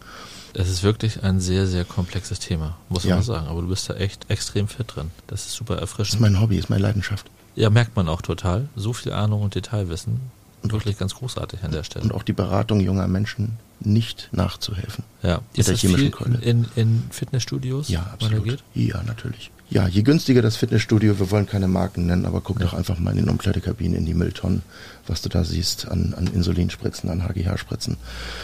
Es 0.53 0.67
ist 0.69 0.83
wirklich 0.83 1.23
ein 1.23 1.39
sehr, 1.39 1.67
sehr 1.67 1.85
komplexes 1.85 2.39
Thema, 2.39 2.75
muss 2.89 3.05
Ja. 3.05 3.15
man 3.15 3.23
sagen. 3.23 3.47
Aber 3.47 3.61
du 3.61 3.69
bist 3.69 3.89
da 3.89 3.93
echt 3.93 4.29
extrem 4.29 4.67
fit 4.67 4.87
drin. 4.93 5.09
Das 5.27 5.45
ist 5.45 5.53
super 5.53 5.75
Das 5.75 5.83
ist 5.85 5.89
erfrischend. 5.91 6.19
mein 6.21 6.41
Hobby, 6.41 6.57
ist 6.57 6.69
meine 6.69 6.81
Leidenschaft. 6.81 7.27
Ja, 7.55 7.69
merkt 7.69 7.95
man 7.95 8.07
auch 8.09 8.21
total. 8.21 8.67
So 8.75 8.93
viel 8.93 9.11
Ahnung 9.11 9.41
und 9.41 9.55
Detailwissen. 9.55 10.19
Und 10.63 10.71
wirklich 10.73 10.97
ganz 10.99 11.15
großartig 11.15 11.63
an 11.63 11.71
der 11.71 11.83
Stelle. 11.83 12.03
Und 12.05 12.13
auch 12.13 12.21
die 12.23 12.33
Beratung 12.33 12.79
junger 12.81 13.07
Menschen 13.07 13.57
nicht 13.79 14.29
nachzuhelfen. 14.31 15.03
ja. 15.23 15.41
Ist 15.55 15.67
der 15.69 15.73
das 15.73 15.81
viel 15.81 16.11
Keule. 16.11 16.37
in, 16.39 16.67
in 16.75 17.03
Fitnessstudios? 17.09 17.89
Ja, 17.89 18.01
absolut. 18.13 18.63
Ja, 18.75 19.01
natürlich. 19.03 19.49
Ja, 19.71 19.87
je 19.87 20.03
günstiger 20.03 20.41
das 20.43 20.57
Fitnessstudio, 20.57 21.17
wir 21.17 21.31
wollen 21.31 21.47
keine 21.47 21.67
Marken 21.67 22.05
nennen, 22.05 22.25
aber 22.27 22.41
guck 22.41 22.59
Ja. 22.59 22.65
doch 22.67 22.73
einfach 22.73 22.99
mal 22.99 23.11
in 23.11 23.17
den 23.17 23.29
Umkleidekabinen 23.29 23.97
in 23.97 24.05
die 24.05 24.13
Mülltonnen, 24.13 24.61
was 25.07 25.21
du 25.23 25.29
da 25.29 25.43
siehst 25.43 25.87
an, 25.87 26.13
an 26.15 26.27
Insulinspritzen, 26.27 27.09
an 27.09 27.23
HGH-Spritzen. 27.23 27.95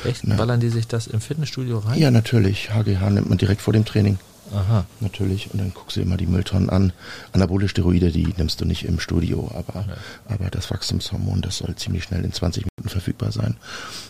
Echt? 0.05 0.21
Na. 0.25 0.37
Ballern 0.37 0.59
die 0.59 0.69
sich 0.69 0.87
das 0.87 1.05
im 1.05 1.21
Fitnessstudio 1.21 1.79
rein? 1.79 1.99
Ja, 1.99 2.09
natürlich. 2.09 2.71
HGH 2.73 3.09
nimmt 3.11 3.29
man 3.29 3.37
direkt 3.37 3.61
vor 3.61 3.73
dem 3.73 3.85
Training. 3.85 4.17
Aha. 4.53 4.85
Natürlich. 5.01 5.51
Und 5.51 5.59
dann 5.59 5.73
guckst 5.73 5.97
du 5.97 6.05
mal 6.05 6.17
die 6.17 6.25
Mülltonnen 6.25 6.69
an. 6.69 6.93
Anabole 7.33 7.67
Steroide, 7.67 8.11
die 8.11 8.33
nimmst 8.37 8.61
du 8.61 8.65
nicht 8.65 8.83
im 8.85 8.99
Studio, 8.99 9.51
aber, 9.53 9.85
Ja. 9.87 9.97
aber 10.33 10.49
das 10.49 10.71
Wachstumshormon, 10.71 11.41
das 11.41 11.57
soll 11.57 11.75
ziemlich 11.75 12.03
schnell 12.05 12.23
in 12.23 12.31
20 12.31 12.65
Minuten 12.65 12.89
verfügbar 12.89 13.31
sein. 13.31 13.57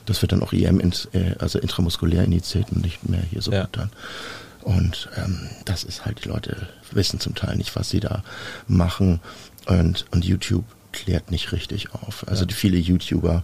Das 0.05 0.21
wird 0.21 0.31
dann 0.31 0.43
auch 0.43 0.53
IM, 0.53 0.79
ins, 0.79 1.05
äh, 1.13 1.35
also 1.39 1.59
intramuskulär 1.59 2.23
injiziert 2.23 2.71
und 2.71 2.83
nicht 2.83 3.07
mehr 3.09 3.21
hier 3.29 3.41
so 3.41 3.51
Ja. 3.51 3.63
gut 3.63 3.77
dann. 3.77 3.89
Und 4.61 5.09
ähm, 5.15 5.39
das 5.65 5.83
ist 5.83 6.05
halt, 6.05 6.23
die 6.25 6.29
Leute 6.29 6.67
wissen 6.91 7.19
zum 7.19 7.35
Teil 7.35 7.55
nicht, 7.55 7.75
was 7.75 7.89
sie 7.89 7.99
da 8.01 8.23
machen. 8.67 9.19
Und, 9.65 10.05
und 10.11 10.25
YouTube 10.25 10.65
klärt 10.91 11.31
nicht 11.31 11.51
richtig 11.51 11.93
auf. 11.93 12.27
Also 12.27 12.41
Ja. 12.43 12.47
die 12.47 12.53
viele 12.53 12.77
YouTuber, 12.77 13.43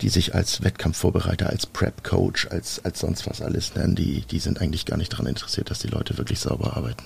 die 0.00 0.08
sich 0.08 0.34
als 0.34 0.62
Wettkampfvorbereiter, 0.62 1.48
als 1.48 1.66
Prep-Coach, 1.66 2.48
als, 2.50 2.84
als 2.84 3.00
sonst 3.00 3.28
was 3.28 3.42
alles 3.42 3.74
nennen, 3.74 3.94
die, 3.94 4.22
die 4.30 4.38
sind 4.38 4.60
eigentlich 4.60 4.86
gar 4.86 4.96
nicht 4.96 5.12
daran 5.12 5.26
interessiert, 5.26 5.70
dass 5.70 5.80
die 5.80 5.88
Leute 5.88 6.18
wirklich 6.18 6.38
sauber 6.40 6.76
arbeiten. 6.76 7.04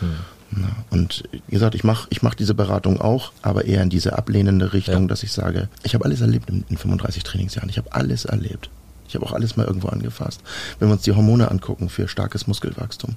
Hm. 0.00 0.16
Na, 0.50 0.68
und 0.90 1.24
wie 1.30 1.52
gesagt, 1.52 1.74
ich 1.74 1.84
mache 1.84 2.06
ich 2.10 2.22
mach 2.22 2.34
diese 2.34 2.54
Beratung 2.54 3.00
auch, 3.00 3.32
aber 3.42 3.66
eher 3.66 3.82
in 3.82 3.90
diese 3.90 4.16
ablehnende 4.16 4.72
Richtung, 4.72 5.02
Ja. 5.02 5.08
dass 5.08 5.22
ich 5.22 5.32
sage, 5.32 5.68
ich 5.82 5.94
habe 5.94 6.04
alles 6.06 6.20
erlebt 6.22 6.48
in, 6.48 6.64
in 6.70 6.78
35 6.78 7.22
Trainingsjahren. 7.22 7.68
Ich 7.68 7.76
habe 7.76 7.92
alles 7.92 8.24
erlebt. 8.24 8.70
Ich 9.08 9.14
habe 9.14 9.24
auch 9.26 9.32
alles 9.32 9.56
mal 9.56 9.66
irgendwo 9.66 9.88
angefasst. 9.88 10.40
Wenn 10.78 10.88
wir 10.88 10.92
uns 10.92 11.02
die 11.02 11.12
Hormone 11.12 11.50
angucken 11.50 11.88
für 11.88 12.08
starkes 12.08 12.46
Muskelwachstum, 12.46 13.16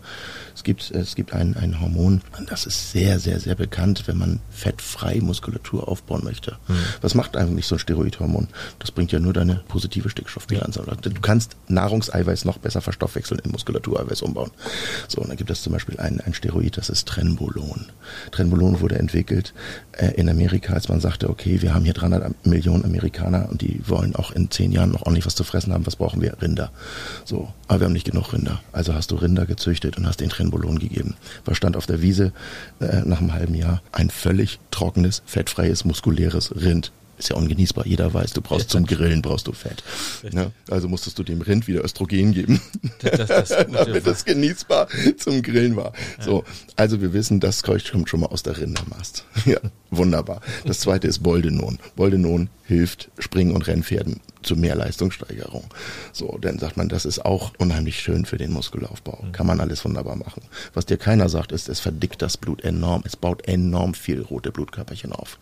es 0.55 0.63
gibt, 0.63 0.91
es 0.91 1.15
gibt 1.15 1.33
ein, 1.33 1.55
ein 1.57 1.81
Hormon, 1.81 2.21
das 2.49 2.65
ist 2.65 2.91
sehr, 2.91 3.19
sehr, 3.19 3.39
sehr 3.39 3.55
bekannt, 3.55 4.03
wenn 4.07 4.17
man 4.17 4.39
fettfrei 4.49 5.19
Muskulatur 5.21 5.87
aufbauen 5.87 6.23
möchte. 6.23 6.57
Hm. 6.67 6.75
Was 7.01 7.15
macht 7.15 7.35
eigentlich 7.35 7.67
so 7.67 7.75
ein 7.75 7.79
Steroidhormon? 7.79 8.47
Das 8.79 8.91
bringt 8.91 9.11
ja 9.11 9.19
nur 9.19 9.33
deine 9.33 9.63
positive 9.67 10.09
Stickstoffbilanz. 10.09 10.79
Du 11.01 11.21
kannst 11.21 11.57
Nahrungseiweiß 11.67 12.45
noch 12.45 12.57
besser 12.57 12.81
verstoffwechseln 12.81 13.41
in 13.43 13.51
Muskulatureiweiß 13.51 14.21
umbauen. 14.21 14.51
So, 15.07 15.21
und 15.21 15.29
dann 15.29 15.37
gibt 15.37 15.49
es 15.49 15.61
zum 15.61 15.73
Beispiel 15.73 15.99
ein, 15.99 16.21
ein 16.21 16.33
Steroid, 16.33 16.77
das 16.77 16.89
ist 16.89 17.07
Trenbolon. 17.07 17.87
Trenbolon 18.31 18.79
wurde 18.79 18.97
entwickelt 18.97 19.53
in 20.07 20.29
Amerika, 20.29 20.73
als 20.73 20.89
man 20.89 20.99
sagte, 20.99 21.29
okay, 21.29 21.61
wir 21.61 21.73
haben 21.73 21.83
hier 21.83 21.93
300 21.93 22.45
Millionen 22.45 22.83
Amerikaner 22.85 23.47
und 23.49 23.61
die 23.61 23.81
wollen 23.87 24.15
auch 24.15 24.31
in 24.31 24.49
zehn 24.49 24.71
Jahren 24.71 24.91
noch 24.91 25.03
ordentlich 25.03 25.25
was 25.25 25.35
zu 25.35 25.43
fressen 25.43 25.73
haben. 25.73 25.85
Was 25.85 25.95
brauchen 25.95 26.21
wir? 26.21 26.35
Rinder. 26.41 26.71
So, 27.25 27.49
aber 27.67 27.81
wir 27.81 27.85
haben 27.85 27.93
nicht 27.93 28.09
genug 28.09 28.33
Rinder. 28.33 28.61
Also 28.71 28.93
hast 28.93 29.11
du 29.11 29.15
Rinder 29.15 29.45
gezüchtet 29.45 29.97
und 29.97 30.07
hast 30.07 30.19
den 30.19 30.29
Trenbolon 30.29 30.79
gegeben. 30.79 31.15
Was 31.45 31.57
stand 31.57 31.77
auf 31.77 31.85
der 31.85 32.01
Wiese 32.01 32.33
äh, 32.79 33.01
nach 33.05 33.19
einem 33.19 33.33
halben 33.33 33.55
Jahr? 33.55 33.81
Ein 33.91 34.09
völlig 34.09 34.59
trockenes, 34.71 35.21
fettfreies, 35.25 35.85
muskuläres 35.85 36.55
Rind. 36.55 36.91
Ist 37.21 37.29
ja 37.29 37.35
ungenießbar. 37.35 37.85
Jeder 37.85 38.11
weiß, 38.15 38.33
du 38.33 38.41
brauchst 38.41 38.71
zum 38.71 38.87
Grillen 38.87 39.21
brauchst 39.21 39.45
du 39.45 39.51
Fett. 39.53 39.83
Ne? 40.31 40.51
Also 40.71 40.87
musstest 40.87 41.19
du 41.19 41.23
dem 41.23 41.41
Rind 41.41 41.67
wieder 41.67 41.83
Östrogen 41.83 42.33
geben, 42.33 42.59
Das, 42.97 43.27
das, 43.27 43.49
das, 43.49 43.67
damit 43.71 44.07
es 44.07 44.25
genießbar 44.25 44.87
zum 45.17 45.43
Grillen 45.43 45.75
war. 45.75 45.93
So, 46.19 46.43
also 46.77 46.99
wir 46.99 47.13
wissen, 47.13 47.39
das 47.39 47.61
kommt 47.61 48.09
schon 48.09 48.21
mal 48.21 48.25
aus 48.25 48.41
der 48.41 48.57
Rindermast. 48.57 49.23
Ja, 49.45 49.59
wunderbar. 49.91 50.41
Das 50.65 50.79
zweite 50.79 51.07
ist 51.07 51.19
Boldenon. 51.19 51.77
Boldenon 51.95 52.49
hilft 52.71 53.09
Springen- 53.19 53.53
und 53.53 53.67
Rennpferden 53.67 54.21
zu 54.43 54.55
mehr 54.55 54.75
Leistungssteigerung. 54.75 55.65
So, 56.13 56.37
dann 56.41 56.57
sagt 56.57 56.77
man, 56.77 56.89
das 56.89 57.05
ist 57.05 57.23
auch 57.25 57.51
unheimlich 57.57 57.99
schön 57.99 58.25
für 58.25 58.37
den 58.37 58.51
Muskelaufbau. 58.51 59.25
Kann 59.33 59.45
man 59.45 59.59
alles 59.59 59.83
wunderbar 59.85 60.15
machen. 60.15 60.41
Was 60.73 60.85
dir 60.85 60.97
keiner 60.97 61.29
sagt, 61.29 61.51
ist, 61.51 61.69
es 61.69 61.79
verdickt 61.79 62.21
das 62.21 62.37
Blut 62.37 62.63
enorm. 62.63 63.03
Es 63.05 63.15
baut 63.15 63.47
enorm 63.47 63.93
viel 63.93 64.21
rote 64.21 64.51
Blutkörperchen 64.51 65.11
auf. 65.11 65.37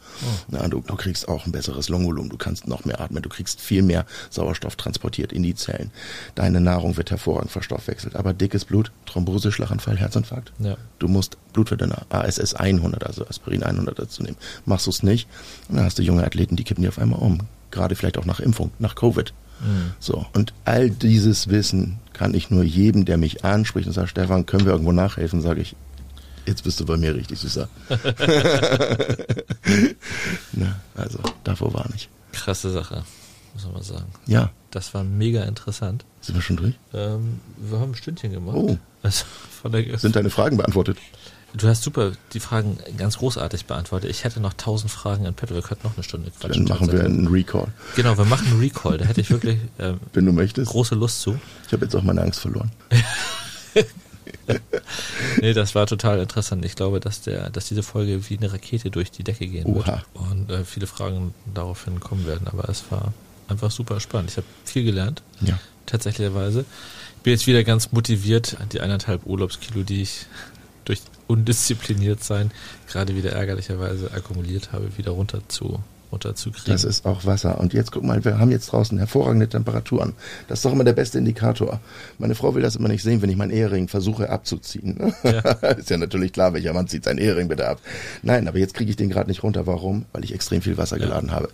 Na, 0.49 0.67
du, 0.67 0.81
du 0.81 0.95
kriegst 0.95 1.29
auch 1.29 1.45
ein 1.45 1.51
besseres 1.51 1.87
Lungenvolumen. 1.87 2.29
Du 2.29 2.37
kannst 2.37 2.67
noch 2.67 2.83
mehr 2.83 2.99
atmen. 2.99 3.21
Du 3.21 3.29
kriegst 3.29 3.61
viel 3.61 3.83
mehr 3.83 4.05
Sauerstoff 4.31 4.75
transportiert 4.75 5.31
in 5.31 5.43
die 5.43 5.55
Zellen. 5.55 5.91
Deine 6.35 6.59
Nahrung 6.59 6.97
wird 6.97 7.11
hervorragend 7.11 7.51
verstoffwechselt. 7.51 8.15
Aber 8.15 8.33
dickes 8.33 8.65
Blut, 8.65 8.91
Thrombose, 9.05 9.51
Schlaganfall, 9.51 9.97
Herzinfarkt. 9.97 10.51
Ja. 10.59 10.77
Du 10.97 11.07
musst 11.07 11.37
Blutverdünner, 11.53 12.05
ASS 12.09 12.53
100, 12.53 13.05
also 13.05 13.25
Aspirin 13.27 13.63
100 13.63 13.97
dazu 13.97 14.23
nehmen. 14.23 14.37
Machst 14.65 14.85
du 14.85 14.91
es 14.91 15.03
nicht, 15.03 15.27
und 15.67 15.77
dann 15.77 15.85
hast 15.85 15.97
du 15.97 16.03
junge 16.03 16.23
Athleten, 16.23 16.55
die 16.55 16.63
kippen 16.63 16.83
dir 16.83 16.89
auf 16.89 16.99
einmal 16.99 17.18
um. 17.19 17.39
Gerade 17.71 17.95
vielleicht 17.95 18.17
auch 18.17 18.25
nach 18.25 18.39
Impfung, 18.39 18.71
nach 18.79 18.95
Covid. 18.95 19.33
Mhm. 19.61 19.91
So. 19.99 20.25
Und 20.33 20.53
all 20.65 20.89
dieses 20.89 21.49
Wissen 21.49 21.99
kann 22.13 22.33
ich 22.33 22.49
nur 22.49 22.63
jedem, 22.63 23.05
der 23.05 23.17
mich 23.17 23.45
anspricht 23.45 23.87
und 23.87 23.93
sagt, 23.93 24.09
Stefan, 24.09 24.45
können 24.45 24.65
wir 24.65 24.71
irgendwo 24.71 24.91
nachhelfen, 24.91 25.41
sage 25.41 25.61
ich, 25.61 25.75
jetzt 26.45 26.63
bist 26.63 26.79
du 26.79 26.85
bei 26.85 26.97
mir 26.97 27.13
richtig 27.15 27.39
süßer. 27.39 27.67
Na, 30.53 30.75
also, 30.95 31.19
davor 31.43 31.73
war 31.73 31.87
nicht. 31.91 32.09
Krasse 32.31 32.71
Sache, 32.71 33.03
muss 33.53 33.63
man 33.65 33.73
mal 33.73 33.83
sagen. 33.83 34.05
Ja, 34.25 34.51
Das 34.71 34.93
war 34.93 35.03
mega 35.03 35.43
interessant. 35.43 36.05
sind 36.21 36.35
wir 36.35 36.41
schon 36.41 36.57
durch? 36.57 36.73
Ähm, 36.93 37.39
wir 37.57 37.79
haben 37.79 37.91
ein 37.91 37.95
Stündchen 37.95 38.31
gemacht. 38.31 38.55
Oh. 38.57 38.77
Also 39.01 39.25
Sind 39.97 40.15
deine 40.15 40.29
Fragen 40.29 40.57
beantwortet? 40.57 40.97
Du 41.53 41.67
hast 41.67 41.83
super 41.83 42.11
die 42.33 42.39
Fragen 42.39 42.77
ganz 42.97 43.17
großartig 43.17 43.65
beantwortet. 43.65 44.09
Ich 44.09 44.23
hätte 44.23 44.39
noch 44.39 44.53
tausend 44.53 44.91
Fragen 44.91 45.25
in 45.25 45.33
petto. 45.33 45.53
Wir 45.55 45.61
könnten 45.61 45.87
noch 45.87 45.95
eine 45.95 46.03
Stunde 46.03 46.31
quatschen. 46.31 46.65
Dann 46.65 46.77
machen 46.79 46.91
wir 46.91 47.03
einen 47.03 47.27
Recall, 47.27 47.67
Genau, 47.95 48.17
wir 48.17 48.25
machen 48.25 48.47
einen 48.47 48.59
Recall. 48.59 48.97
Da 48.97 49.05
hätte 49.05 49.21
ich 49.21 49.29
wirklich 49.29 49.57
ähm, 49.79 49.99
wenn 50.13 50.25
du 50.25 50.31
möchtest. 50.31 50.71
große 50.71 50.95
Lust 50.95 51.21
zu. 51.21 51.39
Ich 51.67 51.73
habe 51.73 51.85
jetzt 51.85 51.95
auch 51.95 52.03
meine 52.03 52.21
Angst 52.21 52.39
verloren. 52.41 52.71
Nee, 55.41 55.53
das 55.53 55.75
war 55.75 55.85
total 55.85 56.19
interessant. 56.19 56.65
Ich 56.65 56.75
glaube, 56.75 56.99
dass 56.99 57.21
der, 57.21 57.49
dass 57.51 57.67
diese 57.67 57.83
Folge 57.83 58.27
wie 58.29 58.37
eine 58.37 58.51
Rakete 58.51 58.89
durch 58.89 59.11
die 59.11 59.23
Decke 59.23 59.47
gehen 59.47 59.65
Oha. 59.65 59.85
wird 59.85 60.05
und 60.13 60.49
äh, 60.51 60.65
viele 60.65 60.87
Fragen 60.87 61.33
daraufhin 61.53 61.99
kommen 61.99 62.25
werden. 62.25 62.47
Aber 62.47 62.67
es 62.69 62.83
war 62.89 63.13
einfach 63.47 63.69
super 63.71 63.99
spannend. 63.99 64.31
Ich 64.31 64.37
habe 64.37 64.47
viel 64.65 64.83
gelernt, 64.83 65.21
Ja. 65.41 65.59
tatsächlicherweise. 65.85 66.65
Ich 67.17 67.21
bin 67.23 67.33
jetzt 67.33 67.47
wieder 67.47 67.63
ganz 67.63 67.91
motiviert, 67.91 68.57
die 68.71 68.81
eineinhalb 68.81 69.25
Urlaubskilo, 69.25 69.83
die 69.83 70.01
ich 70.01 70.25
durch 70.89 71.01
undiszipliniert 71.27 72.23
sein 72.23 72.49
gerade 72.87 73.15
wieder 73.15 73.31
ärgerlicherweise 73.33 74.11
akkumuliert 74.11 74.71
habe, 74.71 74.97
wieder 74.97 75.11
runter 75.11 75.41
zu 75.47 75.79
runterzukriegen. 76.11 76.71
Das 76.71 76.83
ist 76.83 77.05
auch 77.05 77.25
Wasser. 77.25 77.59
Und 77.59 77.73
jetzt 77.73 77.91
guck 77.91 78.03
mal, 78.03 78.23
wir 78.23 78.39
haben 78.39 78.51
jetzt 78.51 78.67
draußen 78.67 78.97
hervorragende 78.97 79.47
Temperaturen. 79.47 80.13
Das 80.47 80.59
ist 80.59 80.65
doch 80.65 80.73
immer 80.73 80.83
der 80.83 80.93
beste 80.93 81.17
Indikator. 81.17 81.79
Meine 82.17 82.35
Frau 82.35 82.55
will 82.55 82.61
das 82.61 82.75
immer 82.75 82.87
nicht 82.87 83.03
sehen, 83.03 83.21
wenn 83.21 83.29
ich 83.29 83.37
meinen 83.37 83.51
Ehering 83.51 83.87
versuche 83.87 84.29
abzuziehen. 84.29 85.13
Ja. 85.23 85.39
ist 85.77 85.89
ja 85.89 85.97
natürlich 85.97 86.33
klar, 86.33 86.53
welcher 86.53 86.73
Mann 86.73 86.87
zieht 86.87 87.03
seinen 87.03 87.19
Ehering 87.19 87.47
bitte 87.47 87.67
ab. 87.67 87.79
Nein, 88.23 88.47
aber 88.47 88.57
jetzt 88.57 88.73
kriege 88.73 88.89
ich 88.89 88.97
den 88.97 89.09
gerade 89.09 89.29
nicht 89.29 89.43
runter. 89.43 89.67
Warum? 89.67 90.05
Weil 90.11 90.23
ich 90.23 90.33
extrem 90.33 90.61
viel 90.61 90.77
Wasser 90.77 90.97
ja. 90.97 91.05
geladen 91.05 91.31
habe. 91.31 91.49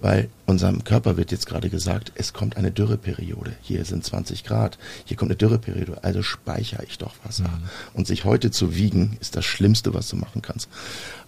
Weil 0.00 0.28
unserem 0.44 0.84
Körper 0.84 1.16
wird 1.16 1.32
jetzt 1.32 1.46
gerade 1.46 1.70
gesagt, 1.70 2.12
es 2.16 2.32
kommt 2.32 2.56
eine 2.56 2.70
Dürreperiode. 2.70 3.52
Hier 3.62 3.84
sind 3.84 4.04
20 4.04 4.44
Grad, 4.44 4.76
hier 5.06 5.16
kommt 5.16 5.30
eine 5.30 5.36
Dürreperiode, 5.36 6.02
also 6.02 6.22
speichere 6.22 6.84
ich 6.84 6.98
doch 6.98 7.14
Wasser. 7.24 7.44
Mhm. 7.44 7.68
Und 7.94 8.06
sich 8.06 8.24
heute 8.24 8.50
zu 8.50 8.74
wiegen, 8.74 9.16
ist 9.20 9.36
das 9.36 9.46
Schlimmste, 9.46 9.94
was 9.94 10.08
du 10.08 10.16
machen 10.16 10.42
kannst 10.42 10.68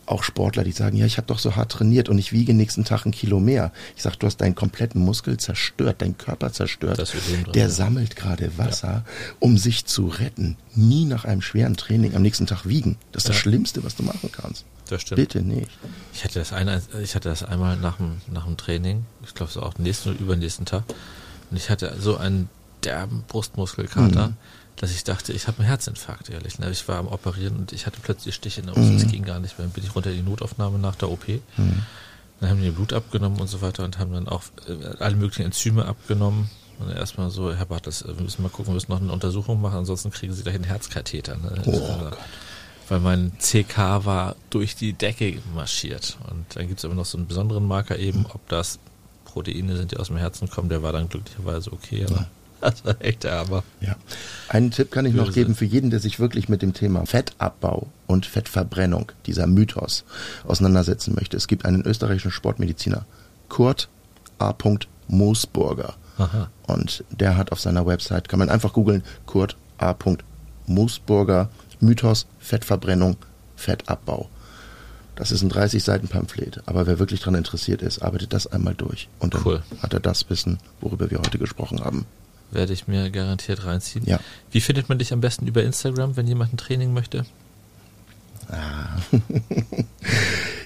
auch 0.07 0.23
Sportler, 0.23 0.65
die 0.65 0.73
sagen, 0.73 0.97
ja, 0.97 1.07
ich 1.07 1.17
habe 1.17 1.27
doch 1.27 1.39
so 1.39 1.57
hart 1.57 1.73
trainiert 1.73 2.09
und 2.09 2.19
ich 2.19 2.33
wiege 2.33 2.55
nächsten 2.55 2.85
Tag 2.85 3.05
ein 3.05 3.11
Kilo 3.11 3.41
mehr. 3.41 3.73
Ich 3.97 4.03
sage, 4.03 4.17
du 4.19 4.27
hast 4.27 4.39
deinen 4.39 4.55
kompletten 4.55 5.05
Muskel 5.05 5.37
zerstört, 5.37 6.01
deinen 6.03 6.17
Körper 6.17 6.53
zerstört. 6.53 6.99
Drin, 6.99 7.53
Der 7.55 7.65
ja. 7.65 7.69
sammelt 7.69 8.17
gerade 8.17 8.57
Wasser, 8.57 8.89
ja. 8.89 9.05
um 9.41 9.59
sich 9.59 9.85
zu 9.87 10.07
retten. 10.07 10.57
Nie 10.75 11.05
nach 11.05 11.25
einem 11.25 11.43
schweren 11.43 11.77
Training 11.77 12.15
am 12.15 12.23
nächsten 12.23 12.47
Tag 12.47 12.67
wiegen. 12.67 12.97
Das 13.13 13.25
ist 13.25 13.29
ja. 13.29 13.35
das 13.35 13.41
Schlimmste, 13.41 13.85
was 13.85 13.97
du 13.97 14.03
machen 14.03 14.31
kannst. 14.33 14.65
Das 14.89 15.03
stimmt. 15.03 15.17
Bitte 15.17 15.43
nicht. 15.43 15.71
Ich 16.15 16.25
hatte 16.25 16.39
das, 16.39 16.53
eine, 16.53 16.81
ich 17.03 17.15
hatte 17.15 17.29
das 17.29 17.43
einmal 17.43 17.77
nach 17.77 17.97
dem, 17.97 18.21
nach 18.31 18.45
dem 18.45 18.57
Training, 18.57 19.05
ich 19.25 19.35
glaube 19.35 19.51
so 19.51 19.63
auch 19.63 19.77
nächsten 19.79 20.11
oder 20.11 20.21
übernächsten 20.21 20.67
Tag. 20.67 20.85
Und 21.51 21.57
ich 21.57 21.71
hatte 21.71 21.97
so 21.99 22.17
einen 22.17 22.49
derben 22.85 23.25
Brustmuskelkater. 23.27 24.29
Mhm 24.29 24.37
dass 24.77 24.91
ich 24.91 25.05
dachte, 25.05 25.33
ich 25.33 25.47
habe 25.47 25.59
einen 25.59 25.69
Herzinfarkt, 25.69 26.29
ehrlich. 26.31 26.59
Ne? 26.59 26.71
Ich 26.71 26.87
war 26.87 26.99
am 26.99 27.09
Operieren 27.09 27.57
und 27.57 27.73
ich 27.73 27.87
hatte 27.87 27.99
plötzlich 28.03 28.35
Stiche 28.35 28.61
in 28.61 28.67
der 28.67 28.75
Brust, 28.75 28.93
es 28.93 29.07
mhm. 29.07 29.11
ging 29.11 29.25
gar 29.25 29.41
nicht 29.41 29.59
mehr. 29.59 29.67
Dann 29.67 29.73
bin 29.73 29.85
ich 29.85 29.95
runter 29.95 30.11
in 30.11 30.17
die 30.17 30.31
Notaufnahme 30.31 30.79
nach 30.79 30.97
der 30.97 31.11
OP. 31.11 31.29
Mhm. 31.29 31.83
Dann 32.41 32.51
haben 32.51 32.63
die 32.63 32.71
Blut 32.71 32.93
abgenommen 32.93 33.41
und 33.41 33.49
so 33.49 33.63
weiter 33.63 33.85
und 33.85 33.99
haben 33.99 34.13
dann 34.13 34.29
auch 34.29 34.43
äh, 34.69 34.99
alle 34.99 35.17
möglichen 35.17 35.47
Enzyme 35.47 35.87
abgenommen. 35.87 36.51
Und 36.79 36.91
erstmal 36.91 37.31
so, 37.31 37.55
Herr 37.55 37.65
Bartels, 37.65 38.05
wir 38.07 38.23
müssen 38.23 38.43
mal 38.43 38.51
gucken, 38.51 38.67
wir 38.67 38.75
müssen 38.75 38.93
noch 38.93 39.01
eine 39.01 39.11
Untersuchung 39.11 39.63
machen, 39.63 39.79
ansonsten 39.79 40.11
kriegen 40.11 40.35
Sie 40.35 40.43
gleich 40.43 40.57
einen 40.57 40.65
Herzkatheter. 40.65 41.37
Ne? 41.37 41.63
Oh, 41.65 41.71
also, 41.71 42.11
weil 42.89 43.01
mein 43.01 43.33
CK 43.39 44.05
war 44.05 44.37
durch 44.51 44.77
die 44.77 44.93
Decke 44.93 45.41
marschiert. 45.55 46.19
Und 46.31 46.45
dann 46.55 46.69
gibt 46.69 46.81
es 46.81 46.85
aber 46.85 46.95
noch 46.95 47.07
so 47.07 47.17
einen 47.17 47.27
besonderen 47.27 47.67
Marker 47.67 47.99
eben, 47.99 48.27
ob 48.27 48.47
das 48.51 48.79
Proteine 49.25 49.77
sind, 49.77 49.93
die 49.93 49.97
aus 49.97 50.09
dem 50.09 50.19
Herzen 50.19 50.51
kommen, 50.51 50.69
der 50.69 50.83
war 50.83 50.93
dann 50.93 51.09
glücklicherweise 51.09 51.73
okay. 51.73 52.05
Aber 52.05 52.17
ja. 52.17 52.27
Das 52.61 52.85
war 52.85 52.97
echt 53.01 53.25
der 53.25 53.39
Hammer. 53.39 53.63
Ja. 53.81 53.97
Einen 54.49 54.71
Tipp 54.71 54.91
kann 54.91 55.07
ich 55.07 55.15
noch 55.15 55.33
geben 55.33 55.55
für 55.55 55.65
jeden, 55.65 55.91
der 55.91 56.01
sich 56.01 56.19
wirklich 56.21 56.49
mit 56.49 56.63
dem 56.63 56.73
Thema 56.73 57.05
Fettabbau 57.07 57.89
und 58.07 58.27
Fettverbrennung, 58.27 59.13
dieser 59.27 59.47
Mythos, 59.47 60.05
auseinandersetzen 60.47 61.15
möchte. 61.15 61.37
Es 61.37 61.49
gibt 61.49 61.65
einen 61.65 61.83
österreichischen 61.83 62.31
Sportmediziner, 62.31 63.05
Kurt 63.49 63.89
A. 64.39 64.55
Moosburger. 65.09 65.95
Aha. 66.19 66.51
Und 66.67 67.05
der 67.11 67.37
hat 67.37 67.53
auf 67.53 67.61
seiner 67.61 67.87
Website, 67.87 68.29
kann 68.29 68.39
man 68.39 68.49
einfach 68.49 68.73
googeln, 68.73 69.05
Kurt 69.27 69.57
A. 69.79 69.95
Moosburger, 70.67 71.51
Mythos, 71.81 72.27
Fettverbrennung, 72.41 73.17
Fettabbau. 73.55 74.29
Das 75.15 75.33
ist 75.33 75.43
ein 75.43 75.49
30 75.49 75.83
Seiten 75.83 76.09
Pamphlet, 76.09 76.63
aber 76.67 76.87
wer 76.87 76.99
wirklich 76.99 77.21
daran 77.21 77.37
interessiert 77.37 77.81
ist, 77.81 78.01
arbeitet 78.01 78.35
das 78.35 78.47
einmal 78.47 78.75
durch 78.75 79.09
und 79.19 79.35
dann 79.35 79.43
cool. 79.47 79.63
hat 79.81 79.95
er 79.95 80.01
das 80.01 80.29
Wissen, 80.29 80.59
worüber 80.81 81.11
wir 81.11 81.19
heute 81.19 81.39
gesprochen 81.39 81.83
haben 81.83 82.05
werde 82.51 82.73
ich 82.73 82.89
mir 82.89 83.11
garantiert 83.11 83.65
reinziehen. 83.65 84.05
Ja. 84.07 84.19
Wie 84.51 84.61
findet 84.61 84.89
man 84.89 84.99
dich 84.99 85.13
am 85.13 85.21
besten 85.21 85.47
über 85.47 85.63
Instagram, 85.63 86.17
wenn 86.17 86.27
jemand 86.27 86.55
ein 86.55 86.57
Training 86.57 86.93
möchte? 86.93 87.25
Ah. 88.49 88.97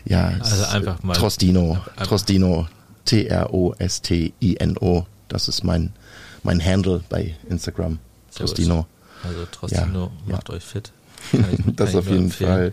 ja, 0.05 0.35
also 0.41 0.65
einfach 0.67 1.03
mal. 1.03 1.15
Trostino, 1.15 1.73
einfach. 1.73 2.09
Trostino, 2.09 2.69
T-R-O-S-T-I-N-O. 3.07 5.07
Das 5.29 5.49
ist 5.49 5.65
mein, 5.65 5.95
mein 6.43 6.63
Handle 6.65 7.03
bei 7.09 7.35
Instagram. 7.49 7.99
Trostino. 8.35 8.87
Also 9.23 9.47
Trostino 9.51 10.11
ja, 10.27 10.33
macht 10.33 10.49
ja. 10.49 10.55
euch 10.55 10.65
fit. 10.65 10.93
das 11.77 11.95
auf 11.95 12.09
jeden 12.09 12.31
Fall. 12.31 12.73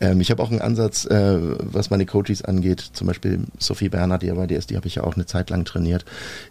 Ähm, 0.00 0.20
ich 0.20 0.30
habe 0.30 0.42
auch 0.42 0.50
einen 0.50 0.60
Ansatz, 0.60 1.04
äh, 1.06 1.38
was 1.40 1.90
meine 1.90 2.06
Coaches 2.06 2.42
angeht. 2.42 2.80
Zum 2.80 3.06
Beispiel 3.06 3.40
Sophie 3.58 3.88
Bernhard, 3.88 4.22
die 4.22 4.26
ja 4.26 4.34
bei 4.34 4.46
dir 4.46 4.58
ist, 4.58 4.70
die 4.70 4.76
habe 4.76 4.86
ich 4.86 4.96
ja 4.96 5.04
auch 5.04 5.14
eine 5.14 5.26
Zeit 5.26 5.50
lang 5.50 5.64
trainiert. 5.64 6.04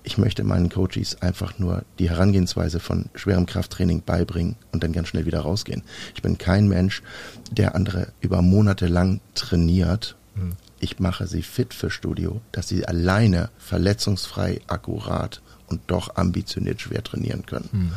Ich 0.04 0.18
möchte 0.18 0.44
meinen 0.44 0.70
Coaches 0.70 1.22
einfach 1.22 1.60
nur 1.60 1.84
die 2.00 2.10
Herangehensweise 2.10 2.80
von 2.80 3.06
schwerem 3.16 3.46
Krafttraining 3.46 4.04
beibringen 4.04 4.56
und 4.72 4.84
dann 4.84 4.94
ganz 4.94 5.08
schnell 5.10 5.26
wieder 5.26 5.42
rausgehen. 5.42 5.84
Ich 6.16 6.22
bin 6.22 6.38
kein 6.38 6.68
Mensch, 6.68 7.04
der 7.52 7.76
andere 7.76 8.08
über 8.22 8.42
Monate 8.42 8.88
lang 8.88 9.22
trainiert. 9.36 10.16
Hm. 10.36 10.54
Ich 10.80 11.00
mache 11.00 11.26
sie 11.26 11.42
fit 11.42 11.74
für 11.74 11.90
Studio, 11.90 12.42
dass 12.52 12.68
sie 12.68 12.88
alleine 12.88 13.50
verletzungsfrei, 13.58 14.62
akkurat 14.68 15.42
und 15.68 15.82
doch 15.88 16.16
ambitioniert 16.16 16.82
schwer 16.82 17.04
trainieren 17.04 17.46
können. 17.46 17.70
Mhm. 17.72 17.92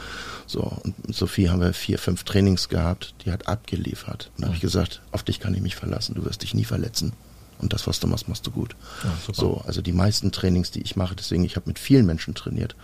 So, 0.47 0.63
und 0.63 1.15
Sophie 1.15 1.49
haben 1.49 1.61
wir 1.61 1.73
vier, 1.73 1.99
fünf 1.99 2.25
Trainings 2.25 2.69
gehabt, 2.69 3.15
die 3.25 3.31
hat 3.31 3.47
abgeliefert. 3.49 4.31
Und 4.37 4.43
da 4.43 4.47
habe 4.49 4.57
ich 4.57 4.61
gesagt, 4.61 5.01
auf 5.13 5.23
dich 5.23 5.41
kann 5.41 5.55
ich 5.55 5.63
mich 5.63 5.77
verlassen, 5.77 6.15
du 6.15 6.25
wirst 6.25 6.43
dich 6.43 6.55
nie 6.55 6.65
verletzen. 6.65 7.13
Und 7.59 7.73
das, 7.73 7.87
was 7.87 8.01
du 8.01 8.07
machst, 8.07 8.29
machst 8.29 8.47
du 8.47 8.51
gut. 8.51 8.75
Ja, 9.05 9.35
so, 9.35 9.63
also 9.67 9.83
die 9.83 9.93
meisten 9.93 10.33
Trainings, 10.33 10.71
die 10.71 10.83
ich 10.83 10.97
mache, 10.97 11.15
deswegen, 11.15 11.45
ich 11.45 11.57
habe 11.57 11.69
mit 11.69 11.79
vielen 11.79 12.07
Menschen 12.07 12.35
trainiert, 12.35 12.75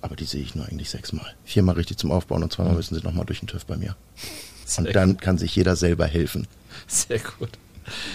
aber 0.00 0.16
die 0.16 0.24
sehe 0.24 0.42
ich 0.42 0.54
nur 0.54 0.66
eigentlich 0.66 0.90
sechsmal. 0.90 1.34
Viermal 1.44 1.76
richtig 1.76 1.98
zum 1.98 2.10
Aufbauen 2.10 2.42
und 2.42 2.52
zweimal 2.52 2.74
müssen 2.74 2.94
sie 2.94 3.02
nochmal 3.02 3.24
durch 3.24 3.40
den 3.40 3.48
TÜV 3.48 3.64
bei 3.64 3.76
mir. 3.76 3.96
Sehr 4.66 4.84
und 4.84 4.94
dann 4.94 5.10
gut. 5.10 5.20
kann 5.22 5.38
sich 5.38 5.54
jeder 5.54 5.76
selber 5.76 6.06
helfen. 6.06 6.46
Sehr 6.86 7.20
gut. 7.20 7.50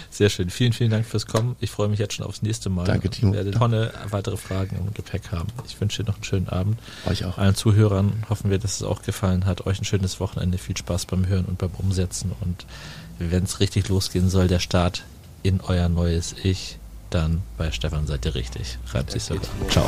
Sehr 0.10 0.30
schön. 0.30 0.50
Vielen, 0.50 0.74
vielen 0.74 0.92
Dank 0.92 1.06
fürs 1.06 1.28
Kommen. 1.28 1.56
Ich 1.60 1.72
freue 1.72 1.88
mich 1.88 2.00
jetzt 2.00 2.14
schon 2.14 2.26
aufs 2.26 2.42
nächste 2.42 2.70
Mal. 2.70 2.86
Danke, 2.86 3.10
Timo. 3.10 3.32
Ich 3.32 3.38
werde 3.38 3.52
Tonne 3.52 3.94
weitere 4.10 4.38
Fragen 4.38 4.78
im 4.78 4.94
Gepäck 4.94 5.32
haben. 5.32 5.48
Ich 5.68 5.80
wünsche 5.80 6.04
dir 6.04 6.10
noch 6.10 6.16
einen 6.16 6.24
schönen 6.24 6.50
Abend. 6.50 6.80
Euch 7.06 7.26
auch. 7.26 7.38
Allen 7.38 7.56
Zuhörern 7.56 8.24
hoffen 8.30 8.50
wir, 8.50 8.60
dass 8.60 8.76
es 8.76 8.84
auch 8.84 9.02
gefallen 9.02 9.46
hat. 9.46 9.66
Euch 9.66 9.80
ein 9.80 9.86
schönes 9.86 10.20
Wochenende. 10.20 10.58
Viel 10.58 10.78
Spaß 10.78 11.06
beim 11.06 11.28
Hören 11.28 11.46
und 11.46 11.58
beim 11.58 11.72
Umsetzen. 11.78 12.32
Und 12.42 12.66
wenn 13.20 13.44
es 13.44 13.60
richtig 13.60 13.90
losgehen 13.90 14.30
soll, 14.30 14.48
der 14.48 14.60
Start 14.60 15.04
in 15.44 15.62
euer 15.62 15.90
neues 15.90 16.36
Ich, 16.44 16.78
dann 17.10 17.42
bei 17.58 17.72
Stefan 17.72 18.08
seid 18.08 18.26
ihr 18.26 18.36
richtig. 18.36 18.78
Reibt 18.94 19.12
sich 19.12 19.24
so. 19.24 19.36
Ciao. 19.70 19.86